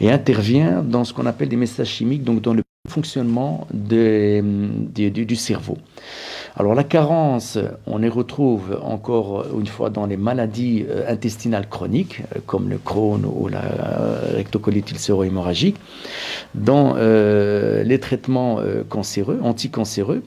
et 0.00 0.10
intervient 0.10 0.82
dans 0.82 1.04
ce 1.04 1.12
qu'on 1.12 1.26
appelle 1.26 1.48
des 1.48 1.56
messages 1.56 1.88
chimiques, 1.88 2.24
donc 2.24 2.40
dans 2.40 2.54
le 2.54 2.62
fonctionnement 2.88 3.66
du 3.72 5.36
cerveau. 5.36 5.78
Alors 6.56 6.74
la 6.74 6.84
carence, 6.84 7.58
on 7.86 7.98
les 7.98 8.08
retrouve 8.08 8.78
encore 8.82 9.44
une 9.58 9.66
fois 9.66 9.90
dans 9.90 10.06
les 10.06 10.16
maladies 10.16 10.84
euh, 10.88 11.10
intestinales 11.10 11.68
chroniques, 11.68 12.22
euh, 12.34 12.40
comme 12.46 12.68
le 12.68 12.78
Crohn 12.78 13.24
ou 13.24 13.48
la 13.48 13.62
euh, 13.62 14.32
rectocolite 14.34 14.90
ulcéro-hémorragique, 14.90 15.76
dans 16.54 16.94
les 16.94 18.00
traitements 18.00 18.60
cancéreux, 18.88 19.40
anticancéreux, 19.42 20.22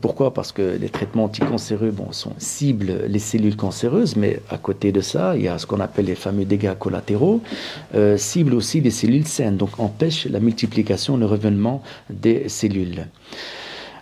pourquoi? 0.00 0.34
Parce 0.34 0.52
que 0.52 0.76
les 0.80 0.88
traitements 0.88 1.24
anticancéreux 1.24 1.90
bon, 1.90 2.10
sont, 2.12 2.32
ciblent 2.38 3.04
les 3.06 3.18
cellules 3.18 3.56
cancéreuses, 3.56 4.16
mais 4.16 4.40
à 4.50 4.58
côté 4.58 4.90
de 4.90 5.00
ça, 5.00 5.36
il 5.36 5.42
y 5.42 5.48
a 5.48 5.58
ce 5.58 5.66
qu'on 5.66 5.80
appelle 5.80 6.06
les 6.06 6.14
fameux 6.14 6.44
dégâts 6.44 6.74
collatéraux, 6.76 7.40
euh, 7.94 8.16
ciblent 8.16 8.54
aussi 8.54 8.80
les 8.80 8.90
cellules 8.90 9.26
saines, 9.26 9.56
donc 9.56 9.78
empêchent 9.78 10.26
la 10.26 10.40
multiplication, 10.40 11.16
le 11.16 11.26
revenement 11.26 11.82
des 12.10 12.48
cellules. 12.48 13.06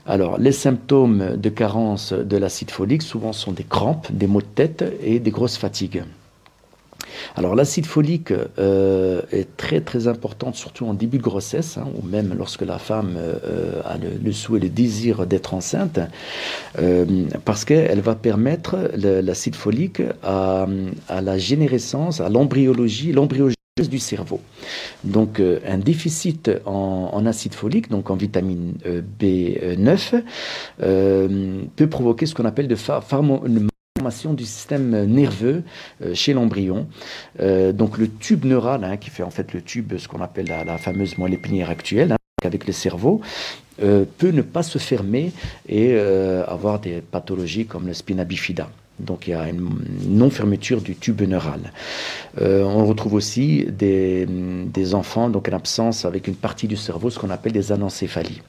Alors, 0.07 0.39
les 0.39 0.53
symptômes 0.53 1.37
de 1.37 1.49
carence 1.49 2.13
de 2.13 2.37
l'acide 2.37 2.71
folique 2.71 3.03
souvent 3.03 3.33
sont 3.33 3.53
des 3.53 3.65
crampes, 3.65 4.11
des 4.13 4.27
maux 4.27 4.41
de 4.41 4.47
tête 4.47 4.85
et 5.03 5.19
des 5.19 5.31
grosses 5.31 5.59
fatigues. 5.59 6.05
Alors 7.35 7.55
l'acide 7.55 7.87
folique 7.87 8.33
euh, 8.59 9.23
est 9.33 9.57
très 9.57 9.81
très 9.81 10.09
importante, 10.09 10.55
surtout 10.57 10.87
en 10.87 10.95
début 10.95 11.19
de 11.19 11.23
grossesse, 11.23 11.79
hein, 11.79 11.87
ou 11.97 12.07
même 12.07 12.35
lorsque 12.37 12.63
la 12.63 12.79
femme 12.79 13.17
euh, 13.17 13.81
a 13.85 13.97
le, 13.99 14.33
souhait, 14.33 14.61
le 14.61 14.69
désir 14.69 15.27
d'être 15.27 15.55
enceinte, 15.55 15.99
euh, 16.79 17.05
parce 17.45 17.65
qu'elle 17.65 18.01
va 18.01 18.15
permettre 18.15 18.77
l'acide 18.95 19.57
folique 19.57 20.03
à, 20.23 20.67
la 21.23 21.39
générescence, 21.39 22.21
à 22.21 22.29
l'embryologie, 22.29 23.13
l'embryologie 23.13 23.56
du 23.89 23.99
cerveau. 23.99 24.41
Donc 25.05 25.39
un 25.41 25.79
déficit 25.79 26.51
en, 26.65 27.27
acide 27.27 27.55
folique, 27.55 27.91
donc 27.91 28.09
en 28.09 28.17
vitamine 28.17 28.73
B9, 29.21 30.23
peut 30.79 31.87
provoquer 31.87 32.25
ce 32.25 32.35
qu'on 32.35 32.47
appelle 32.47 32.69
de 32.69 32.77
du 34.35 34.45
système 34.45 35.05
nerveux 35.05 35.63
euh, 36.03 36.15
chez 36.15 36.33
l'embryon. 36.33 36.87
Euh, 37.41 37.73
donc 37.73 37.99
le 37.99 38.09
tube 38.09 38.45
neural, 38.45 38.85
hein, 38.85 38.97
qui 38.97 39.11
fait 39.11 39.23
en 39.23 39.31
fait 39.31 39.53
le 39.53 39.63
tube, 39.63 39.97
ce 39.97 40.09
qu'on 40.09 40.21
appelle 40.21 40.47
la, 40.47 40.79
fameuse 40.79 41.19
moelle 41.19 41.35
épinière 41.35 41.71
actuelle, 41.71 42.13
hein, 42.13 42.17
avec 42.45 42.67
le 42.67 42.73
cerveau, 42.73 43.21
euh, 43.83 44.05
peut 44.19 44.31
ne 44.31 44.43
pas 44.43 44.63
se 44.63 44.79
fermer 44.79 45.33
et 45.69 45.97
avoir 45.99 46.81
des 46.81 47.01
pathologies 47.01 47.67
comme 47.67 47.87
le 47.87 47.95
spina 47.95 48.25
bifida. 48.25 48.71
Donc 48.99 49.27
il 49.27 49.31
y 49.31 49.35
a 49.35 49.49
une 49.49 49.69
non-fermeture 50.09 50.81
du 50.81 50.97
tube 50.97 51.23
neural. 51.23 51.73
on 52.41 52.87
retrouve 52.87 53.15
aussi 53.15 53.67
des, 53.67 54.27
des 54.27 54.95
enfants, 54.95 55.29
donc 55.29 55.49
en 55.49 55.53
absence 55.53 56.05
avec 56.05 56.29
une 56.29 56.35
partie 56.37 56.67
du 56.67 56.77
cerveau, 56.77 57.11
ce 57.11 57.19
qu'on 57.19 57.31
appelle 57.31 57.53
des 57.53 57.73
anencéphalies. 57.73 58.41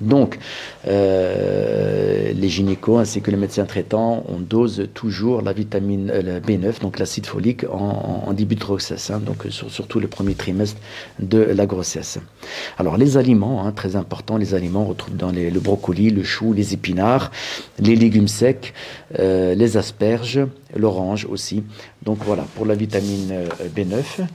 Donc, 0.00 0.38
euh, 0.86 2.32
les 2.34 2.48
gynécos 2.48 2.98
ainsi 2.98 3.20
que 3.20 3.30
les 3.30 3.36
médecins 3.36 3.64
traitants, 3.64 4.24
on 4.28 4.38
dose 4.38 4.88
toujours 4.94 5.42
la 5.42 5.52
vitamine 5.52 6.10
euh, 6.12 6.40
B9, 6.40 6.80
donc 6.80 6.98
l'acide 6.98 7.26
folique, 7.26 7.64
en, 7.70 8.32
début 8.32 8.56
de 8.56 8.60
grossesse, 8.60 9.10
hein, 9.10 9.20
donc 9.24 9.46
surtout 9.50 10.00
le 10.00 10.08
premier 10.08 10.34
trimestre 10.34 10.80
de 11.20 11.38
la 11.38 11.66
grossesse. 11.66 12.18
Alors, 12.78 12.96
les 12.96 13.16
aliments, 13.16 13.64
hein, 13.64 13.72
très 13.72 13.94
importants, 13.96 14.36
les 14.36 14.54
aliments, 14.54 14.82
on 14.82 14.86
retrouve 14.86 15.16
dans 15.16 15.30
le 15.30 15.60
brocoli, 15.60 16.10
le 16.10 16.24
chou, 16.24 16.52
les 16.52 16.74
épinards, 16.74 17.30
les 17.78 17.96
légumes 17.96 18.28
secs, 18.28 18.72
euh, 19.18 19.54
les 19.54 19.76
asperges, 19.76 20.40
l'orange 20.74 21.26
aussi. 21.30 21.62
Donc 22.04 22.18
voilà, 22.24 22.42
pour 22.54 22.66
la 22.66 22.74
vitamine 22.74 23.30
euh, 23.32 23.48
B9. 23.74 24.26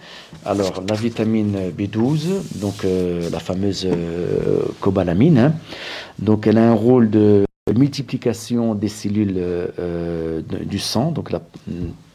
Alors 0.46 0.84
la 0.88 0.96
vitamine 0.96 1.70
B12, 1.78 2.60
donc 2.60 2.84
euh, 2.84 3.30
la 3.30 3.40
fameuse 3.40 3.86
euh, 3.86 4.64
cobalamine, 4.80 5.38
hein. 5.38 5.54
donc 6.18 6.48
elle 6.48 6.58
a 6.58 6.68
un 6.68 6.74
rôle 6.74 7.10
de 7.10 7.46
multiplication 7.76 8.74
des 8.74 8.88
cellules 8.88 9.40
du 10.66 10.80
sang, 10.80 11.12
donc 11.12 11.30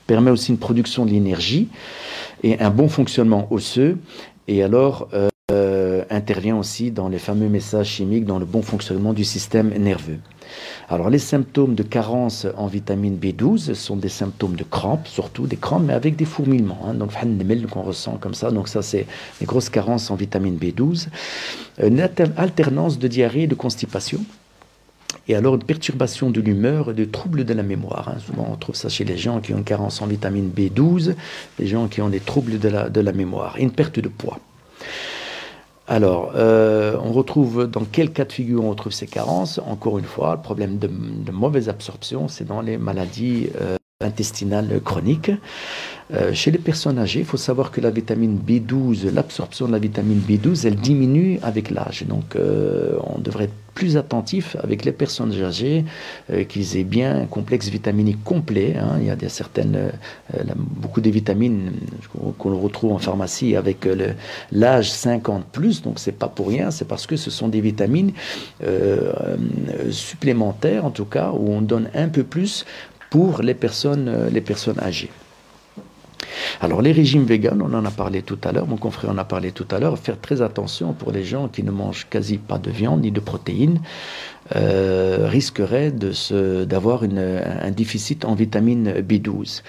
permet 0.09 0.33
aussi 0.33 0.51
une 0.51 0.59
production 0.59 1.07
de 1.07 1.13
l'énergie 1.13 1.69
et 2.43 2.59
un 2.59 2.71
bon 2.71 2.89
fonctionnement 2.89 3.47
osseux. 3.53 3.99
Et 4.49 4.65
alors, 4.65 5.09
intervient 6.11 6.59
aussi 6.59 6.91
dans 6.91 7.09
les 7.09 7.21
fameux 7.21 7.49
messages 7.49 7.87
chimiques, 7.87 8.25
dans 8.25 8.41
le 8.41 8.47
bon 8.47 8.63
fonctionnement 8.63 9.13
du 9.13 9.23
système 9.23 9.69
nerveux. 9.79 10.19
Alors 10.89 11.11
les 11.11 11.19
symptômes 11.19 11.75
de 11.75 11.83
carence 11.83 12.47
en 12.57 12.67
vitamine 12.67 13.19
B12 13.19 13.75
sont 13.75 13.97
des 13.97 14.09
symptômes 14.09 14.57
de 14.57 14.65
crampes, 14.65 15.09
surtout 15.09 15.47
des 15.47 15.57
crampes, 15.57 15.85
mais 15.87 15.95
avec 15.95 16.17
des 16.17 16.25
fourmillements. 16.25 16.81
Hein, 16.87 16.95
donc 16.95 17.13
qu'on 17.71 17.83
ressent 17.83 18.17
comme 18.19 18.35
ça. 18.35 18.51
Donc 18.51 18.69
ça 18.69 18.83
c'est 18.83 19.07
des 19.41 19.47
grosses 19.47 19.71
carences 19.71 20.11
en 20.11 20.15
vitamine 20.15 20.59
B12. 20.59 21.09
Une 21.83 22.01
alternance 22.01 22.99
de 22.99 23.09
diarrhée 23.09 23.43
et 23.43 23.47
de 23.47 23.55
constipation. 23.55 24.21
Et 25.27 25.35
alors 25.35 25.55
une 25.55 25.63
perturbation 25.63 26.31
de 26.31 26.41
l'humeur 26.41 26.91
et 26.91 26.95
des 26.95 27.09
troubles 27.09 27.45
de 27.45 27.55
la 27.55 27.63
mémoire. 27.63 28.09
Hein. 28.09 28.19
Souvent 28.19 28.49
on 28.51 28.57
trouve 28.57 28.75
ça 28.75 28.89
chez 28.89 29.05
les 29.05 29.17
gens 29.17 29.41
qui 29.41 29.55
ont 29.55 29.59
une 29.59 29.65
carence 29.65 30.03
en 30.03 30.07
vitamine 30.07 30.51
B12, 30.55 31.15
les 31.59 31.67
gens 31.67 31.89
qui 31.89 32.03
ont 32.03 32.11
des 32.11 32.21
troubles 32.21 32.59
de 32.59 32.69
la, 32.69 32.91
de 32.91 33.01
la 33.01 33.13
mémoire 33.13 33.57
et 33.59 33.63
une 33.63 33.73
perte 33.73 33.99
de 33.99 34.09
poids. 34.09 34.39
Alors, 35.87 36.33
euh, 36.35 36.97
on 37.03 37.13
retrouve 37.13 37.67
dans 37.67 37.85
quel 37.85 38.13
cas 38.13 38.25
de 38.25 38.33
figure 38.33 38.65
on 38.65 38.71
retrouve 38.71 38.93
ces 38.93 39.07
carences? 39.07 39.61
Encore 39.67 39.99
une 39.99 40.07
fois, 40.07 40.37
le 40.37 40.41
problème 40.41 40.79
de, 40.79 40.89
mauvaise 41.31 41.69
absorption, 41.69 42.27
c'est 42.27 42.45
dans 42.45 42.63
les 42.63 42.79
maladies 42.79 43.51
euh, 43.61 43.77
intestinales 44.05 44.81
chroniques. 44.85 45.31
Euh, 46.13 46.35
chez 46.35 46.51
les 46.51 46.59
personnes 46.59 46.99
âgées, 46.99 47.21
il 47.21 47.25
faut 47.25 47.39
savoir 47.39 47.71
que 47.71 47.81
la 47.81 47.91
vitamine 47.91 48.39
B12, 48.39 49.11
l'absorption 49.13 49.67
de 49.67 49.73
la 49.73 49.79
vitamine 49.79 50.21
B12, 50.21 50.67
elle 50.67 50.77
diminue 50.77 51.39
avec 51.43 51.71
l'âge. 51.71 52.05
Donc, 52.07 52.37
euh, 52.37 52.99
on 53.05 53.19
devrait 53.19 53.45
être 53.45 53.55
plus 53.75 53.97
attentif 53.97 54.57
avec 54.63 54.85
les 54.85 54.93
personnes 54.93 55.33
âgées, 55.43 55.85
euh, 56.31 56.45
qu'ils 56.45 56.77
aient 56.77 56.85
bien 56.85 57.23
un 57.23 57.27
complexe 57.27 57.69
vitaminique 57.69 58.23
complet. 58.23 58.77
Hein. 58.77 58.99
Il 59.01 59.07
y 59.07 59.11
a 59.11 59.17
des 59.17 59.31
certaines, 59.31 59.93
beaucoup 60.59 61.01
de 61.01 61.11
vitamines 61.11 61.73
qu'on 62.39 62.57
retrouve 62.57 62.93
en 62.93 62.99
pharmacie 62.99 63.57
avec 63.57 63.89
l'âge 64.53 64.93
50 64.93 65.47
plus. 65.47 65.83
Donc, 65.83 65.99
c'est 65.99 66.13
pas 66.13 66.29
pour 66.29 66.49
rien, 66.49 66.71
c'est 66.71 66.85
parce 66.85 67.07
que 67.07 67.17
ce 67.17 67.31
sont 67.31 67.49
des 67.49 67.61
vitamines 67.61 68.13
supplémentaires, 69.91 70.85
en 70.85 70.91
tout 70.91 71.07
cas, 71.07 71.33
où 71.33 71.51
on 71.51 71.63
donne 71.63 71.89
un 71.95 72.09
peu 72.09 72.23
plus 72.23 72.65
pour 73.15 73.43
les 73.43 73.55
personnes, 73.55 74.27
les 74.33 74.41
personnes 74.41 74.81
âgées. 74.81 75.13
Alors 76.61 76.83
les 76.83 76.91
régimes 76.91 77.23
véganes, 77.23 77.63
on 77.63 77.73
en 77.73 77.85
a 77.85 77.91
parlé 77.93 78.23
tout 78.23 78.41
à 78.43 78.51
l'heure, 78.51 78.67
mon 78.67 78.77
confrère 78.77 79.13
en 79.13 79.19
a 79.19 79.25
parlé 79.25 79.53
tout 79.53 79.69
à 79.71 79.79
l'heure, 79.79 79.97
faire 79.97 80.21
très 80.21 80.43
attention 80.43 80.95
pour 80.95 81.13
les 81.13 81.23
gens 81.23 81.47
qui 81.47 81.63
ne 81.63 81.71
mangent 81.71 82.09
quasi 82.11 82.39
pas 82.39 82.59
de 82.59 82.73
viande 82.73 83.03
ni 83.03 83.13
de 83.13 83.21
protéines, 83.21 83.79
euh, 84.57 85.29
risqueraient 85.29 85.93
d'avoir 85.93 87.05
un 87.05 87.71
déficit 87.71 88.25
en 88.25 88.35
vitamine 88.35 88.95
B12. 88.95 89.63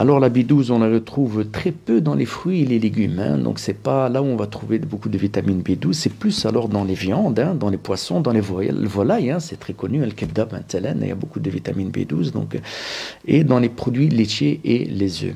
Alors 0.00 0.18
la 0.18 0.30
B12, 0.30 0.72
on 0.72 0.78
la 0.78 0.88
retrouve 0.88 1.44
très 1.50 1.72
peu 1.72 2.00
dans 2.00 2.14
les 2.14 2.24
fruits 2.24 2.62
et 2.62 2.64
les 2.64 2.78
légumes. 2.78 3.18
Hein, 3.18 3.36
donc 3.36 3.58
c'est 3.58 3.74
pas 3.74 4.08
là 4.08 4.22
où 4.22 4.24
on 4.24 4.34
va 4.34 4.46
trouver 4.46 4.78
beaucoup 4.78 5.10
de 5.10 5.18
vitamine 5.18 5.60
B12. 5.60 5.92
C'est 5.92 6.14
plus 6.14 6.46
alors 6.46 6.70
dans 6.70 6.84
les 6.84 6.94
viandes, 6.94 7.38
hein, 7.38 7.54
dans 7.54 7.68
les 7.68 7.76
poissons, 7.76 8.22
dans 8.22 8.32
les 8.32 8.40
volailles. 8.40 9.30
Hein, 9.30 9.40
c'est 9.40 9.60
très 9.60 9.74
connu, 9.74 10.00
le 10.02 10.10
kebab, 10.10 10.58
il 10.72 11.06
y 11.06 11.10
a 11.10 11.14
beaucoup 11.14 11.38
de 11.38 11.50
vitamine 11.50 11.90
B12. 11.90 12.32
Donc, 12.32 12.58
et 13.26 13.44
dans 13.44 13.58
les 13.58 13.68
produits 13.68 14.08
laitiers 14.08 14.62
et 14.64 14.86
les 14.86 15.22
œufs. 15.24 15.34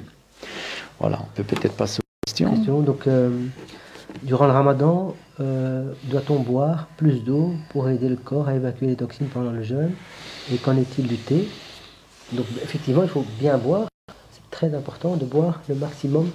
Voilà, 0.99 1.19
on 1.21 1.37
peut 1.37 1.43
peut-être 1.43 1.77
passer 1.77 2.01
aux 2.01 2.27
questions. 2.27 2.81
donc, 2.81 3.07
euh, 3.07 3.29
durant 4.23 4.47
le 4.47 4.53
ramadan, 4.53 5.15
euh, 5.41 5.93
doit-on 6.05 6.41
boire 6.41 6.89
plus 6.97 7.23
d'eau 7.23 7.53
pour 7.69 7.91
aider 7.91 8.09
le 8.09 8.17
corps 8.17 8.49
à 8.49 8.55
évacuer 8.55 8.87
les 8.87 8.97
toxines 8.97 9.27
pendant 9.27 9.53
le 9.53 9.62
jeûne? 9.62 9.91
Et 10.51 10.57
qu'en 10.57 10.75
est-il 10.75 11.07
du 11.07 11.19
thé? 11.19 11.49
Donc, 12.33 12.47
effectivement, 12.62 13.03
il 13.03 13.11
faut 13.11 13.27
bien 13.39 13.59
boire. 13.59 13.89
Très 14.55 14.71
important 14.75 15.17
de 15.17 15.25
boire 15.25 15.61
le 15.69 15.75
maximum 15.75 16.31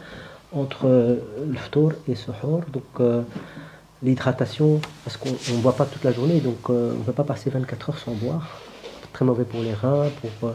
entre 0.52 0.88
euh, 0.88 1.16
le 1.48 1.58
ftour 1.58 1.94
et 2.08 2.16
suhoor. 2.16 2.62
Donc, 2.74 2.90
l'hydratation, 4.04 4.82
parce 5.04 5.18
qu'on 5.18 5.30
ne 5.30 5.62
boit 5.62 5.76
pas 5.76 5.86
toute 5.86 6.04
la 6.04 6.12
journée, 6.12 6.40
donc 6.40 6.70
on 6.70 7.00
ne 7.00 7.04
peut 7.04 7.14
pas 7.22 7.24
passer 7.24 7.50
24 7.50 7.90
heures 7.90 7.98
sans 7.98 8.14
boire. 8.14 8.60
Très 9.14 9.26
mauvais 9.26 9.46
pour 9.46 9.62
les 9.62 9.74
reins, 9.74 10.10
pour 10.22 10.54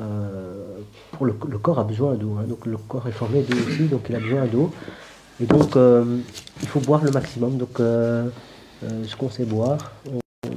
euh, 0.00 0.78
pour 1.12 1.26
le, 1.26 1.32
corps 1.32 1.78
a 1.78 1.84
besoin 1.84 2.14
d'eau. 2.14 2.36
Hein. 2.38 2.44
donc 2.48 2.64
le 2.64 2.76
corps 2.76 3.06
est 3.08 3.12
formé 3.12 3.42
d'eau 3.42 3.56
aussi, 3.66 3.84
donc 3.84 4.06
il 4.08 4.14
a 4.14 4.20
besoin 4.20 4.46
d'eau. 4.46 4.72
Et 5.40 5.46
donc 5.46 5.76
euh, 5.76 6.18
il 6.62 6.68
faut 6.68 6.80
boire 6.80 7.02
le 7.04 7.10
maximum. 7.10 7.56
Donc 7.58 7.80
euh, 7.80 8.28
ce 8.82 9.16
qu'on 9.16 9.30
sait 9.30 9.44
boire, 9.44 9.92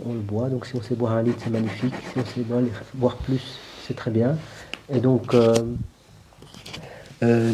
on, 0.06 0.14
le 0.14 0.20
boit. 0.20 0.50
Donc 0.50 0.66
si 0.66 0.76
on 0.76 0.82
sait 0.82 0.96
boire 0.96 1.14
un 1.14 1.24
litre, 1.24 1.40
c'est 1.44 1.50
magnifique. 1.50 1.94
Si 2.14 2.20
on 2.20 2.26
sait 2.26 2.46
boire, 2.94 3.18
plus, 3.18 3.60
c'est 3.86 3.96
très 3.96 4.12
bien. 4.12 4.38
Et 4.94 5.00
donc 5.00 5.36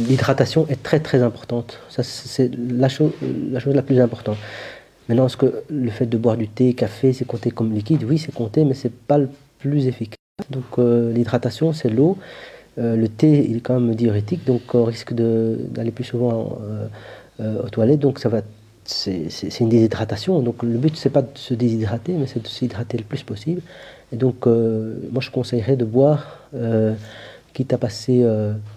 l'hydratation 0.08 0.66
est 0.70 0.82
très 0.82 1.00
très 1.00 1.22
importante. 1.22 1.80
Ça 1.90 2.04
c'est 2.04 2.52
la 2.56 2.90
chose, 2.90 3.12
la 3.52 3.60
chose 3.60 3.76
la 3.76 3.82
plus 3.82 4.00
importante. 4.00 4.38
Maintenant, 5.10 5.26
est-ce 5.26 5.38
que 5.38 5.64
le 5.70 5.90
fait 5.90 6.06
de 6.06 6.18
boire 6.18 6.38
du 6.38 6.48
thé, 6.48 6.76
café, 6.76 7.14
c'est 7.14 7.26
compté 7.26 7.50
comme 7.50 7.74
liquide? 7.74 8.04
Oui, 8.04 8.20
c'est 8.20 8.32
compté, 8.32 8.64
mais 8.64 8.76
c'est 8.76 8.94
pas 8.94 9.18
le 9.18 9.28
plus 9.58 9.88
efficace. 9.88 10.20
Donc 10.52 10.78
euh, 10.78 11.12
l'hydratation, 11.12 11.74
c'est 11.74 11.90
l'eau. 11.90 12.16
Euh, 12.78 12.96
le 12.96 13.10
thé, 13.10 13.44
il 13.50 13.58
est 13.58 13.60
quand 13.60 13.80
même 13.80 13.96
diurétique, 13.96 14.46
donc 14.46 14.62
on 14.76 14.84
risque 14.84 15.14
d'aller 15.14 15.90
plus 15.90 16.04
souvent 16.04 16.60
euh, 17.42 17.64
aux 17.64 17.70
toilettes. 17.70 18.00
Donc 18.00 18.20
ça 18.20 18.30
va, 18.30 18.42
c'est 18.86 19.60
une 19.60 19.70
déshydratation. 19.70 20.42
Donc 20.42 20.62
le 20.62 20.78
but, 20.78 20.96
c'est 20.96 21.10
pas 21.10 21.24
de 21.24 21.36
se 21.36 21.56
déshydrater, 21.56 22.14
mais 22.14 22.28
c'est 22.28 22.44
de 22.44 22.48
s'hydrater 22.48 23.00
le 23.00 23.04
plus 23.04 23.24
possible. 23.24 23.62
Et 24.14 24.16
donc 24.16 24.46
moi, 24.46 25.22
je 25.22 25.32
conseillerais 25.32 25.76
de 25.76 25.86
boire 25.86 26.40
quitte 27.60 27.74
à 27.74 27.78
passer 27.78 28.26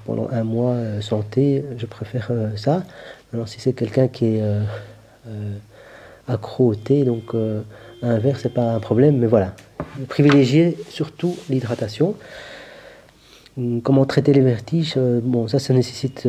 pendant 0.07 0.29
un 0.33 0.43
mois 0.43 0.75
sans 1.01 1.23
thé, 1.23 1.65
je 1.79 1.87
préfère 1.87 2.33
ça. 2.57 2.83
Alors 3.33 3.47
si 3.47 3.61
c'est 3.61 3.75
quelqu'un 3.75 4.09
qui 4.09 4.25
est 4.25 4.43
accro 6.27 6.71
au 6.71 6.75
thé, 6.75 7.05
donc 7.05 7.33
un 8.03 8.19
verre, 8.19 8.41
c'est 8.41 8.53
pas 8.53 8.73
un 8.73 8.81
problème, 8.81 9.19
mais 9.19 9.29
voilà. 9.29 9.55
Privilégier 10.09 10.77
surtout 10.89 11.37
l'hydratation. 11.49 12.17
Hum, 13.57 13.83
comment 13.83 14.05
traiter 14.05 14.33
les 14.33 14.41
vertiges 14.41 14.97
Bon, 14.97 15.47
ça, 15.47 15.61
ça 15.61 15.73
nécessite 15.75 16.27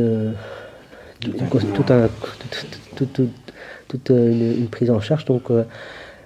toute 2.95 4.09
une, 4.09 4.67
prise 4.69 4.91
en 4.91 4.99
charge. 4.99 5.25
Donc, 5.25 5.49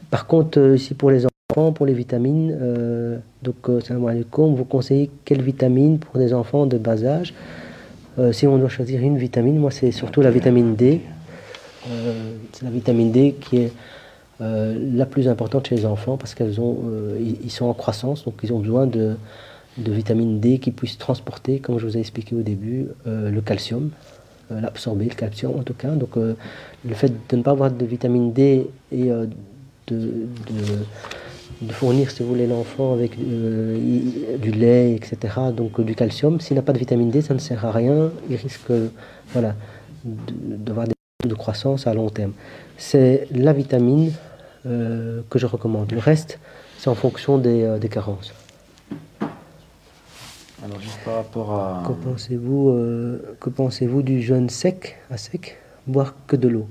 par 0.09 0.27
contre, 0.27 0.75
ici 0.75 0.93
pour 0.93 1.09
les 1.09 1.25
enfants, 1.25 1.36
pour 1.73 1.85
les 1.85 1.93
vitamines, 1.93 3.21
donc 3.41 3.69
vous 3.69 4.65
conseillez 4.65 5.09
quelle 5.25 5.41
vitamine 5.41 5.97
pour 5.97 6.17
des 6.19 6.33
enfants 6.33 6.65
de 6.65 6.77
bas 6.77 7.03
âge? 7.03 7.33
Si 8.31 8.45
on 8.45 8.57
doit 8.57 8.69
choisir 8.69 9.01
une 9.01 9.17
vitamine, 9.17 9.57
moi 9.57 9.71
c'est 9.71 9.91
surtout 9.91 10.21
la 10.21 10.29
vitamine 10.29 10.75
D. 10.75 11.01
c'est 12.51 12.65
la 12.65 12.69
vitamine 12.69 13.11
D 13.11 13.35
qui 13.39 13.57
est 13.57 13.71
euh, 14.39 14.77
la 14.93 15.07
plus 15.07 15.27
importante 15.27 15.67
chez 15.67 15.75
les 15.75 15.85
enfants 15.87 16.15
parce 16.15 16.35
qu'ils 16.35 16.61
ont, 16.61 16.77
euh, 16.85 17.17
ils, 17.43 17.49
sont 17.49 17.65
en 17.65 17.73
croissance, 17.73 18.23
donc 18.23 18.35
ils 18.43 18.53
ont 18.53 18.59
besoin 18.59 18.85
de, 18.85 19.17
vitamine 19.77 20.39
D 20.39 20.59
qui 20.59 20.69
puisse 20.69 20.99
transporter, 20.99 21.59
comme 21.59 21.79
je 21.79 21.87
vous 21.87 21.97
ai 21.97 21.99
expliqué 21.99 22.35
au 22.35 22.43
début, 22.43 22.85
euh, 23.07 23.31
le 23.31 23.41
calcium, 23.41 23.89
l'absorber, 24.51 25.05
le 25.05 25.15
calcium 25.15 25.57
en 25.57 25.63
tout 25.63 25.73
cas. 25.73 25.89
Donc 25.89 26.17
le 26.17 26.93
fait 26.93 27.11
de 27.29 27.35
ne 27.35 27.41
pas 27.41 27.51
avoir 27.51 27.71
de 27.71 27.85
vitamine 27.85 28.31
D 28.31 28.69
et 28.91 29.09
de, 29.87 30.27
fournir, 31.69 32.11
si 32.11 32.23
vous 32.23 32.29
voulez, 32.29 32.47
l'enfant 32.47 32.93
avec 32.93 33.17
du 33.17 34.51
lait, 34.51 34.93
etc., 34.93 35.17
donc 35.55 35.81
du 35.81 35.95
calcium, 35.95 36.39
s'il 36.39 36.55
n'a 36.55 36.61
pas 36.61 36.73
de 36.73 36.79
vitamine 36.79 37.09
D, 37.09 37.21
ça 37.21 37.33
ne 37.33 37.39
sert 37.39 37.65
à 37.65 37.71
rien, 37.71 38.11
il 38.29 38.35
risque 38.35 38.71
voilà, 39.33 39.55
d'avoir 40.03 40.87
des 40.87 40.93
de 41.27 41.35
croissance 41.35 41.87
à 41.87 41.93
long 41.93 42.09
terme. 42.09 42.33
C'est 42.77 43.27
la 43.31 43.53
vitamine 43.53 44.11
euh, 44.65 45.21
que 45.29 45.39
je 45.39 45.45
recommande. 45.45 45.91
Le 45.91 45.99
reste, 45.99 46.39
c'est 46.77 46.89
en 46.89 46.95
fonction 46.95 47.37
des, 47.37 47.63
euh, 47.63 47.79
des, 47.79 47.89
carences. 47.89 48.33
Alors 50.63 50.79
juste 50.79 50.99
par 51.05 51.15
rapport 51.15 51.53
à... 51.53 51.83
Que 51.87 51.93
pensez-vous 51.93 52.69
euh, 52.69 53.37
que 53.39 53.49
pensez-vous 53.49 54.01
du 54.01 54.21
jeûne 54.21 54.49
sec, 54.49 54.97
à 55.09 55.17
sec, 55.17 55.57
boire 55.85 56.13
que 56.27 56.35
de 56.35 56.47
l'eau 56.47 56.67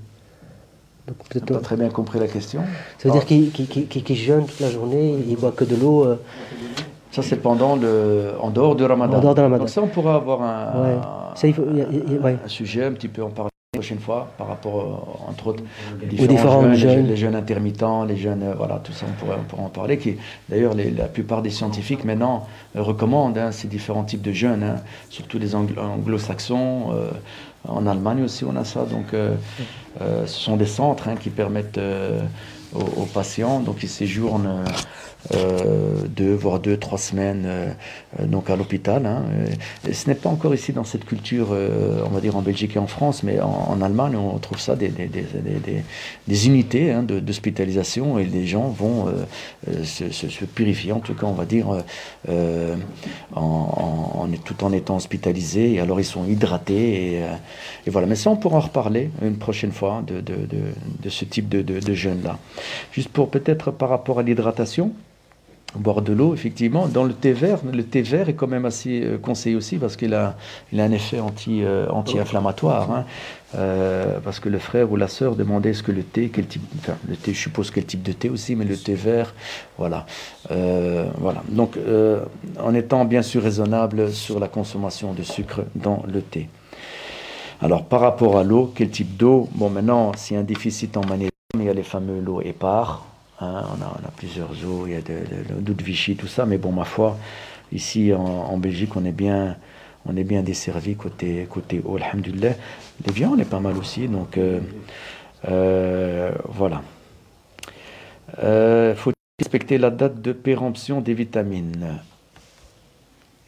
donc 1.07 1.47
pas 1.47 1.61
très 1.61 1.77
bien 1.77 1.89
compris 1.89 2.19
la 2.19 2.29
question. 2.29 2.63
Ça 2.99 3.09
veut 3.09 3.13
dire 3.13 3.23
ah. 3.25 4.03
qu'il 4.03 4.17
jeûne 4.17 4.47
toute 4.47 4.61
la 4.61 4.71
journée, 4.71 5.17
il 5.29 5.37
boit 5.37 5.53
que 5.53 5.65
de 5.65 5.77
l'eau. 5.77 6.07
Ça 7.13 7.23
c'est 7.23 7.37
pendant 7.37 7.77
le, 7.77 8.33
en 8.41 8.51
dehors 8.51 8.77
du 8.77 8.85
Ramadan. 8.85 9.19
En 9.19 9.21
dehors 9.21 9.35
du 9.35 9.41
Ramadan. 9.41 9.61
Donc 9.61 9.71
ça 9.71 9.83
on 9.83 9.87
pourra 9.87 10.17
avoir 10.17 10.43
un, 10.43 11.35
ça, 11.35 11.47
il 11.47 11.55
faut, 11.55 11.65
un 11.65 12.49
sujet 12.49 12.85
un 12.85 12.93
petit 12.93 13.09
peu 13.09 13.23
en 13.23 13.31
parler 13.31 13.51
prochaine 13.77 13.99
fois 13.99 14.29
par 14.39 14.49
rapport, 14.49 14.81
euh, 14.81 15.31
entre 15.31 15.49
autres, 15.49 15.63
aux 16.03 16.27
différents 16.27 16.73
jeunes, 16.75 17.07
Les, 17.07 17.17
jeunes 17.17 17.35
intermittents, 17.35 18.05
les 18.05 18.17
jeunes, 18.17 18.43
euh, 18.43 18.55
voilà, 18.57 18.81
tout 18.83 18.93
ça, 18.93 19.07
on 19.09 19.13
pourrait, 19.13 19.37
on 19.39 19.45
pourrait 19.45 19.63
en 19.63 19.69
parler. 19.69 19.99
Qui, 19.99 20.17
d'ailleurs, 20.49 20.75
la 20.75 21.09
plupart 21.09 21.43
des 21.43 21.51
scientifiques 21.51 22.05
maintenant 22.05 22.47
euh, 22.75 22.83
recommandent 22.83 23.39
hein, 23.39 23.53
ces 23.53 23.69
différents 23.69 24.05
types 24.05 24.23
de 24.23 24.33
jeunes, 24.33 24.63
hein, 24.63 24.77
surtout 25.11 25.39
les 25.39 25.55
anglo-saxons. 25.55 26.95
En 27.69 27.87
Allemagne 27.87 28.23
aussi, 28.23 28.45
on 28.45 28.57
a 28.57 28.65
ça. 28.65 28.85
Donc, 28.85 29.15
ce 30.01 30.27
sont 30.27 30.57
des 30.57 30.67
centres 30.67 31.09
hein, 31.09 31.17
qui 31.17 31.31
permettent 31.31 31.81
aux, 32.75 33.03
aux, 33.03 33.07
patients, 33.07 33.61
donc 33.61 33.83
ils 33.83 33.89
séjournent 33.89 34.47
euh, 34.47 34.65
deux, 36.17 36.35
voire 36.35 36.61
deux, 36.61 36.77
trois 36.77 36.99
semaines 36.99 37.45
euh, 37.47 37.69
euh, 38.21 38.27
donc 38.27 38.51
à 38.51 38.57
l'hôpital. 38.57 39.07
Hein. 39.07 39.25
ce 39.91 40.09
n'est 40.09 40.15
pas 40.15 40.29
encore 40.29 40.55
ici 40.55 40.73
dans 40.73 40.85
cette 40.85 41.05
culture, 41.05 41.49
on 41.51 42.09
va 42.09 42.21
dire 42.21 42.37
en 42.37 42.43
Belgique 42.43 42.77
et 42.77 42.79
en 42.79 42.87
France, 42.87 43.23
mais 43.23 43.41
en, 43.41 43.81
Allemagne, 43.83 44.17
on 44.17 44.39
trouve 44.39 44.59
ça 44.59 44.75
des, 44.75 44.89
des, 44.89 45.07
des, 45.07 45.25
des 46.27 46.47
unités 46.47 46.93
hein, 46.93 47.03
d'hospitalisation 47.03 48.19
et 48.19 48.25
les 48.25 48.47
gens 48.47 48.69
vont 48.69 49.07
se, 49.85 50.11
se, 50.11 50.45
purifier, 50.45 50.93
en 50.93 51.01
tout 51.01 51.15
cas, 51.15 51.27
on 51.27 51.33
va 51.33 51.45
dire, 51.45 51.67
en, 52.29 53.41
en, 53.41 54.29
tout 54.45 54.65
en 54.65 54.73
étant 54.73 54.97
hospitalisés. 54.97 55.75
Et 55.75 55.81
alors, 55.81 56.01
ils 56.01 56.05
sont 56.05 56.25
hydratés. 56.25 57.15
Et, 57.15 57.21
et, 57.87 57.91
voilà. 57.91 58.07
Mais 58.07 58.17
ça, 58.17 58.31
on 58.31 58.37
pourra 58.37 58.59
en 58.59 58.61
reparler 58.61 59.11
une 59.23 59.37
prochaine 59.37 59.73
fois 59.73 60.03
de, 60.07 60.21
de, 60.21 60.35
de, 60.35 60.59
de 61.03 61.09
ce 61.09 61.25
type 61.25 61.49
de, 61.49 61.63
de 61.63 61.95
jeunes-là. 61.95 62.39
Juste 62.93 63.11
pour 63.11 63.31
peut-être 63.31 63.71
par 63.71 63.89
rapport 63.89 64.19
à 64.19 64.23
l'hydratation 64.23 64.93
boire 65.77 66.03
de 66.03 66.13
l'eau, 66.13 66.35
effectivement. 66.35 66.87
Dans 66.87 67.05
le 67.05 67.13
thé 67.13 67.33
vert, 67.33 67.59
le 67.73 67.83
thé 67.83 68.03
vert 68.03 68.29
est 68.29 68.35
quand 68.35 68.47
même 68.47 68.65
assez 68.65 69.03
euh, 69.03 69.19
conseillé 69.19 69.57
aussi 69.57 69.77
parce 69.77 69.97
qu'il 69.97 70.15
a, 70.15 70.37
il 70.73 70.81
a 70.81 70.85
un 70.85 70.93
effet 70.93 71.21
anti, 71.21 71.63
euh, 71.63 71.87
anti-inflammatoire. 71.91 72.91
Hein. 72.91 73.05
Euh, 73.55 74.19
parce 74.25 74.41
que 74.41 74.49
le 74.49 74.59
frère 74.59 74.91
ou 74.91 74.97
la 74.97 75.09
sœur 75.09 75.37
demandait 75.37 75.73
ce 75.73 75.83
que 75.83 75.93
le 75.93 76.03
thé, 76.03 76.31
quel 76.33 76.47
type, 76.47 76.63
enfin 76.79 76.97
le 77.09 77.17
thé, 77.17 77.33
je 77.33 77.39
suppose 77.39 77.71
quel 77.71 77.85
type 77.85 78.03
de 78.03 78.13
thé 78.13 78.29
aussi, 78.29 78.57
mais 78.57 78.65
le 78.65 78.77
thé 78.77 78.95
vert, 78.95 79.35
voilà. 79.79 80.05
voilà. 80.49 81.43
Donc, 81.49 81.79
en 82.61 82.75
étant 82.75 83.05
bien 83.05 83.23
sûr 83.23 83.43
raisonnable 83.43 84.13
sur 84.13 84.41
la 84.41 84.49
consommation 84.49 85.15
de 85.15 85.23
sucre 85.23 85.63
dans 85.75 86.03
le 86.13 86.23
thé. 86.23 86.49
Alors, 87.63 87.85
par 87.85 88.01
rapport 88.01 88.37
à 88.37 88.43
l'eau, 88.43 88.73
quel 88.75 88.91
type 88.91 89.17
d'eau? 89.17 89.49
Bon, 89.55 89.71
maintenant, 89.71 90.13
s'il 90.17 90.35
y 90.35 90.37
a 90.37 90.41
un 90.41 90.45
déficit 90.45 90.97
en 90.97 91.03
magnésium, 91.03 91.31
il 91.55 91.65
y 91.65 91.69
a 91.71 91.73
les 91.73 91.85
fameux 91.85 92.21
lots 92.21 92.43
épars 92.43 93.07
Hein, 93.41 93.65
on, 93.71 93.83
a, 93.83 94.11
plusieurs 94.17 94.51
eaux, 94.65 94.87
il 94.87 94.93
y 94.93 94.97
a 94.97 95.03
de, 95.03 95.61
de, 95.61 95.73
de, 95.73 95.83
Vichy, 95.83 96.17
tout 96.17 96.27
ça, 96.27 96.47
mais 96.47 96.57
bon, 96.57 96.73
ma 96.73 96.85
foi, 96.85 97.19
ici 97.71 98.13
en, 98.15 98.57
Belgique, 98.57 98.97
on 98.97 99.05
est 99.05 99.13
bien, 99.13 99.57
on 100.07 100.17
est 100.17 100.25
bien 100.25 100.43
desservi 100.43 100.97
côté, 100.97 101.47
côté 101.51 101.83
eau, 101.85 101.97
alhamdulillah. 101.97 102.55
Les 103.07 103.13
viandes, 103.13 103.35
on 103.37 103.39
est 103.39 103.45
pas 103.45 103.61
mal 103.61 103.77
aussi, 103.77 104.09
donc 104.09 104.39
euh, 104.39 104.61
euh, 105.49 106.31
voilà. 106.49 106.83
Euh, 108.43 108.95
faut 108.95 109.13
respecter 109.39 109.77
la 109.77 109.91
date 109.91 110.23
de 110.23 110.33
péremption 110.33 111.03
des 111.03 111.13
vitamines 111.13 111.99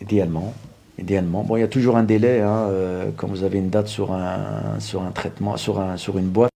Idéalement. 0.02 0.54
Idéalement. 0.98 1.44
Bon, 1.44 1.56
il 1.56 1.60
y 1.60 1.64
a 1.64 1.68
toujours 1.68 1.96
un 1.96 2.04
délai 2.04 2.40
hein, 2.40 2.68
quand 3.16 3.26
vous 3.26 3.42
avez 3.42 3.58
une 3.58 3.70
date 3.70 3.88
sur 3.88 4.12
un, 4.12 4.78
sur 4.80 5.02
un 5.02 5.10
traitement, 5.12 5.56
sur, 5.56 5.80
un, 5.80 5.96
sur 5.96 6.18
une 6.18 6.28
boîte 6.28 6.52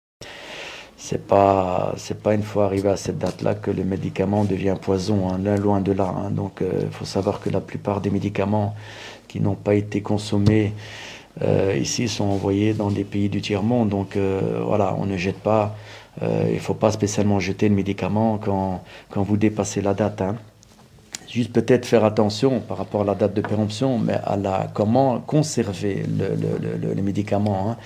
c'est 1.01 1.27
pas 1.27 1.95
c'est 1.97 2.23
pas 2.23 2.35
une 2.35 2.43
fois 2.43 2.67
arrivé 2.67 2.91
à 2.91 2.97
cette 2.97 3.19
date-là 3.19 3.55
que 3.55 3.71
le 3.71 3.85
médicament 3.85 4.45
devient 4.45 4.77
poison, 4.81 5.31
hein, 5.31 5.39
loin 5.57 5.81
de 5.81 5.93
là. 5.93 6.15
Hein. 6.17 6.31
Donc 6.31 6.59
il 6.61 6.67
euh, 6.67 6.91
faut 6.91 7.07
savoir 7.07 7.41
que 7.41 7.49
la 7.49 7.61
plupart 7.63 8.03
des 8.03 8.11
médicaments 8.11 8.75
qui 9.27 9.41
n'ont 9.41 9.55
pas 9.55 9.75
été 9.75 10.03
consommés 10.03 10.75
euh, 11.43 11.75
ici 11.81 12.07
sont 12.07 12.25
envoyés 12.25 12.75
dans 12.75 12.91
des 12.91 13.05
pays 13.05 13.31
du 13.31 13.41
tiers 13.41 13.63
monde. 13.63 13.89
Donc 13.89 14.17
euh, 14.17 14.63
voilà, 14.65 14.95
on 14.99 15.07
ne 15.07 15.17
jette 15.17 15.41
pas. 15.41 15.75
il 16.23 16.55
ne 16.55 16.59
faut 16.59 16.75
pas 16.75 16.93
spécialement 16.93 17.41
jeter 17.41 17.69
le 17.69 17.75
médicament 17.75 18.39
quand, 18.39 18.83
quand 19.11 19.23
vous 19.23 19.39
dépassez 19.39 19.81
la 19.81 19.95
date. 19.95 20.21
Hein. 20.21 20.37
Juste 21.33 21.53
peut-être 21.53 21.87
faire 21.87 22.05
attention 22.05 22.59
par 22.59 22.77
rapport 22.77 23.03
à 23.03 23.05
la 23.05 23.15
date 23.15 23.35
de 23.35 23.41
péremption, 23.41 24.01
mais 24.01 24.15
à 24.25 24.37
la 24.37 24.69
comment 24.75 25.21
conserver 25.21 26.03
le, 26.19 26.35
le, 26.35 26.95
le, 26.95 27.03
médicament. 27.03 27.71
Hein. 27.71 27.77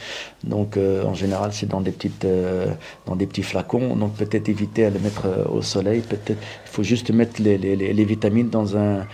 Donc 0.45 0.79
euh, 0.79 1.05
en 1.05 1.13
général, 1.13 1.53
c'est 1.53 1.69
dans 1.69 1.83
des 1.83 1.91
petites, 1.91 2.25
euh, 2.25 2.67
dans 3.05 3.17
des 3.17 3.27
petits 3.27 3.43
flacons. 3.43 3.97
Donc 3.97 4.15
peut-être 4.15 4.49
éviter 4.49 4.87
à 4.87 4.91
le 4.91 4.99
mettre 4.99 5.27
euh, 5.27 5.45
au 5.53 5.61
soleil. 5.61 6.01
Peut-être 6.01 6.39
il 6.65 6.71
faut 6.71 6.83
juste 6.83 7.11
mettre 7.11 7.43
les, 7.43 7.59
les, 7.59 7.77
les, 7.77 8.05
vitamines 8.05 8.49
dans 8.49 8.79
un, 8.79 9.07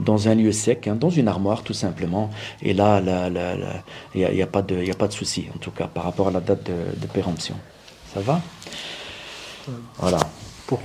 dans 0.00 0.26
un 0.26 0.34
lieu 0.34 0.50
sec, 0.50 0.88
hein, 0.88 0.96
dans 0.96 1.10
une 1.10 1.28
armoire 1.28 1.62
tout 1.62 1.74
simplement. 1.74 2.30
Et 2.62 2.74
là, 2.74 3.00
il 4.14 4.18
n'y 4.18 4.24
a, 4.24 4.32
y 4.32 4.42
a, 4.42 4.46
pas 4.48 4.62
de, 4.62 4.82
y 4.82 4.90
a 4.90 4.94
pas 4.94 5.06
de 5.06 5.12
souci 5.12 5.46
en 5.54 5.58
tout 5.58 5.70
cas 5.70 5.86
par 5.86 6.02
rapport 6.02 6.26
à 6.26 6.32
la 6.32 6.40
date 6.40 6.64
de, 6.64 7.00
de 7.00 7.06
péremption. 7.06 7.54
Ça 8.12 8.18
va? 8.20 8.40
Voilà. 9.98 10.18
Pour 10.66 10.80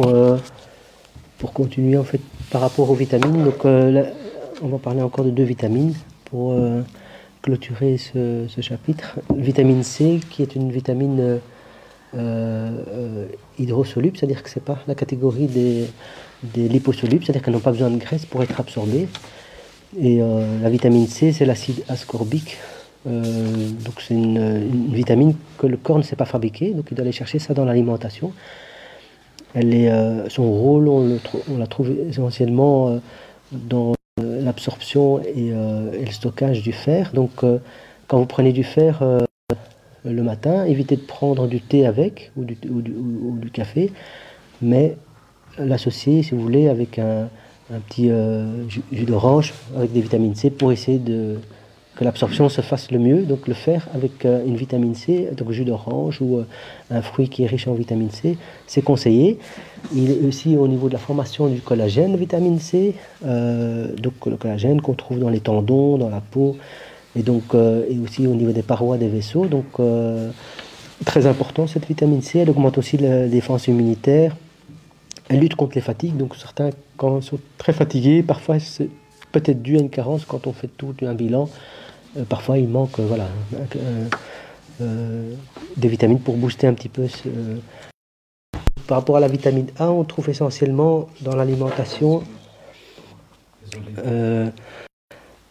pour 1.39 1.54
continuer 1.54 1.97
en 1.97 2.04
fait 2.04 2.22
par 2.52 2.62
rapport 2.62 2.89
aux 2.89 2.95
vitamines. 2.95 3.43
Donc, 3.43 3.66
euh, 3.66 4.04
on 4.62 4.68
va 4.68 4.78
parler 4.78 5.02
encore 5.02 5.26
de 5.26 5.32
deux 5.32 5.43
vitamines 5.43 5.93
pour 6.26 6.52
euh, 6.52 6.82
clôturer 7.41 7.97
ce, 7.97 8.45
chapitre. 8.62 9.20
Vitamine 9.36 9.84
C, 9.84 10.20
qui 10.30 10.43
est 10.43 10.56
une 10.56 10.72
vitamine 10.72 11.39
euh, 12.16 13.26
hydrosoluble, 13.58 14.18
c'est-à-dire 14.18 14.43
que 14.43 14.49
c'est 14.49 14.64
pas 14.64 14.80
la 14.88 14.95
catégorie 14.95 15.47
des, 15.47 15.88
liposolubles, 16.56 17.24
c'est-à-dire 17.24 17.41
qu'elles 17.41 17.54
n'ont 17.54 17.60
pas 17.60 17.72
besoin 17.72 17.89
de 17.89 17.97
graisse 17.97 18.26
pour 18.26 18.43
être 18.43 18.60
absorbées. 18.60 19.08
Et 19.99 20.20
la 20.20 20.70
vitamine 20.70 21.08
C, 21.08 21.34
c'est 21.34 21.45
l'acide 21.45 21.84
ascorbique. 21.89 22.58
donc 23.06 23.95
c'est 23.99 24.14
une, 24.14 24.89
vitamine 24.93 25.36
que 25.58 25.68
le 25.68 25.78
corps 25.78 25.97
ne 25.97 26.04
sait 26.04 26.16
pas 26.16 26.26
fabriquer, 26.26 26.72
donc 26.72 26.86
il 26.89 26.95
doit 26.95 27.04
aller 27.04 27.12
chercher 27.12 27.39
ça 27.39 27.54
dans 27.54 27.66
l'alimentation. 27.66 28.32
Elle 29.54 29.74
est, 29.74 29.91
euh, 29.91 30.30
son 30.30 30.49
rôle, 30.49 30.88
on, 30.88 31.58
la 31.58 31.68
trouve 31.68 31.91
essentiellement 32.10 32.89
euh, 32.89 32.97
dans 33.52 33.93
euh, 34.20 34.41
l'absorption 34.41 35.22
et, 35.22 35.52
le 35.52 36.12
stockage 36.12 36.62
du 36.62 36.72
fer. 36.72 37.12
Donc, 37.14 37.43
quand 38.08 38.20
vous 38.20 38.26
prenez 38.26 38.54
du 38.54 38.64
fer 38.64 39.04
le 40.04 40.24
matin, 40.24 40.66
évitez 40.66 40.95
de 40.95 41.02
prendre 41.02 41.47
du 41.47 41.62
thé 41.62 41.86
avec 41.86 42.32
ou 42.38 42.43
du, 42.43 42.58
ou 42.70 43.38
du, 43.38 43.52
café, 43.52 43.91
mais 44.62 44.97
l'associer, 45.58 46.24
si 46.24 46.32
vous 46.32 46.41
voulez, 46.41 46.68
avec 46.68 46.99
un, 46.99 47.30
un 47.74 47.80
petit 47.80 48.10
jus, 48.68 49.06
d'orange 49.06 49.54
avec 49.78 49.93
des 49.93 50.02
vitamines 50.02 50.36
C 50.36 50.49
pour 50.49 50.72
essayer 50.72 50.97
de, 50.97 51.38
que 51.96 52.06
l'absorption 52.06 52.48
se 52.48 52.62
fasse 52.62 52.92
le 52.92 53.00
mieux, 53.00 53.24
donc 53.24 53.48
le 53.48 53.54
faire 53.54 53.88
avec 53.94 54.26
euh, 54.26 54.46
une 54.46 54.56
vitamine 54.56 54.96
C, 54.96 55.28
donc 55.36 55.52
jus 55.52 55.66
d'orange 55.66 56.22
ou 56.22 56.38
euh, 56.38 56.46
un 56.89 57.02
fruit 57.02 57.28
qui 57.28 57.44
est 57.44 57.48
riche 57.48 57.68
en 57.68 57.74
vitamine 57.74 58.10
C, 58.10 58.38
c'est 58.66 58.82
conseillé. 58.82 59.39
Il 59.94 60.10
est 60.10 60.26
aussi 60.26 60.56
au 60.56 60.68
niveau 60.68 60.88
de 60.88 60.94
la 60.94 61.00
formation 61.00 61.48
du 61.48 61.60
collagène, 61.60 62.16
vitamine 62.16 62.60
C, 62.60 62.96
euh, 63.26 63.94
donc 63.98 64.26
le 64.26 64.38
collagène 64.38 64.82
qu'on 64.82 64.94
trouve 64.94 65.20
dans 65.20 65.30
les 65.30 65.42
tendons, 65.42 65.98
dans 65.98 66.10
la 66.10 66.22
peau, 66.22 66.58
et 67.16 67.24
donc 67.24 67.54
et 67.54 68.00
aussi 68.00 68.26
au 68.26 68.36
niveau 68.36 68.54
des 68.54 68.62
parois 68.62 68.98
des 68.98 69.10
vaisseaux. 69.10 69.46
Donc 69.46 69.66
très 71.06 71.26
important 71.26 71.68
cette 71.68 71.86
vitamine 71.86 72.22
C, 72.22 72.39
elle 72.39 72.50
augmente 72.50 72.78
aussi 72.78 72.96
la 72.96 73.28
défense 73.28 73.68
immunitaire, 73.68 74.38
elle 75.28 75.39
lutte 75.39 75.56
contre 75.56 75.76
les 75.76 75.82
fatigues, 75.82 76.16
donc 76.16 76.38
certains 76.38 76.70
quand 76.96 77.20
ils 77.20 77.24
sont 77.24 77.39
très 77.58 77.74
fatigués, 77.74 78.24
parfois 78.24 78.60
c'est 78.60 78.89
peut-être 79.34 79.62
dû 79.62 79.78
à 79.78 79.82
une 79.82 79.89
carence 79.89 80.24
quand 80.24 80.48
on 80.48 80.54
fait 80.54 80.70
tout 80.78 80.96
un 81.02 81.14
bilan. 81.14 81.50
Euh, 82.18 82.24
parfois, 82.26 82.57
il 82.57 82.68
manque 82.68 82.99
euh, 82.99 83.05
voilà, 83.07 83.28
euh, 84.82 85.34
des 85.78 85.88
vitamines 85.88 86.20
pour 86.20 86.36
booster 86.36 86.68
un 86.68 86.74
petit 86.74 86.89
peu. 86.89 87.07
Par 88.88 88.97
rapport 88.97 89.18
à 89.18 89.20
la 89.20 89.28
vitamine 89.28 89.68
A, 89.80 89.89
on 89.89 90.03
trouve 90.03 90.30
essentiellement 90.30 91.07
dans 91.22 91.36
l'alimentation. 91.36 92.24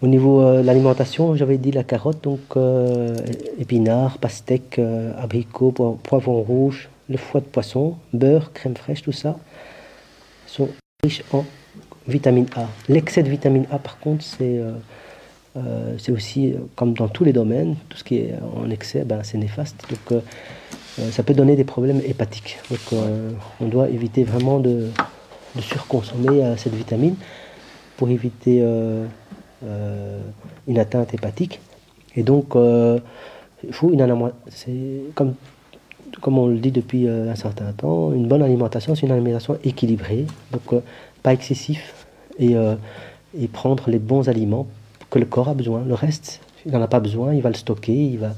au 0.03 0.07
niveau 0.07 0.43
de 0.43 0.61
l'alimentation, 0.61 1.37
j'avais 1.37 1.57
dit 1.57 1.73
la 1.73 1.85
carotte, 1.85 2.23
donc 2.23 2.41
épinards, 3.59 4.19
pastèques, 4.19 4.79
abricots, 5.17 5.73
poivrons 6.03 6.43
rouges, 6.43 6.91
le 7.09 7.17
foie 7.17 7.41
de 7.41 7.47
poisson, 7.47 7.97
beurre, 8.13 8.53
crème 8.53 8.77
fraîche, 8.77 9.03
tout 9.03 9.13
ça 9.13 9.39
sont 10.47 10.69
riches 11.03 11.23
en 11.33 11.45
vitamine 12.09 12.47
A. 12.57 12.67
L'excès 12.89 13.23
de 13.23 13.31
vitamine 13.31 13.67
A, 13.71 13.79
par 13.79 13.99
contre, 14.01 14.25
c'est 14.25 14.61
euh, 15.57 15.97
c'est 15.99 16.13
aussi, 16.13 16.53
euh, 16.53 16.59
comme 16.77 16.95
dans 16.95 17.09
tous 17.09 17.25
les 17.25 17.33
domaines, 17.33 17.75
tout 17.89 17.99
ce 17.99 18.05
qui 18.05 18.19
est 18.19 18.35
en 18.57 18.71
excès, 18.71 19.05
ben, 19.05 19.21
c'est 19.25 19.39
néfaste. 19.39 19.85
Donc, 19.91 20.13
euh, 20.13 21.11
ça 21.11 21.23
peut 21.23 21.35
donner 21.35 21.57
des 21.57 21.65
problèmes 21.65 22.01
hépatiques. 22.07 22.59
Donc, 22.71 23.01
on 23.61 23.67
doit 23.67 23.89
éviter 23.89 24.23
vraiment 24.25 24.61
de, 24.61 24.89
surconsommer 25.61 26.55
cette 26.57 26.75
vitamine 26.75 27.15
pour 27.97 28.09
éviter 28.11 28.63
une 29.63 30.79
atteinte 30.79 31.15
hépatique. 31.15 31.61
Et 32.17 32.23
donc, 32.23 32.55
il 32.55 33.73
faut 33.73 33.93
une 33.93 34.31
c'est 34.49 35.03
comme, 35.15 35.37
comme 36.21 36.39
on 36.39 36.49
le 36.49 36.59
dit 36.59 36.71
depuis 36.71 37.09
un 37.09 37.35
certain 37.35 37.73
temps, 37.73 38.13
une 38.13 38.29
bonne 38.29 38.43
alimentation, 38.43 38.95
c'est 38.95 39.07
une 39.07 39.13
alimentation 39.13 39.59
équilibrée, 39.65 40.27
donc 40.53 40.83
pas 41.23 41.33
excessif, 41.33 42.07
et 42.39 42.57
prendre 43.53 43.89
les 43.89 43.99
bons 43.99 44.29
aliments 44.29 44.67
que 45.11 45.19
le 45.19 45.27
corps 45.27 45.49
a 45.49 45.55
besoin. 45.55 45.83
Le 45.85 45.95
reste, 45.95 46.41
il 46.65 46.73
n'en 46.73 46.81
a 46.81 46.89
pas 46.89 47.01
besoin, 47.01 47.35
il 47.35 47.43
va 47.43 47.51
le 47.51 47.55
stocker, 47.55 47.93
il 47.93 48.19
va, 48.19 48.33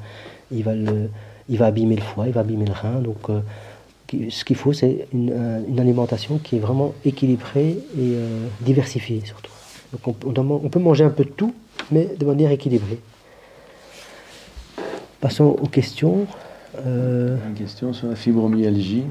il 0.51 0.65
va, 0.65 0.75
le, 0.75 1.11
il 1.49 1.59
va 1.59 1.67
abîmer 1.67 1.97
le 1.97 2.03
foie, 2.03 2.27
il 2.27 2.33
va 2.33 2.41
abîmer 2.41 2.67
le 2.67 2.73
rein. 2.73 3.01
Donc, 3.01 3.29
euh, 3.29 3.41
ce 4.31 4.45
qu'il 4.45 4.57
faut, 4.57 4.73
c'est 4.73 5.07
une, 5.13 5.31
euh, 5.33 5.61
une, 5.69 5.81
alimentation 5.81 6.39
qui 6.39 6.57
est 6.57 6.61
vraiment 6.61 6.95
équilibrée 7.05 7.71
et 7.71 7.79
euh, 7.99 8.47
diversifiée 8.61 9.23
surtout. 9.25 9.53
Donc, 9.93 10.17
on, 10.25 10.51
on, 10.65 10.69
peut 10.69 10.81
manger 10.81 11.05
un 11.05 11.11
peu 11.11 11.25
de 11.25 11.31
tout, 11.31 11.55
mais 11.91 12.07
de 12.19 12.25
manière 12.25 12.51
équilibrée. 12.51 12.99
Passons 15.21 15.57
aux 15.61 15.69
questions. 15.69 16.27
Une 16.85 17.55
question 17.55 17.93
sur 17.93 18.09
la 18.09 18.17
fibromyalgie. 18.17 19.05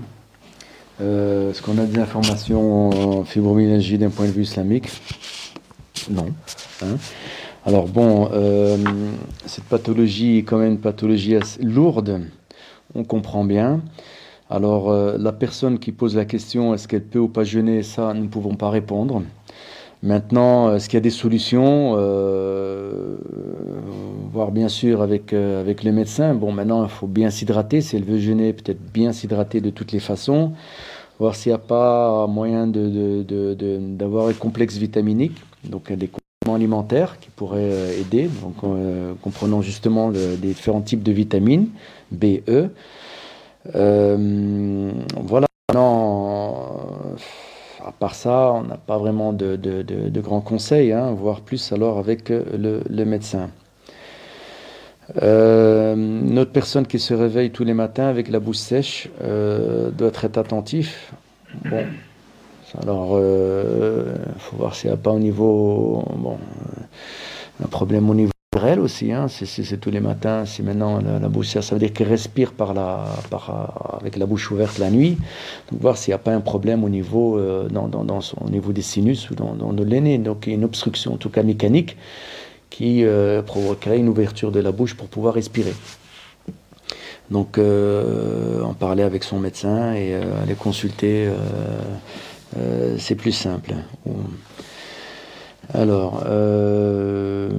Est-ce 1.00 1.62
qu'on 1.62 1.78
a 1.78 1.86
des 1.86 2.00
informations 2.00 3.20
en 3.20 3.24
fibromyalgie 3.24 4.00
d'un 4.00 4.10
point 4.10 4.26
de 4.26 4.32
vue 4.32 4.42
islamique? 4.42 4.90
Non. 6.10 6.28
Hein? 6.82 6.98
Alors 7.64 7.88
bon, 7.88 8.28
euh, 8.34 8.76
cette 9.46 9.66
pathologie 9.66 10.40
est 10.40 10.44
quand 10.44 10.58
même 10.58 10.74
une 10.74 10.80
pathologie 10.80 11.36
assez 11.36 11.62
lourde, 11.62 12.22
on 12.96 13.04
comprend 13.04 13.44
bien. 13.44 13.82
Alors 14.50 14.90
euh, 14.90 15.16
la 15.20 15.32
personne 15.32 15.78
qui 15.78 15.92
pose 15.92 16.16
la 16.16 16.26
question, 16.26 16.74
est-ce 16.74 16.88
qu'elle 16.88 17.04
peut 17.04 17.20
ou 17.20 17.28
pas 17.28 17.44
jeûner, 17.44 17.84
ça, 17.84 18.16
nous 18.16 18.24
ne 18.24 18.28
pouvons 18.30 18.56
pas 18.56 18.72
répondre. 18.72 19.22
Maintenant, 20.02 20.74
est-ce 20.74 20.90
qu'il 20.90 20.98
y 20.98 20.98
a 20.98 21.02
des 21.02 21.12
solutions 21.12 21.94
euh, 21.98 23.18
Voir 24.34 24.52
bien 24.52 24.68
sûr 24.68 25.04
avec, 25.04 25.32
avec 25.32 25.84
les 25.84 25.92
médecins. 25.92 26.34
Bon, 26.34 26.52
maintenant, 26.52 26.84
il 26.84 26.90
faut 26.90 27.06
bien 27.06 27.30
s'hydrater. 27.30 27.82
Si 27.82 27.96
elle 27.96 28.06
veut 28.06 28.18
jeûner, 28.18 28.54
peut-être 28.54 28.82
bien 28.92 29.14
s'hydrater 29.14 29.62
de 29.62 29.70
toutes 29.70 29.92
les 29.92 30.00
façons. 30.00 30.54
Voir 31.20 31.36
s'il 31.36 31.52
n'y 31.52 31.56
a 31.56 31.60
pas 31.60 32.26
moyen 32.26 32.66
d'avoir 32.66 34.30
un 34.30 34.34
complexe 34.34 34.78
vitaminique. 34.78 35.40
Donc, 35.64 35.92
des 35.92 36.08
alimentaire 36.50 37.20
qui 37.20 37.30
pourrait 37.30 37.60
euh, 37.62 38.00
aider, 38.00 38.28
donc, 38.42 38.56
euh, 38.64 39.14
comprenant 39.22 39.62
justement 39.62 40.10
les 40.10 40.38
différents 40.38 40.82
types 40.82 41.04
de 41.04 41.12
vitamines, 41.12 41.68
B, 42.12 42.40
E. 42.48 42.70
Euh, 43.76 44.92
voilà, 45.18 45.46
à 47.86 47.92
part 47.92 48.16
ça, 48.16 48.54
on 48.54 48.64
n'a 48.64 48.78
pas 48.78 48.98
vraiment 48.98 49.34
de, 49.34 50.20
grands 50.20 50.42
conseils, 50.42 50.92
hein, 50.92 51.12
voire 51.12 51.42
plus 51.42 51.72
alors 51.72 52.00
avec 52.00 52.30
le, 52.30 53.06
médecin. 53.06 53.52
notre 55.16 56.52
personne 56.52 56.88
qui 56.88 56.98
se 56.98 57.14
réveille 57.14 57.52
tous 57.52 57.64
les 57.64 57.76
matins 57.76 58.08
avec 58.08 58.30
la 58.30 58.40
bouche 58.40 58.58
sèche 58.58 59.10
doit 59.20 60.08
être 60.08 60.26
attentif. 60.26 61.14
Alors, 62.80 63.18
il 63.18 63.24
euh, 63.24 64.16
faut 64.38 64.56
voir 64.56 64.76
s'il 64.76 64.90
n'y 64.90 64.94
a 64.94 64.98
pas 64.98 65.12
au 65.12 65.20
niveau. 65.20 66.06
Bon, 66.16 66.38
un 67.64 67.68
problème 67.68 68.10
au 68.10 68.16
niveau 68.16 68.32
réel 68.56 68.80
aussi. 68.80 69.12
Hein. 69.12 69.28
C'est 69.28 69.78
tous 69.78 69.92
les 69.92 70.00
matins. 70.00 70.46
Si 70.46 70.64
maintenant 70.64 71.00
la, 71.02 71.28
bouche, 71.28 71.48
ça 71.48 71.62
veut 71.76 71.80
dire 71.80 71.92
qu'il 71.92 72.08
respire 72.08 72.54
par 72.54 72.74
la, 72.74 73.06
par, 73.30 73.98
avec 74.00 74.16
la 74.18 74.26
bouche 74.26 74.50
ouverte 74.52 74.78
la 74.78 74.90
nuit. 74.90 75.18
Donc, 75.70 75.82
voir 75.82 75.98
s'il 75.98 76.12
n'y 76.12 76.16
a 76.16 76.20
pas 76.20 76.34
un 76.34 76.40
problème 76.40 76.84
au 76.84 76.90
niveau, 76.90 77.38
euh, 77.38 77.68
dans, 77.68 78.22
son, 78.22 78.38
au 78.42 78.50
niveau 78.50 78.72
des 78.72 78.82
sinus 78.82 79.30
ou 79.30 79.36
dans, 79.36 79.54
dans 79.54 79.72
l'aîné. 79.84 80.18
Donc, 80.18 80.48
une 80.48 80.64
obstruction, 80.64 81.14
en 81.14 81.18
tout 81.18 81.30
cas 81.30 81.44
mécanique, 81.44 81.98
qui 82.70 83.04
euh, 83.04 83.42
provoquerait 83.42 83.98
une 83.98 84.08
ouverture 84.08 84.52
de 84.52 84.62
la 84.62 84.72
bouche 84.72 84.96
pour 84.96 85.08
pouvoir 85.08 85.34
respirer. 85.34 85.74
Donc, 87.30 87.58
en 87.58 88.74
parler 88.74 89.04
avec 89.04 89.24
son 89.24 89.40
médecin 89.40 89.94
et 89.94 90.16
aller 90.16 90.56
consulter 90.56 91.30
euh, 92.58 92.98
c'est 92.98 93.16
plus 93.16 93.32
simple. 93.32 93.74
Alors, 95.74 96.24
euh, 96.26 97.50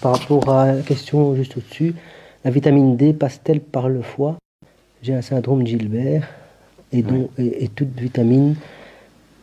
Par 0.00 0.18
rapport 0.18 0.48
à 0.48 0.72
la 0.72 0.82
question 0.82 1.34
juste 1.36 1.56
au-dessus, 1.56 1.94
la 2.44 2.50
vitamine 2.50 2.96
D 2.96 3.12
passe-t-elle 3.12 3.60
par 3.60 3.88
le 3.88 4.02
foie? 4.02 4.36
J'ai 5.02 5.14
un 5.14 5.22
syndrome 5.22 5.62
de 5.62 5.68
Gilbert 5.68 6.28
et, 6.92 7.02
donc, 7.02 7.30
et, 7.38 7.68
toute 7.68 7.98
vitamine 7.98 8.56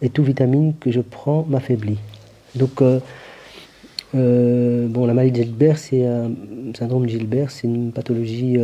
et 0.02 0.10
toute 0.10 0.26
vitamine 0.26 0.74
que 0.80 0.92
je 0.92 1.00
prends 1.00 1.46
m'affaiblit. 1.48 2.00
Donc, 2.56 2.82
euh, 2.82 3.00
bon, 4.14 5.06
la 5.06 5.14
maladie 5.14 5.40
de 5.40 5.46
Gilbert, 5.46 5.78
c'est 5.78 6.06
un 6.06 6.32
syndrome 6.78 7.06
de 7.06 7.12
Gilbert, 7.12 7.52
c'est 7.52 7.68
une 7.68 7.92
pathologie 7.94 8.58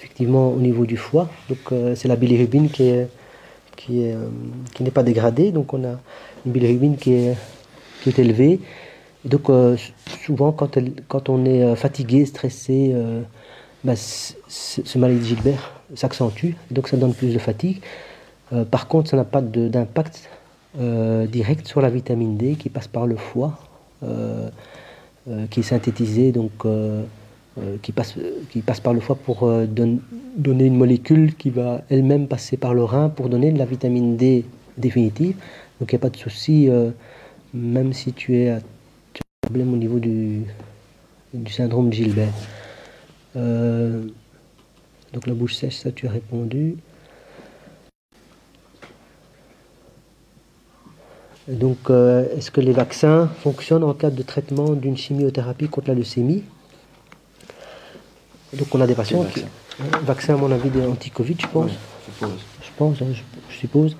effectivement 0.00 0.48
au 0.48 0.58
niveau 0.58 0.86
du 0.86 0.96
foie. 0.96 1.28
Donc 1.48 1.58
euh, 1.72 1.94
c'est 1.94 2.08
la 2.08 2.16
bilirubine 2.16 2.70
qui 2.70 2.90
euh, 2.90 3.06
qui 4.74 4.82
n'est 4.82 4.90
pas 4.90 5.02
dégradée. 5.02 5.52
Donc 5.52 5.74
on 5.74 5.84
a 5.84 5.98
une 6.46 6.52
bilirubine 6.52 6.96
qui 6.96 7.12
est, 7.14 7.36
qui 8.02 8.08
est 8.10 8.18
élevée. 8.18 8.60
donc 9.24 9.50
euh, 9.50 9.76
souvent 10.24 10.52
quand, 10.52 10.76
elle, 10.76 10.92
quand 11.08 11.28
on 11.28 11.44
est 11.44 11.76
fatigué, 11.76 12.24
stressé, 12.24 12.94
bah, 13.84 13.94
ce 13.96 14.98
maladie 14.98 15.20
de 15.20 15.24
Gilbert 15.24 15.72
s'accentue. 15.94 16.52
Donc 16.70 16.88
ça 16.88 16.96
donne 16.96 17.14
plus 17.14 17.32
de 17.32 17.38
fatigue. 17.38 17.80
par 18.70 18.86
contre, 18.86 19.10
ça 19.10 19.16
n'a 19.16 19.24
pas 19.24 19.40
d'impact 19.42 20.28
direct 20.74 21.66
sur 21.66 21.80
la 21.80 21.90
vitamine 21.90 22.36
D 22.36 22.56
qui 22.56 22.68
passe 22.68 22.88
par 22.88 23.06
le 23.06 23.16
foie, 23.16 23.58
qui 25.50 25.60
est 25.60 25.68
synthétisée 25.74 26.32
donc 26.32 26.52
qui, 27.82 27.92
passe, 27.92 28.14
qui 28.50 28.60
passe 28.62 28.80
par 28.80 28.94
le 28.94 29.00
foie 29.00 29.16
pour 29.16 29.42
euh, 29.42 29.66
donner 29.66 30.64
une 30.64 30.76
molécule 30.76 31.34
qui 31.34 31.50
va 31.50 31.82
elle-même 31.90 32.28
passer 32.28 32.56
par 32.56 32.74
le 32.74 32.84
rein 32.84 33.08
pour 33.08 33.28
donner 33.28 33.50
de 33.50 33.58
la 33.58 33.64
vitamine 33.64 34.16
D 34.16 34.44
définitive. 34.78 35.36
Donc 35.80 35.92
il 35.92 35.94
n'y 35.94 36.00
a 36.00 36.02
pas 36.02 36.10
de 36.10 36.16
souci, 36.16 36.68
euh, 36.70 36.90
même 37.52 37.92
si 37.92 38.12
tu, 38.12 38.36
es, 38.36 38.58
tu 39.12 39.20
as 39.20 39.46
un 39.46 39.48
problème 39.48 39.74
au 39.74 39.76
niveau 39.76 39.98
du, 39.98 40.44
syndrome 41.48 41.92
Gilbert. 41.92 42.32
donc 43.34 45.26
la 45.26 45.34
bouche 45.34 45.56
sèche, 45.56 45.78
ça 45.78 45.90
tu 45.90 46.06
as 46.06 46.10
répondu. 46.10 46.76
Donc, 51.48 51.90
est-ce 51.90 52.52
que 52.52 52.60
les 52.60 52.72
vaccins 52.72 53.26
fonctionnent 53.26 53.82
en 53.82 53.94
cas 53.94 54.10
de 54.10 54.22
traitement 54.22 54.74
d'une 54.74 54.96
chimiothérapie 54.96 55.68
contre 55.68 55.88
la 55.88 55.94
leucémie? 55.94 56.44
Donc 58.52 58.74
on 58.74 58.80
a 58.80 58.86
des 58.86 58.94
patients 58.94 59.24
qui. 59.24 59.44
Vaccin, 60.02 60.34
à 60.34 60.36
mon 60.36 60.50
avis, 60.50 60.70
anti-Covid, 60.82 61.36
je 61.38 61.46
pense. 61.46 61.70
je 62.20 62.26
pense, 62.76 63.00
hein, 63.00 63.06
je, 63.12 63.56
suppose. 63.56 63.96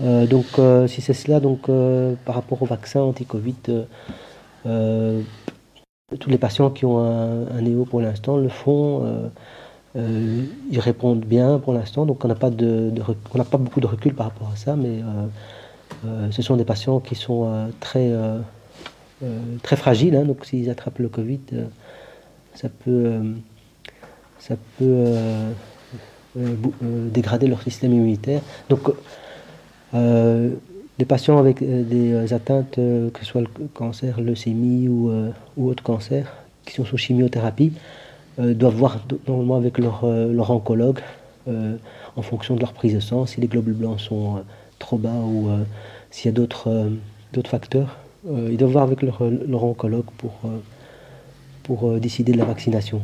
Euh, 0.00 0.26
donc, 0.26 0.46
euh, 0.58 0.86
si 0.86 1.00
c'est 1.00 1.14
cela, 1.14 1.40
donc 1.40 1.68
euh, 1.68 2.14
par 2.24 2.34
rapport 2.36 2.62
au 2.62 2.66
vaccin 2.66 3.00
anti-Covid, 3.00 3.54
tous 6.20 6.28
les 6.28 6.38
patients 6.38 6.70
qui 6.70 6.84
ont 6.84 6.98
un, 6.98 7.60
néo 7.62 7.84
pour 7.84 8.00
l'instant 8.00 8.36
le 8.36 8.48
font. 8.48 9.30
ils 9.96 10.78
répondent 10.78 11.24
bien 11.24 11.58
pour 11.58 11.72
l'instant, 11.72 12.06
donc 12.06 12.24
on 12.24 12.28
n'a 12.28 12.34
pas, 12.34 12.50
de, 12.50 12.92
on 13.34 13.38
n'a 13.38 13.44
pas 13.44 13.58
beaucoup 13.58 13.80
de 13.80 13.86
recul 13.86 14.14
par 14.14 14.26
rapport 14.26 14.50
à 14.52 14.56
ça, 14.56 14.76
mais 14.76 15.00
ce 16.30 16.42
sont 16.42 16.56
des 16.56 16.64
patients 16.64 17.00
qui 17.00 17.14
sont 17.14 17.70
très, 17.80 18.12
très 19.62 19.76
fragiles, 19.76 20.14
hein, 20.14 20.24
donc 20.24 20.44
s'ils 20.44 20.70
attrapent 20.70 20.98
le 20.98 21.08
Covid, 21.08 21.40
ça 22.54 22.68
peut, 22.68 23.20
ça 24.42 24.56
peut 24.78 24.84
euh, 24.84 25.52
euh, 26.36 27.08
dégrader 27.10 27.46
leur 27.46 27.62
système 27.62 27.92
immunitaire. 27.92 28.40
Donc, 28.68 28.80
euh, 29.94 30.50
les 30.98 31.04
patients 31.04 31.38
avec 31.38 31.62
des 31.62 32.32
atteintes, 32.32 32.74
que 32.74 33.18
ce 33.20 33.24
soit 33.24 33.40
le 33.40 33.48
cancer, 33.72 34.20
leucémie 34.20 34.88
ou, 34.88 35.10
ou 35.56 35.68
autre 35.68 35.82
cancer, 35.82 36.32
qui 36.64 36.74
sont 36.74 36.84
sous 36.84 36.98
chimiothérapie, 36.98 37.72
doivent 38.38 38.74
voir 38.74 39.00
normalement 39.26 39.56
avec 39.56 39.78
leur, 39.78 40.04
oncologue 40.50 41.00
en 41.48 42.22
fonction 42.22 42.54
de 42.54 42.60
leur 42.60 42.72
prise 42.72 42.94
de 42.94 43.00
sang, 43.00 43.24
si 43.26 43.40
les 43.40 43.48
globules 43.48 43.74
blancs 43.74 44.00
sont 44.00 44.44
trop 44.78 44.98
bas 44.98 45.16
ou 45.24 45.48
s'il 46.10 46.30
y 46.30 46.34
a 46.34 46.36
d'autres 46.36 46.68
facteurs. 47.46 47.96
ils 48.26 48.58
doivent 48.58 48.72
voir 48.72 48.84
avec 48.84 49.02
leur, 49.02 49.64
oncologue 49.64 50.04
pour 51.64 51.92
décider 51.98 52.32
de 52.32 52.38
la 52.38 52.44
vaccination. 52.44 53.00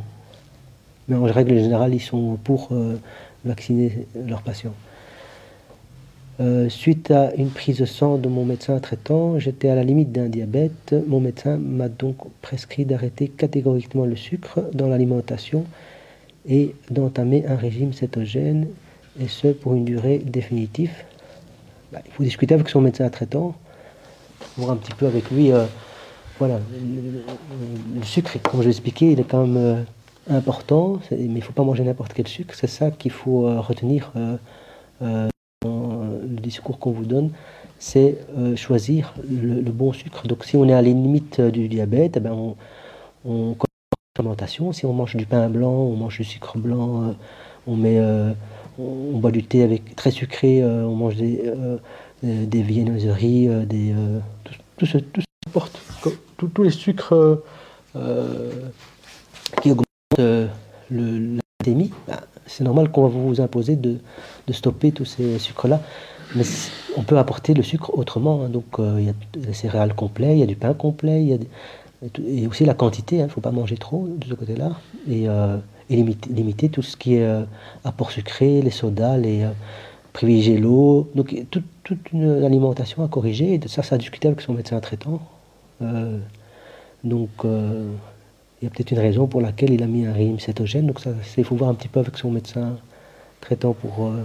Mais 1.08 1.16
en 1.16 1.24
règle 1.24 1.58
générale, 1.58 1.94
ils 1.94 2.00
sont 2.00 2.38
pour 2.44 2.70
vacciner 3.44 4.06
leurs 4.26 4.42
patients. 4.42 4.74
Euh, 6.40 6.68
suite 6.68 7.10
à 7.10 7.34
une 7.34 7.50
prise 7.50 7.78
de 7.78 7.84
sang 7.84 8.16
de 8.16 8.28
mon 8.28 8.44
médecin 8.44 8.78
traitant, 8.78 9.40
j'étais 9.40 9.70
à 9.70 9.74
la 9.74 9.82
limite 9.82 10.12
d'un 10.12 10.28
diabète. 10.28 10.94
Mon 11.08 11.18
médecin 11.18 11.56
m'a 11.56 11.88
donc 11.88 12.16
prescrit 12.42 12.84
d'arrêter 12.84 13.26
catégoriquement 13.26 14.04
le 14.04 14.14
sucre 14.14 14.60
dans 14.72 14.86
l'alimentation 14.86 15.64
et 16.48 16.76
d'entamer 16.90 17.44
un 17.48 17.56
régime 17.56 17.92
cétogène, 17.92 18.68
et 19.20 19.26
ce 19.26 19.48
pour 19.48 19.74
une 19.74 19.84
durée 19.84 20.18
définitive. 20.18 20.92
Bah, 21.92 21.98
il 22.06 22.12
faut 22.12 22.22
discuter 22.22 22.54
avec 22.54 22.68
son 22.68 22.82
médecin 22.82 23.08
traitant, 23.08 23.56
voir 24.56 24.70
un 24.70 24.76
petit 24.76 24.94
peu 24.94 25.06
avec 25.06 25.32
lui. 25.32 25.50
Euh, 25.50 25.64
voilà, 26.38 26.60
le, 26.70 28.02
sucre, 28.04 28.38
comme 28.44 28.60
je 28.60 28.66
l'ai 28.66 28.70
expliqué, 28.70 29.10
il 29.10 29.18
est 29.18 29.24
quand 29.24 29.44
même 29.44 29.56
euh, 29.56 29.82
important, 30.28 31.00
mais 31.10 31.18
il 31.18 31.32
ne 31.32 31.40
faut 31.40 31.52
pas 31.52 31.64
manger 31.64 31.84
n'importe 31.84 32.12
quel 32.12 32.28
sucre. 32.28 32.54
C'est 32.54 32.66
ça 32.66 32.90
qu'il 32.90 33.10
faut 33.10 33.46
euh, 33.46 33.60
retenir 33.60 34.12
euh, 34.16 34.36
euh, 35.02 35.28
dans 35.62 36.02
le 36.02 36.40
discours 36.40 36.78
qu'on 36.78 36.92
vous 36.92 37.04
donne, 37.04 37.30
c'est 37.78 38.18
choisir 38.56 39.14
le, 39.28 39.60
bon 39.70 39.92
sucre. 39.92 40.26
Donc 40.26 40.44
si 40.44 40.56
on 40.56 40.68
est 40.68 40.72
à 40.72 40.82
la 40.82 40.88
limite 40.88 41.40
du 41.40 41.68
diabète, 41.68 42.16
eh 42.16 42.20
ben 42.20 42.32
on, 42.32 42.56
on 43.24 43.56
l'alimentation. 44.16 44.72
Si 44.72 44.86
on 44.86 44.92
mange 44.92 45.16
du 45.16 45.26
pain 45.26 45.48
blanc, 45.48 45.72
on 45.72 45.96
mange 45.96 46.18
du 46.18 46.24
sucre 46.24 46.58
blanc, 46.58 47.14
on 47.66 47.76
met, 47.76 48.00
on, 48.78 49.18
boit 49.18 49.30
du 49.30 49.44
thé 49.44 49.62
avec 49.62 49.94
très 49.96 50.10
sucré, 50.10 50.64
on 50.64 50.94
mange 50.94 51.16
des, 51.16 51.42
des 52.22 52.62
viennoiseries, 52.62 53.48
des 53.66 53.94
tout, 54.76 54.86
ce, 54.86 54.98
tous 54.98 56.62
les 56.62 56.70
sucres 56.70 57.14
qui 59.62 59.70
augmentent 59.70 59.87
l'épidémie, 60.90 61.92
bah, 62.06 62.20
c'est 62.46 62.64
normal 62.64 62.90
qu'on 62.90 63.02
va 63.02 63.08
vous 63.08 63.40
imposer 63.40 63.76
de, 63.76 63.98
stopper 64.50 64.92
tous 64.92 65.04
ces 65.04 65.38
sucres-là. 65.38 65.80
Mais 66.34 66.44
on 66.96 67.02
peut 67.02 67.18
apporter 67.18 67.54
le 67.54 67.62
sucre 67.62 67.96
autrement. 67.96 68.42
Hein. 68.44 68.48
Donc 68.48 68.78
euh, 68.78 68.96
il 68.98 69.06
y 69.06 69.10
a 69.10 69.14
des 69.32 69.52
céréales 69.52 69.94
complets, 69.94 70.36
il 70.36 70.40
y 70.40 70.42
a 70.42 70.46
du 70.46 70.56
pain 70.56 70.74
complet, 70.74 71.24
y 71.24 71.34
a 71.34 71.38
et 72.26 72.46
aussi 72.46 72.64
la 72.64 72.74
quantité. 72.74 73.16
Il 73.16 73.20
hein. 73.22 73.24
ne 73.24 73.30
faut 73.30 73.40
pas 73.40 73.50
manger 73.50 73.76
trop 73.76 74.06
de 74.08 74.26
ce 74.26 74.34
côté-là. 74.34 74.72
Et, 75.08 75.28
euh, 75.28 75.56
limiter, 75.90 76.68
tout 76.68 76.82
ce 76.82 76.96
qui 76.96 77.14
est 77.14 77.24
euh, 77.24 77.44
apport 77.84 78.10
sucré, 78.10 78.60
les 78.60 78.70
sodas, 78.70 79.16
les, 79.16 79.46
privilégier 80.12 80.58
l'eau. 80.58 81.10
Donc 81.14 81.34
toute, 81.50 81.64
une 82.12 82.44
alimentation 82.44 83.04
à 83.04 83.08
corriger. 83.08 83.54
Et 83.54 83.58
de 83.58 83.68
ça, 83.68 83.82
ça 83.82 83.94
a 83.94 83.98
discuté 83.98 84.28
avec 84.28 84.40
son 84.40 84.52
médecin 84.52 84.78
traitant. 84.80 85.20
donc 87.04 87.30
il 88.60 88.64
y 88.64 88.66
a 88.66 88.70
peut-être 88.70 88.90
une 88.90 88.98
raison 88.98 89.26
pour 89.26 89.40
laquelle 89.40 89.72
il 89.72 89.82
a 89.82 89.86
mis 89.86 90.06
un 90.06 90.12
régime 90.12 90.40
cétogène. 90.40 90.86
Donc 90.86 91.00
ça, 91.00 91.10
il 91.36 91.44
faut 91.44 91.54
voir 91.54 91.70
un 91.70 91.74
petit 91.74 91.88
peu 91.88 92.00
avec 92.00 92.16
son 92.16 92.30
médecin 92.30 92.76
traitant 93.40 93.72
pour, 93.72 94.06
euh, 94.06 94.24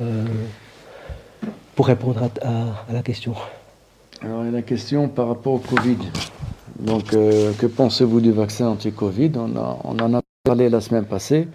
euh, 0.00 0.24
pour 1.74 1.86
répondre 1.86 2.30
à, 2.42 2.92
la 2.92 3.02
question. 3.02 3.34
Alors 4.22 4.42
il 4.42 4.46
y 4.46 4.48
a 4.48 4.52
la 4.52 4.62
question 4.62 5.08
par 5.08 5.28
rapport 5.28 5.54
au 5.54 5.58
Covid. 5.58 5.98
Donc 6.78 7.12
euh, 7.12 7.52
que 7.58 7.66
pensez-vous 7.66 8.20
du 8.20 8.32
vaccin 8.32 8.68
anti-Covid? 8.68 9.32
On, 9.36 9.54
on 9.84 9.98
en 9.98 10.14
a 10.14 10.20
parlé 10.44 10.70
la 10.70 10.80
semaine 10.80 11.04
passée. 11.04 11.46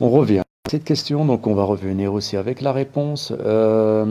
On 0.00 0.08
revient 0.08 0.42
cette 0.72 0.84
question, 0.84 1.26
donc 1.26 1.46
on 1.46 1.54
va 1.54 1.64
revenir 1.64 2.14
aussi 2.14 2.38
avec 2.38 2.62
la 2.62 2.72
réponse. 2.72 3.30
Euh, 3.44 4.06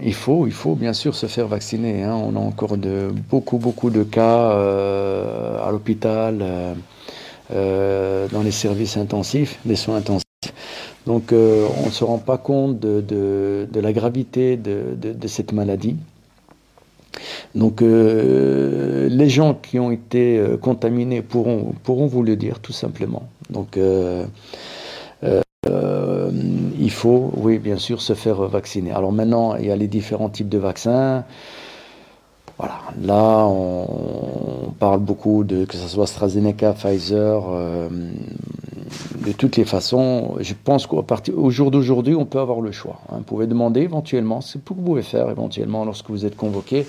il 0.00 0.14
faut, 0.14 0.46
bien 0.76 0.92
sûr 0.92 1.16
se 1.16 1.26
faire 1.26 1.48
vacciner. 1.48 2.04
Hein. 2.04 2.14
On 2.14 2.36
a 2.36 2.38
encore 2.38 2.76
beaucoup, 3.28 3.58
beaucoup 3.58 3.90
de 3.90 4.04
cas 4.04 4.52
euh, 4.52 5.58
à 5.66 5.72
l'hôpital, 5.72 6.76
euh, 7.52 8.28
dans 8.28 8.42
les 8.42 8.52
services 8.52 8.96
intensifs, 8.96 9.58
des 9.64 9.74
soins 9.74 9.96
intensifs. 9.96 10.22
Donc 11.04 11.32
on 11.32 11.86
ne 11.86 11.90
se 11.90 12.04
rend 12.04 12.18
pas 12.18 12.38
compte 12.38 12.78
de, 12.78 13.66
la 13.74 13.92
gravité 13.92 14.56
de, 14.56 15.26
cette 15.26 15.52
maladie. 15.52 15.96
Donc 17.56 17.80
les 17.80 19.28
gens 19.28 19.54
qui 19.54 19.80
ont 19.80 19.90
été 19.90 20.40
contaminés 20.60 21.22
pourront, 21.22 21.74
pourront 21.82 22.06
vous 22.06 22.22
le 22.22 22.36
dire 22.36 22.60
tout 22.60 22.72
simplement. 22.72 23.28
Donc 23.50 23.76
euh, 25.24 26.30
il 26.78 26.90
faut, 26.90 27.30
oui, 27.36 27.58
bien 27.58 27.78
sûr, 27.78 28.00
se 28.00 28.14
faire 28.14 28.42
vacciner. 28.42 28.92
Alors 28.92 29.12
maintenant, 29.12 29.56
il 29.56 29.66
y 29.66 29.70
a 29.70 29.76
les 29.76 29.88
différents 29.88 30.28
types 30.28 30.48
de 30.48 30.58
vaccins. 30.58 31.24
Voilà, 32.58 32.80
là, 33.02 33.46
on, 33.46 34.72
parle 34.78 35.00
beaucoup 35.00 35.44
de 35.44 35.64
que 35.64 35.76
ce 35.76 35.88
soit 35.88 36.04
AstraZeneca, 36.04 36.72
Pfizer, 36.72 37.42
euh, 37.50 37.88
de 39.26 39.32
toutes 39.32 39.56
les 39.56 39.64
façons. 39.64 40.36
Je 40.40 40.54
pense 40.54 40.86
qu'au 40.86 41.50
jour 41.50 41.70
d'aujourd'hui, 41.70 42.14
on 42.14 42.24
peut 42.24 42.40
avoir 42.40 42.60
le 42.60 42.72
choix. 42.72 43.00
Hein. 43.08 43.16
Vous 43.18 43.24
pouvez 43.24 43.46
demander 43.46 43.80
éventuellement, 43.82 44.40
c'est 44.40 44.54
ce 44.54 44.58
que 44.58 44.74
vous 44.74 44.82
pouvez 44.82 45.02
faire 45.02 45.28
éventuellement 45.30 45.84
lorsque 45.84 46.08
vous 46.08 46.24
êtes 46.24 46.36
convoqué, 46.36 46.86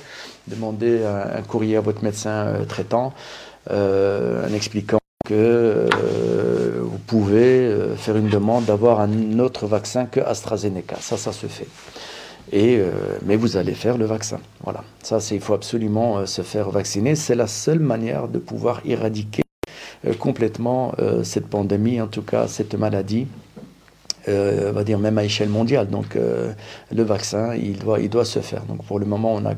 demander 0.48 1.04
un, 1.04 1.42
courrier 1.42 1.78
à 1.78 1.82
votre 1.82 2.04
médecin 2.04 2.48
euh, 2.48 2.66
traitant 2.66 3.14
en 3.70 4.54
expliquant 4.54 5.00
que 5.28 5.90
vous 6.82 7.00
pouvez 7.00 7.68
euh, 7.68 7.96
faire 7.98 8.16
une 8.16 8.30
demande 8.30 8.64
d'avoir 8.66 9.02
un 9.02 9.40
autre 9.40 9.68
vaccin 9.68 10.06
que 10.06 10.22
AstraZeneca. 10.22 10.96
Ça, 11.02 11.18
ça 11.18 11.34
se 11.34 11.48
fait. 11.48 11.68
Et, 12.54 12.78
euh, 12.78 12.92
mais 13.26 13.36
vous 13.36 13.58
allez 13.58 13.74
faire 13.74 13.98
le 13.98 14.06
vaccin. 14.06 14.40
Voilà. 14.64 14.86
Ça, 15.04 15.20
il 15.32 15.42
faut 15.42 15.54
absolument 15.54 16.20
euh, 16.20 16.26
se 16.26 16.44
faire 16.44 16.70
vacciner. 16.70 17.16
C'est 17.16 17.36
la 17.36 17.48
seule 17.48 17.80
manière 17.80 18.30
de 18.30 18.40
pouvoir 18.40 18.82
éradiquer 18.86 19.44
complètement 20.20 20.94
cette 21.24 21.48
pandémie, 21.48 22.00
en 22.00 22.08
tout 22.08 22.22
cas 22.22 22.48
cette 22.48 22.76
maladie. 22.76 23.26
on 24.28 24.72
va 24.72 24.84
dire 24.84 25.00
même 25.00 25.18
à 25.18 25.24
échelle 25.24 25.50
mondiale. 25.50 25.88
Donc 25.90 26.16
le 26.16 27.04
vaccin, 27.04 27.56
il 27.56 27.80
doit, 27.80 28.00
il 28.00 28.10
doit 28.10 28.24
se 28.24 28.40
faire. 28.40 28.62
Donc 28.66 28.86
pour 28.86 29.00
le 29.00 29.08
moment, 29.08 29.34
on 29.34 29.44
a, 29.46 29.56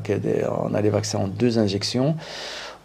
on 0.64 0.72
a 0.74 0.80
les 0.80 0.88
vaccins 0.88 1.18
en 1.18 1.28
deux 1.28 1.58
injections. 1.58 2.16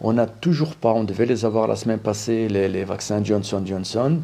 On 0.01 0.13
n'a 0.13 0.25
toujours 0.25 0.75
pas, 0.75 0.91
on 0.91 1.03
devait 1.03 1.25
les 1.25 1.45
avoir 1.45 1.67
la 1.67 1.75
semaine 1.75 1.99
passée, 1.99 2.47
les, 2.49 2.83
vaccins 2.83 3.23
Johnson 3.23 3.61
Johnson. 3.65 4.19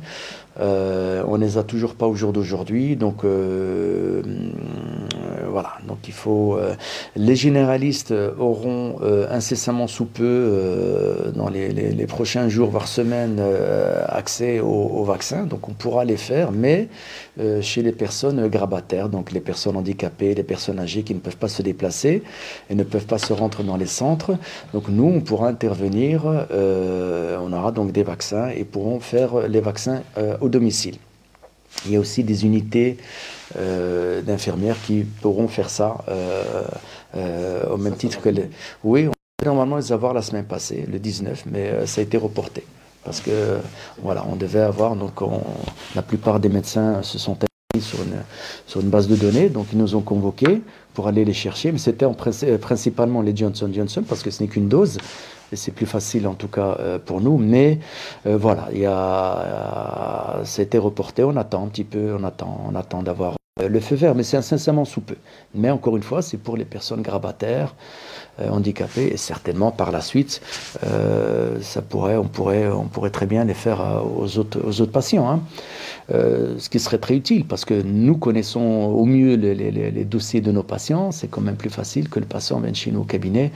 Euh, 0.60 1.24
on 1.28 1.38
ne 1.38 1.46
les 1.46 1.58
a 1.58 1.64
toujours 1.64 1.96
pas 1.96 2.08
au 2.08 2.16
jour 2.16 2.34
d'aujourd'hui, 2.34 2.98
donc 2.98 3.24
euh, 3.24 4.22
voilà. 5.52 5.74
Donc 5.88 6.08
il 6.08 6.14
faut. 6.14 6.58
les 7.16 7.36
généralistes 7.36 8.14
auront 8.40 8.98
incessamment 9.30 9.88
sous 9.88 10.06
peu, 10.06 11.32
dans 11.36 11.50
les, 11.50 12.06
prochains 12.08 12.50
jours 12.50 12.70
voire 12.70 12.88
semaines, 12.88 13.42
accès 14.08 14.60
aux, 14.60 15.04
vaccins. 15.04 15.46
Donc 15.46 15.70
on 15.70 15.74
pourra 15.74 16.06
les 16.06 16.18
faire, 16.18 16.52
mais 16.52 16.88
chez 17.62 17.82
les 17.82 17.92
personnes 17.92 18.48
grabataires, 18.48 19.10
donc 19.10 19.32
les 19.32 19.40
personnes 19.40 19.78
handicapées, 19.78 20.34
les 20.34 20.44
personnes 20.44 20.80
âgées 20.80 21.04
qui 21.04 21.14
ne 21.14 21.20
peuvent 21.20 21.38
pas 21.38 21.48
se 21.48 21.62
déplacer 21.62 22.24
et 22.70 22.76
ne 22.76 22.84
peuvent 22.84 23.06
pas 23.06 23.18
se 23.18 23.34
rendre 23.34 23.64
dans 23.64 23.78
les 23.78 23.86
centres. 23.86 24.38
Donc 24.74 24.88
nous, 24.88 25.12
on 25.16 25.22
pourra 25.22 25.48
intervenir. 25.50 26.26
on 26.26 27.54
aura 27.54 27.72
donc 27.72 27.92
des 27.92 28.04
vaccins 28.04 28.50
et 28.50 28.64
pourront 28.64 29.00
faire 29.00 29.48
les 29.48 29.62
vaccins 29.62 30.02
au 30.40 30.50
domicile. 30.50 30.98
Il 31.86 31.94
y 31.94 31.96
a 31.96 32.00
aussi 32.00 32.24
des 32.24 32.46
unités 32.46 32.98
euh, 33.58 34.22
d'infirmières 34.22 34.78
qui 34.86 35.04
pourront 35.22 35.48
faire 35.48 35.70
ça 35.70 35.98
euh, 36.08 36.64
euh, 37.16 37.66
au 37.70 37.78
même 37.78 37.96
titre 37.96 38.22
que 38.22 38.30
les... 38.30 38.50
Oui, 38.84 39.08
on 39.08 39.46
normalement 39.46 39.78
les 39.78 39.92
avoir 39.92 40.14
la 40.14 40.22
semaine 40.22 40.46
passée, 40.46 40.86
le 40.92 41.00
19, 41.00 41.46
mais 41.52 41.86
ça 41.88 42.02
a 42.02 42.04
été 42.04 42.18
reporté. 42.18 42.64
Parce 43.04 43.22
que, 43.22 43.58
voilà, 44.04 44.24
on 44.30 44.36
devait 44.36 44.60
avoir, 44.60 44.96
donc 44.96 45.14
la 45.96 46.04
plupart 46.04 46.40
des 46.40 46.50
médecins 46.50 47.02
se 47.02 47.18
sont 47.18 47.32
inscrits 47.32 47.82
sur 47.82 48.04
une, 48.04 48.22
sur 48.68 48.82
une 48.82 48.90
base 48.90 49.08
de 49.08 49.16
données, 49.16 49.50
donc 49.50 49.68
ils 49.74 49.80
nous 49.80 49.96
ont 49.96 50.02
convoqués 50.02 50.62
pour 50.94 51.08
aller 51.08 51.26
les 51.26 51.34
chercher, 51.34 51.72
mais 51.72 51.80
c'était 51.80 52.06
principalement 52.60 53.24
les 53.24 53.36
Johnson 53.36 53.72
Johnson 53.74 54.04
parce 54.08 54.22
que 54.22 54.30
ce 54.30 54.44
n'est 54.44 54.50
qu'une 54.50 54.68
dose 54.68 55.00
et 55.52 55.56
c'est 55.56 55.72
plus 55.72 55.86
facile 55.86 56.28
en 56.28 56.34
tout 56.34 56.48
cas 56.48 56.78
euh, 56.80 57.00
pour 57.00 57.22
nous. 57.22 57.38
Mais 57.38 57.80
euh, 58.26 58.38
voilà, 58.38 58.70
il 58.72 58.80
y 58.80 58.86
a, 58.86 60.42
c'était 60.44 60.78
reporté, 60.78 61.24
on 61.24 61.36
attend 61.36 61.64
un 61.64 61.68
petit 61.68 61.84
peu, 61.84 62.16
on 62.18 62.24
attend, 62.24 62.62
on 62.68 62.76
attend 62.76 63.04
d'avoir 63.04 63.34
euh, 63.34 63.41
le 63.60 63.80
feu 63.80 63.96
vert, 63.96 64.16
mais 64.16 64.24
c'est 64.24 64.42
sincèrement 64.42 64.86
sous 64.86 65.02
peu. 65.02 65.16
Mais 65.54 65.70
encore 65.70 65.98
une 65.98 66.04
fois, 66.04 66.22
c'est 66.22 66.38
pour 66.38 66.56
les 66.56 66.66
personnes 66.66 67.02
grabataires, 67.02 67.76
handicapées, 68.40 69.08
et 69.08 69.18
certainement 69.18 69.72
par 69.72 69.92
la 69.92 70.02
suite, 70.02 70.42
ça 70.82 71.82
pourrait, 71.82 72.16
on, 72.16 72.28
pourrait, 72.28 72.70
on 72.70 72.86
pourrait 72.86 73.10
très 73.10 73.26
bien 73.26 73.44
les 73.44 73.54
faire 73.54 74.04
aux 74.18 74.38
autres, 74.38 74.86
patients. 74.86 75.30
Hein. 75.30 75.42
ce 76.10 76.70
qui 76.70 76.80
serait 76.80 76.98
très 76.98 77.16
utile, 77.16 77.46
parce 77.46 77.66
que 77.66 77.74
nous 77.74 78.18
connaissons 78.18 78.62
au 78.62 79.06
mieux 79.06 79.36
les, 79.36 80.06
dossiers 80.06 80.42
de 80.42 80.52
nos 80.52 80.64
patients, 80.64 81.12
c'est 81.12 81.28
quand 81.28 81.42
même 81.42 81.58
plus 81.58 81.70
facile 81.70 82.10
que 82.10 82.20
le 82.20 82.26
patient 82.26 82.62
vienne 82.62 82.74
chez 82.74 82.90
nous 82.92 83.02
au 83.02 83.06
cabinet 83.06 83.52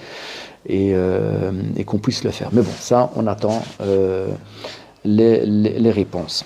euh, 0.72 1.52
et, 1.78 1.84
qu'on 1.84 2.00
puisse 2.00 2.24
le 2.24 2.32
faire. 2.32 2.50
Mais 2.52 2.62
bon, 2.62 2.72
ça, 2.80 3.12
on 3.16 3.28
attend 3.28 3.64
euh, 3.82 4.28
les, 5.04 5.92
réponses. 5.92 6.44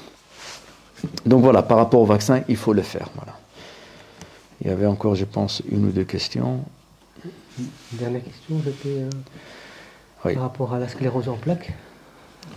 Donc 1.25 1.41
voilà, 1.41 1.61
par 1.61 1.77
rapport 1.77 2.01
au 2.01 2.05
vaccin, 2.05 2.41
il 2.49 2.57
faut 2.57 2.73
le 2.73 2.81
faire. 2.81 3.09
Il 4.61 4.67
y 4.67 4.69
avait 4.69 4.85
encore, 4.85 5.15
je 5.15 5.25
pense, 5.25 5.61
une 5.69 5.85
ou 5.85 5.91
deux 5.91 6.03
questions. 6.03 6.63
Une 7.57 7.97
dernière 7.97 8.23
question, 8.23 8.61
c'était 8.63 9.01
euh, 9.01 9.09
par 10.33 10.43
rapport 10.43 10.73
à 10.73 10.79
la 10.79 10.87
sclérose 10.87 11.29
en 11.29 11.35
plaques. 11.35 11.73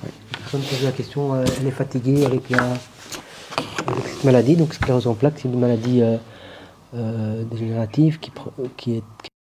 Oui. 0.04 0.10
La 0.32 0.38
personne 0.38 0.62
pose 0.62 0.84
la 0.84 0.92
question, 0.92 1.42
elle 1.42 1.66
est 1.66 1.72
fatiguée 1.72 2.24
avec, 2.24 2.50
la, 2.50 2.74
cette 4.04 4.24
maladie. 4.24 4.56
Donc 4.56 4.74
sclérose 4.74 5.06
en 5.06 5.14
plaques, 5.14 5.34
c'est 5.36 5.48
une 5.48 5.58
maladie 5.58 6.02
dégénérative 6.92 8.18
qui, 8.20 8.32
qui 8.76 8.96
est, 8.96 9.02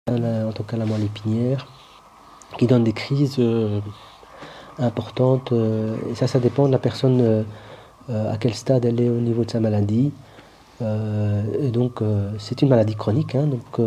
en 0.09 0.51
tout 0.51 0.63
cas 0.63 0.77
la 0.77 0.85
moelle 0.85 1.03
épinière, 1.03 1.67
qui 2.57 2.67
donne 2.67 2.83
des 2.83 2.93
crises 2.93 3.37
euh, 3.39 3.79
importantes. 4.79 5.51
Euh, 5.51 5.95
et 6.11 6.15
ça, 6.15 6.27
ça 6.27 6.39
dépend 6.39 6.67
de 6.67 6.71
la 6.71 6.79
personne 6.79 7.21
euh, 8.09 8.31
à 8.31 8.37
quel 8.37 8.53
stade 8.53 8.85
elle 8.85 9.01
est 9.01 9.09
au 9.09 9.19
niveau 9.19 9.43
de 9.43 9.51
sa 9.51 9.59
maladie. 9.59 10.11
Et 10.81 11.71
donc, 11.71 12.01
c'est 12.39 12.61
une 12.61 12.69
maladie 12.69 12.95
chronique. 12.95 13.35
Hein, 13.35 13.47
donc, 13.47 13.79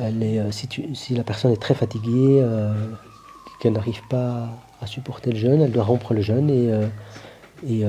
est, 0.00 0.40
si, 0.94 1.14
la 1.14 1.24
personne 1.24 1.52
est 1.52 1.60
très 1.60 1.74
fatiguée, 1.74 2.44
qu'elle 3.60 3.74
n'arrive 3.74 4.00
pas 4.08 4.48
à 4.80 4.86
supporter 4.86 5.30
le 5.32 5.38
jeûne, 5.38 5.60
elle 5.60 5.70
doit 5.70 5.84
rompre 5.84 6.14
le 6.14 6.22
jeûne 6.22 6.50
et, 6.50 7.84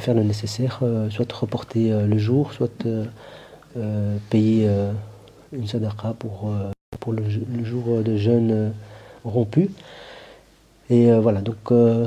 faire 0.00 0.14
le 0.14 0.22
nécessaire, 0.22 0.80
soit 1.10 1.30
reporter 1.32 1.90
le 2.06 2.18
jour, 2.18 2.52
soit 2.52 2.86
payer 4.30 4.70
une 5.52 5.66
sadaqa 5.66 6.14
pour, 6.18 6.50
pour 7.00 7.12
le, 7.12 7.22
jour 7.64 8.02
de 8.02 8.16
jeûne 8.16 8.72
rompu. 9.24 9.70
Et 10.88 11.10
euh, 11.10 11.20
voilà, 11.20 11.40
donc 11.40 11.56
euh, 11.72 12.06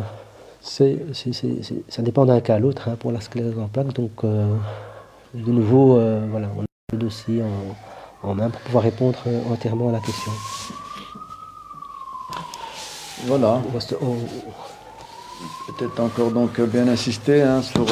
ça 0.61 2.01
dépend 2.01 2.25
d'un 2.25 2.39
cas 2.39 2.55
à 2.55 2.59
l'autre 2.59 2.89
hein, 2.89 2.95
pour 2.97 3.11
la 3.11 3.21
sclérose 3.21 3.59
en 3.59 3.67
plaques. 3.67 3.93
Donc 3.93 4.23
euh, 4.23 4.55
de 5.33 5.51
nouveau, 5.51 5.99
voilà, 6.29 6.49
on 6.55 6.61
a 6.61 6.65
le 6.93 6.97
dossier 6.97 7.41
en, 8.23 8.33
main 8.33 8.49
pour 8.49 8.61
pouvoir 8.61 8.83
répondre 8.83 9.19
entièrement 9.51 9.89
à 9.89 9.91
la 9.93 9.99
question. 9.99 10.31
Voilà. 13.25 13.61
Peut-être 15.67 15.99
encore 15.99 16.31
donc 16.31 16.59
bien 16.61 16.87
insister 16.87 17.41
hein, 17.41 17.61
sur 17.61 17.85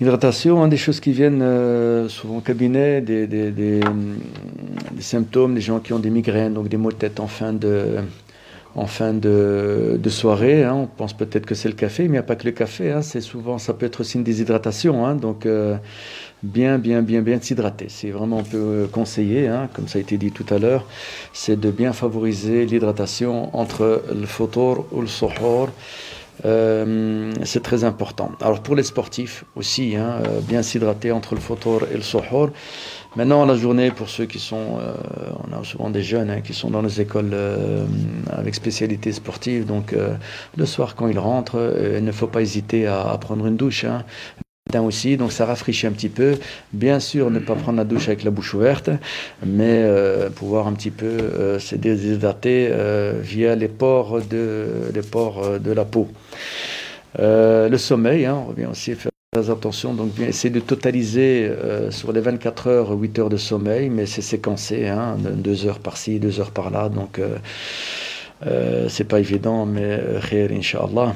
Hydratation, 0.00 0.62
hein, 0.62 0.68
des 0.68 0.76
choses 0.76 1.00
qui 1.00 1.10
viennent 1.10 1.42
euh, 1.42 2.08
souvent 2.08 2.36
au 2.36 2.40
cabinet, 2.40 3.00
des, 3.00 3.26
des, 3.26 3.50
des, 3.50 3.80
symptômes, 5.00 5.56
des 5.56 5.60
gens 5.60 5.80
qui 5.80 5.92
ont 5.92 5.98
des 5.98 6.10
migraines, 6.10 6.54
donc 6.54 6.68
des 6.68 6.76
maux 6.76 6.92
de 6.92 6.96
tête 6.96 7.18
en 7.18 7.26
fin 7.26 7.52
de, 7.52 7.96
en 8.74 8.86
fin 8.86 9.12
de, 9.14 10.00
soirée. 10.08 10.64
Hein. 10.64 10.74
On 10.74 10.86
pense 10.86 11.12
peut-être 11.12 11.46
que 11.46 11.54
c'est 11.54 11.68
le 11.68 11.74
café, 11.74 12.04
mais 12.04 12.08
il 12.08 12.12
n'y 12.12 12.18
a 12.18 12.22
pas 12.22 12.36
que 12.36 12.44
le 12.44 12.52
café. 12.52 12.92
Hein. 12.92 13.02
C'est 13.02 13.20
souvent, 13.20 13.58
ça 13.58 13.74
peut 13.74 13.86
être 13.86 14.00
aussi 14.00 14.16
une 14.16 14.24
déshydratation. 14.24 15.06
Hein. 15.06 15.16
Donc, 15.16 15.46
euh, 15.46 15.76
bien, 16.42 16.78
bien, 16.78 17.02
bien, 17.02 17.22
bien 17.22 17.40
s'hydrater. 17.40 17.86
C'est 17.88 18.10
vraiment 18.10 18.40
un 18.40 18.44
peu 18.44 18.88
conseillé, 18.90 19.48
hein, 19.48 19.68
comme 19.72 19.88
ça 19.88 19.98
a 19.98 20.02
été 20.02 20.16
dit 20.16 20.30
tout 20.30 20.46
à 20.50 20.58
l'heure, 20.58 20.86
c'est 21.32 21.58
de 21.58 21.70
bien 21.70 21.92
favoriser 21.92 22.66
l'hydratation 22.66 23.54
entre 23.56 24.02
le 24.14 24.26
photor 24.26 24.86
ou 24.92 25.00
le 25.00 25.06
sohor. 25.06 25.70
Euh, 26.44 27.32
c'est 27.44 27.62
très 27.62 27.84
important. 27.84 28.30
Alors 28.40 28.62
pour 28.62 28.76
les 28.76 28.84
sportifs 28.84 29.44
aussi, 29.56 29.96
euh, 29.96 30.40
bien 30.42 30.62
s'hydrater 30.62 31.10
entre 31.10 31.34
le 31.34 31.40
photor 31.40 31.82
et 31.92 31.96
le 31.96 32.02
sohor. 32.02 32.50
Maintenant, 33.18 33.44
la 33.44 33.56
journée, 33.56 33.90
pour 33.90 34.08
ceux 34.08 34.24
qui 34.24 34.38
sont, 34.38 34.78
euh, 34.80 34.94
on 35.46 35.60
a 35.60 35.62
souvent 35.64 35.90
des 35.90 36.02
jeunes 36.02 36.30
hein, 36.30 36.40
qui 36.40 36.54
sont 36.54 36.70
dans 36.70 36.82
les 36.82 37.00
écoles 37.00 37.36
avec 38.30 38.54
spécialité 38.54 39.12
sportive, 39.12 39.66
donc 39.66 39.94
le 40.56 40.66
soir 40.66 40.94
quand 40.94 41.08
ils 41.08 41.18
rentrent, 41.18 41.76
il 41.98 42.04
ne 42.04 42.12
faut 42.12 42.28
pas 42.28 42.40
hésiter 42.40 42.86
à, 42.86 43.18
prendre 43.20 43.46
une 43.46 43.56
douche. 43.56 43.84
Hein 43.84 44.04
aussi, 44.76 45.16
donc 45.16 45.32
ça 45.32 45.46
rafraîchit 45.46 45.86
un 45.86 45.92
petit 45.92 46.08
peu. 46.08 46.38
Bien 46.72 47.00
sûr, 47.00 47.30
ne 47.30 47.38
pas 47.38 47.54
prendre 47.54 47.78
la 47.78 47.84
douche 47.84 48.08
avec 48.08 48.22
la 48.22 48.30
bouche 48.30 48.54
ouverte, 48.54 48.90
mais 49.44 49.82
euh, 49.82 50.28
pouvoir 50.30 50.66
un 50.66 50.74
petit 50.74 50.90
peu 50.90 51.06
euh, 51.06 51.58
se 51.58 51.74
déshydrater 51.74 52.68
euh, 52.70 53.14
via 53.22 53.54
les 53.56 53.68
pores 53.68 54.20
de, 54.20 54.90
les 54.94 55.02
pores 55.02 55.58
de 55.58 55.72
la 55.72 55.84
peau. 55.84 56.08
le 57.18 57.76
sommeil, 57.76 58.26
hein, 58.26 58.38
on 58.44 58.48
revient 58.50 58.66
aussi 58.66 58.94
faire 58.94 59.10
attention, 59.50 59.94
donc 59.94 60.14
bien 60.14 60.26
essayer 60.26 60.52
de 60.52 60.60
totaliser 60.60 61.50
sur 61.90 62.12
les 62.12 62.20
24 62.20 62.66
heures 62.66 62.90
8 62.90 63.18
heures 63.18 63.28
de 63.28 63.36
sommeil, 63.36 63.88
mais 63.90 64.06
c'est 64.06 64.22
séquencé, 64.22 64.88
hein, 64.88 65.16
2 65.18 65.66
heures 65.66 65.78
par-ci, 65.78 66.18
2 66.20 66.40
heures 66.40 66.50
par-là, 66.50 66.88
donc 66.88 67.20
c'est 68.88 69.04
pas 69.04 69.20
évident, 69.20 69.66
mais 69.66 70.00
khair, 70.28 70.50
Inch'Allah. 70.52 71.14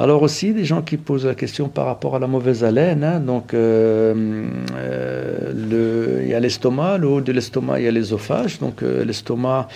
Alors 0.00 0.22
aussi, 0.22 0.54
des 0.54 0.64
gens 0.64 0.80
qui 0.80 0.96
posent 0.96 1.26
la 1.26 1.34
question 1.34 1.68
par 1.68 1.84
rapport 1.84 2.16
à 2.16 2.18
la 2.18 2.26
mauvaise 2.26 2.64
haleine. 2.64 3.04
Hein. 3.04 3.20
donc, 3.20 3.52
euh, 3.52 4.46
euh, 4.74 6.20
il 6.22 6.28
y 6.28 6.32
a 6.32 6.40
l'estomac, 6.40 6.96
le 6.96 7.06
haut 7.06 7.20
de 7.20 7.32
l'estomac, 7.32 7.80
il 7.80 7.84
y 7.84 7.88
a 7.88 7.90
l'ésophage. 7.90 8.58
Donc, 8.60 8.82
euh, 8.82 9.04
l'estomac 9.04 9.68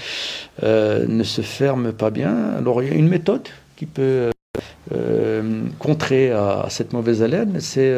ne 0.62 1.23
se 1.23 1.43
ferme 1.43 1.93
pas 1.93 2.09
bien. 2.09 2.55
Alors, 2.59 2.82
il 2.82 2.89
y 2.89 2.93
a 2.93 2.95
une 2.95 3.09
méthode 3.09 3.49
qui 3.77 3.85
peut 3.85 4.34
contrer 5.78 6.31
à, 6.31 6.66
cette 6.69 6.93
mauvaise 6.93 7.23
haleine, 7.23 7.59
c'est 7.61 7.94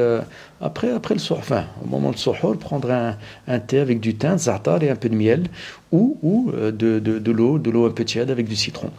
après, 0.61 0.91
après 0.91 1.15
le 1.15 1.21
soir, 1.21 1.41
enfin, 1.41 1.65
au 1.85 1.89
moment 1.89 2.11
du 2.11 2.19
sohor, 2.19 2.57
prendre 2.57 2.91
un, 2.91 3.59
thé 3.59 3.81
avec 3.81 4.01
du 4.01 4.15
thym, 4.15 4.39
za'atar 4.39 4.83
et 4.83 4.91
un 4.91 4.97
peu 4.97 5.09
de 5.09 5.17
miel, 5.17 5.45
ou, 5.93 6.19
ou 6.23 6.53
de, 6.53 6.71
de, 6.71 7.01
de 7.01 7.33
l'eau, 7.33 7.59
de 7.59 7.71
l'eau 7.71 7.87
un 7.87 7.91
peu 7.91 8.05
tiède 8.05 8.31
avec 8.31 8.47
du 8.47 8.57
citron. 8.57 8.91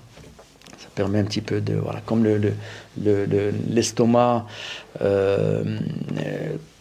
Permet 0.97 1.19
un 1.19 1.25
petit 1.25 1.41
peu 1.41 1.61
de 1.61 1.75
voilà 1.75 2.01
comme 2.03 2.23
le, 2.23 2.53
l'estomac 3.69 4.47
euh, 4.99 5.63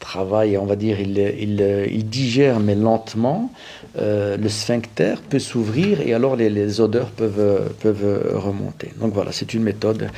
travaille 0.01 0.57
on 0.57 0.65
va 0.65 0.75
dire 0.75 0.99
il, 0.99 2.09
digère 2.09 2.59
mais 2.59 2.75
lentement 2.75 3.53
euh, 4.01 4.39
le 4.39 4.49
sphincter 4.49 5.17
peut 5.29 5.39
s'ouvrir 5.39 6.01
et 6.01 6.15
alors 6.15 6.35
les, 6.35 6.81
odeurs 6.81 7.11
peuvent 7.11 8.33
remonter. 8.33 8.91
Donc 8.99 9.13
voilà 9.13 9.33
c'est 9.33 9.53
une 9.53 9.65
méthode 9.65 10.09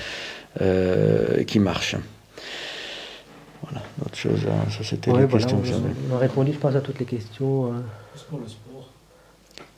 euh, 0.61 1.45
qui 1.45 1.59
marche 1.59 1.97
voilà 3.63 3.83
autre 4.05 4.17
chose 4.17 4.41
hein, 4.47 4.71
ça 4.71 4.85
c'était 4.85 5.13
les 5.13 5.27
questions 5.27 5.59
que 5.61 5.67
j'avais 5.67 5.91
on 6.11 6.15
a 6.15 6.19
répondu 6.19 6.53
je 6.53 6.59
pense 6.59 6.75
à 6.75 6.81
toutes 6.81 6.99
les 6.99 7.07
questions 7.07 7.73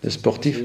le 0.03 0.09
sportif. 0.09 0.63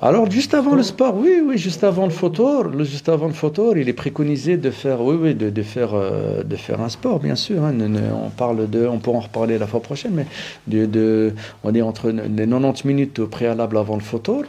Alors, 0.00 0.30
juste 0.30 0.54
avant 0.54 0.76
le 0.76 0.84
sport, 0.84 1.16
oui, 1.16 1.40
oui, 1.44 1.58
juste 1.58 1.82
avant 1.82 2.04
le 2.04 2.12
photo, 2.12 2.64
juste 2.84 3.08
avant 3.08 3.26
le 3.26 3.32
photo, 3.32 3.74
il 3.74 3.88
est 3.88 3.92
préconisé 3.92 4.56
de 4.56 4.70
faire, 4.70 5.00
oui, 5.00 5.16
oui, 5.20 5.34
de, 5.34 5.50
de 5.50 5.62
faire, 5.62 5.94
euh, 5.94 6.44
de 6.44 6.54
faire 6.54 6.80
un 6.80 6.88
sport, 6.88 7.18
bien 7.18 7.34
sûr. 7.34 7.64
Hein. 7.64 7.74
on 8.14 8.30
parle 8.30 8.70
de, 8.70 8.86
on 8.86 8.98
pourra 8.98 9.18
en 9.18 9.20
reparler 9.20 9.58
la 9.58 9.66
fois 9.66 9.80
prochaine, 9.80 10.12
mais 10.14 10.26
de, 10.68 10.86
de 10.86 11.34
on 11.64 11.74
est 11.74 11.82
entre 11.82 12.10
les 12.10 12.46
90 12.46 12.84
minutes 12.84 13.18
au 13.18 13.26
préalable 13.26 13.76
avant 13.76 13.96
le 13.96 14.02
photo, 14.02 14.44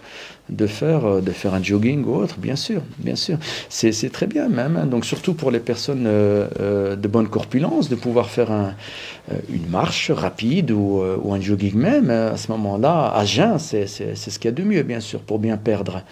de 0.50 0.68
faire, 0.68 1.06
euh, 1.06 1.22
de 1.22 1.32
faire 1.32 1.54
un 1.54 1.64
jogging 1.64 2.04
ou 2.06 2.16
autre, 2.16 2.38
bien 2.38 2.56
sûr, 2.56 2.82
bien 2.98 3.16
sûr. 3.16 3.38
C'est 3.70 4.12
très 4.12 4.28
bien 4.28 4.50
même. 4.50 4.78
Hein. 4.78 4.86
Donc 4.86 5.06
surtout 5.06 5.34
pour 5.34 5.52
les 5.52 5.60
personnes 5.60 6.06
euh, 6.08 6.96
de 6.96 7.08
bonne 7.08 7.28
corpulence, 7.28 7.90
de 7.90 7.96
pouvoir 7.96 8.30
faire 8.30 8.52
un, 8.52 8.76
une 9.50 9.68
marche 9.68 10.12
rapide 10.12 10.72
ou, 10.72 11.02
un 11.02 11.40
jogging 11.40 11.76
même, 11.76 12.10
à 12.10 12.38
ce 12.38 12.52
moment-là, 12.52 13.12
à 13.14 13.26
jeun, 13.26 13.58
c'est 13.60 13.88
ce 13.88 14.40
qu'il 14.40 14.46
y 14.46 14.54
a 14.54 14.56
de 14.56 14.64
mieux, 14.64 14.84
bien 14.84 15.00
sûr, 15.00 15.22
pour 15.22 15.40
bien 15.40 15.58
perdre. 15.58 16.04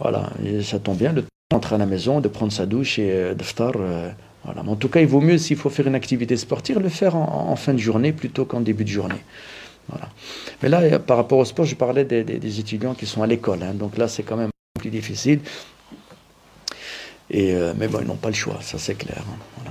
Voilà, 0.00 0.30
ça 0.62 0.78
tombe 0.78 0.98
bien 0.98 1.12
de 1.12 1.24
rentrer 1.52 1.76
à 1.76 1.78
la 1.78 1.86
maison, 1.86 2.20
de 2.20 2.28
prendre 2.28 2.52
sa 2.52 2.66
douche 2.66 2.98
et 2.98 3.34
de 3.34 3.42
faire 3.42 3.72
voilà. 4.44 4.62
En 4.66 4.76
tout 4.76 4.88
cas, 4.88 5.00
il 5.00 5.06
vaut 5.06 5.22
mieux, 5.22 5.38
s'il 5.38 5.56
faut 5.56 5.70
faire 5.70 5.86
une 5.86 5.94
activité 5.94 6.36
sportive, 6.36 6.78
le 6.78 6.90
faire 6.90 7.16
en 7.16 7.56
fin 7.56 7.72
de 7.72 7.78
journée 7.78 8.12
plutôt 8.12 8.44
qu'en 8.44 8.60
début 8.60 8.84
de 8.84 8.90
journée. 8.90 9.22
Voilà. 9.88 10.08
Mais 10.64 10.70
là, 10.70 10.98
par 10.98 11.18
rapport 11.18 11.36
au 11.40 11.44
sport, 11.44 11.66
je 11.66 11.74
parlais 11.74 12.06
des, 12.06 12.58
étudiants 12.58 12.94
qui 12.94 13.04
sont 13.04 13.22
à 13.22 13.26
l'école. 13.26 13.62
Hein. 13.62 13.74
donc 13.74 13.98
là, 13.98 14.08
c'est 14.08 14.22
quand 14.22 14.36
même 14.36 14.48
plus 14.80 14.88
difficile. 14.88 15.40
Et, 17.30 17.52
euh, 17.52 17.74
mais 17.76 17.86
bon, 17.86 17.98
ils 18.00 18.06
n'ont 18.06 18.14
pas 18.16 18.28
le 18.30 18.34
choix, 18.34 18.56
ça 18.62 18.78
c'est 18.78 18.94
clair. 18.94 19.22
Hein. 19.28 19.70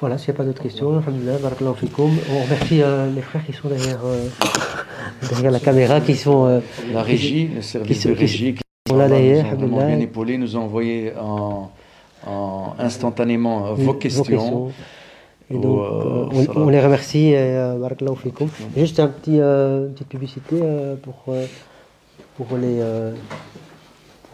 Voilà, 0.00 0.16
s'il 0.16 0.30
n'y 0.30 0.36
a 0.36 0.38
pas 0.38 0.44
d'autres 0.44 0.62
questions. 0.62 0.88
On 0.88 2.42
remercie 2.42 2.80
euh, 2.82 3.12
les 3.14 3.20
frères 3.20 3.44
qui 3.44 3.52
sont 3.52 3.68
derrière, 3.68 4.00
euh, 4.02 4.26
derrière 5.28 5.50
la 5.50 5.60
caméra, 5.60 6.00
qui 6.00 6.16
sont... 6.16 6.46
euh, 6.46 6.60
La 6.90 7.02
régie, 7.02 7.48
le 7.48 7.60
service 7.60 7.98
qui- 8.00 8.08
de 8.08 8.14
qui- 8.14 8.18
régie, 8.18 8.54
qui 8.54 8.62
sont 8.88 8.96
là 8.96 9.08
derrière, 9.08 9.58
nous 9.58 9.74
ont 9.74 9.86
bien 9.86 10.00
épaulés, 10.00 10.38
nous 10.38 10.56
ont 10.56 10.62
envoyé 10.62 11.12
en, 11.20 11.70
en- 12.26 12.74
instantanément 12.78 13.66
euh, 13.66 13.74
vos 13.74 13.92
vos 13.92 13.94
questions. 13.94 14.72
Et 15.52 15.58
donc, 15.58 15.80
euh, 15.80 15.84
euh, 15.84 16.54
au 16.56 16.58
on, 16.60 16.68
les 16.70 16.80
remercie 16.80 17.28
et 17.28 17.36
euh. 17.36 17.76
Juste 18.76 19.00
un 19.00 19.08
petit, 19.08 19.38
euh, 19.38 19.86
une 19.88 19.92
petite 19.92 20.08
publicité 20.08 20.60
euh, 20.62 20.94
pour, 20.96 21.14
euh, 21.28 21.44
pour 22.36 22.56
les, 22.56 22.80
euh, 22.80 23.12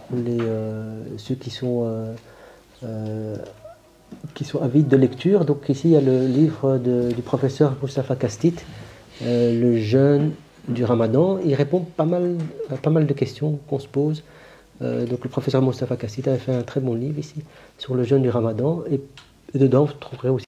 pour 0.09 0.16
les 0.16 0.39
euh, 0.40 1.03
ceux 1.16 1.35
qui 1.35 1.51
sont, 1.51 1.82
euh, 1.85 2.15
euh, 2.85 3.36
qui 4.35 4.45
sont 4.45 4.62
avides 4.62 4.89
de 4.89 4.97
lecture. 4.97 5.45
Donc 5.45 5.69
ici, 5.69 5.89
il 5.89 5.93
y 5.93 5.97
a 5.97 6.01
le 6.01 6.27
livre 6.27 6.78
de- 6.78 7.11
du 7.12 7.23
professeur 7.23 7.74
Moustapha 7.82 8.15
Kastit, 8.15 8.55
euh, 9.23 9.61
Le 9.61 9.78
jeûne 9.78 10.32
du 10.69 10.85
ramadan. 10.85 11.39
Il 11.45 11.55
répond 11.55 11.81
pas 11.81 12.05
mal, 12.05 12.36
à 12.70 12.77
pas 12.77 12.90
mal 12.90 13.07
de 13.07 13.12
questions 13.15 13.59
qu'on 13.69 13.78
se 13.81 13.89
pose. 13.89 14.23
Euh, 14.81 15.07
donc 15.07 15.24
le 15.24 15.31
professeur 15.31 15.61
Moustapha 15.62 15.97
Kastit 15.97 16.28
avait 16.28 16.39
fait 16.39 16.55
un 16.55 16.62
très 16.62 16.81
bon 16.81 16.95
livre 16.95 17.19
ici 17.19 17.43
sur 17.78 17.95
le 17.97 18.05
jeûne 18.05 18.23
du 18.23 18.31
ramadan. 18.31 18.85
Et, 18.90 19.01
dedans, 19.59 19.86
vous 19.86 19.95
trouverez 19.95 20.28
aussi 20.28 20.48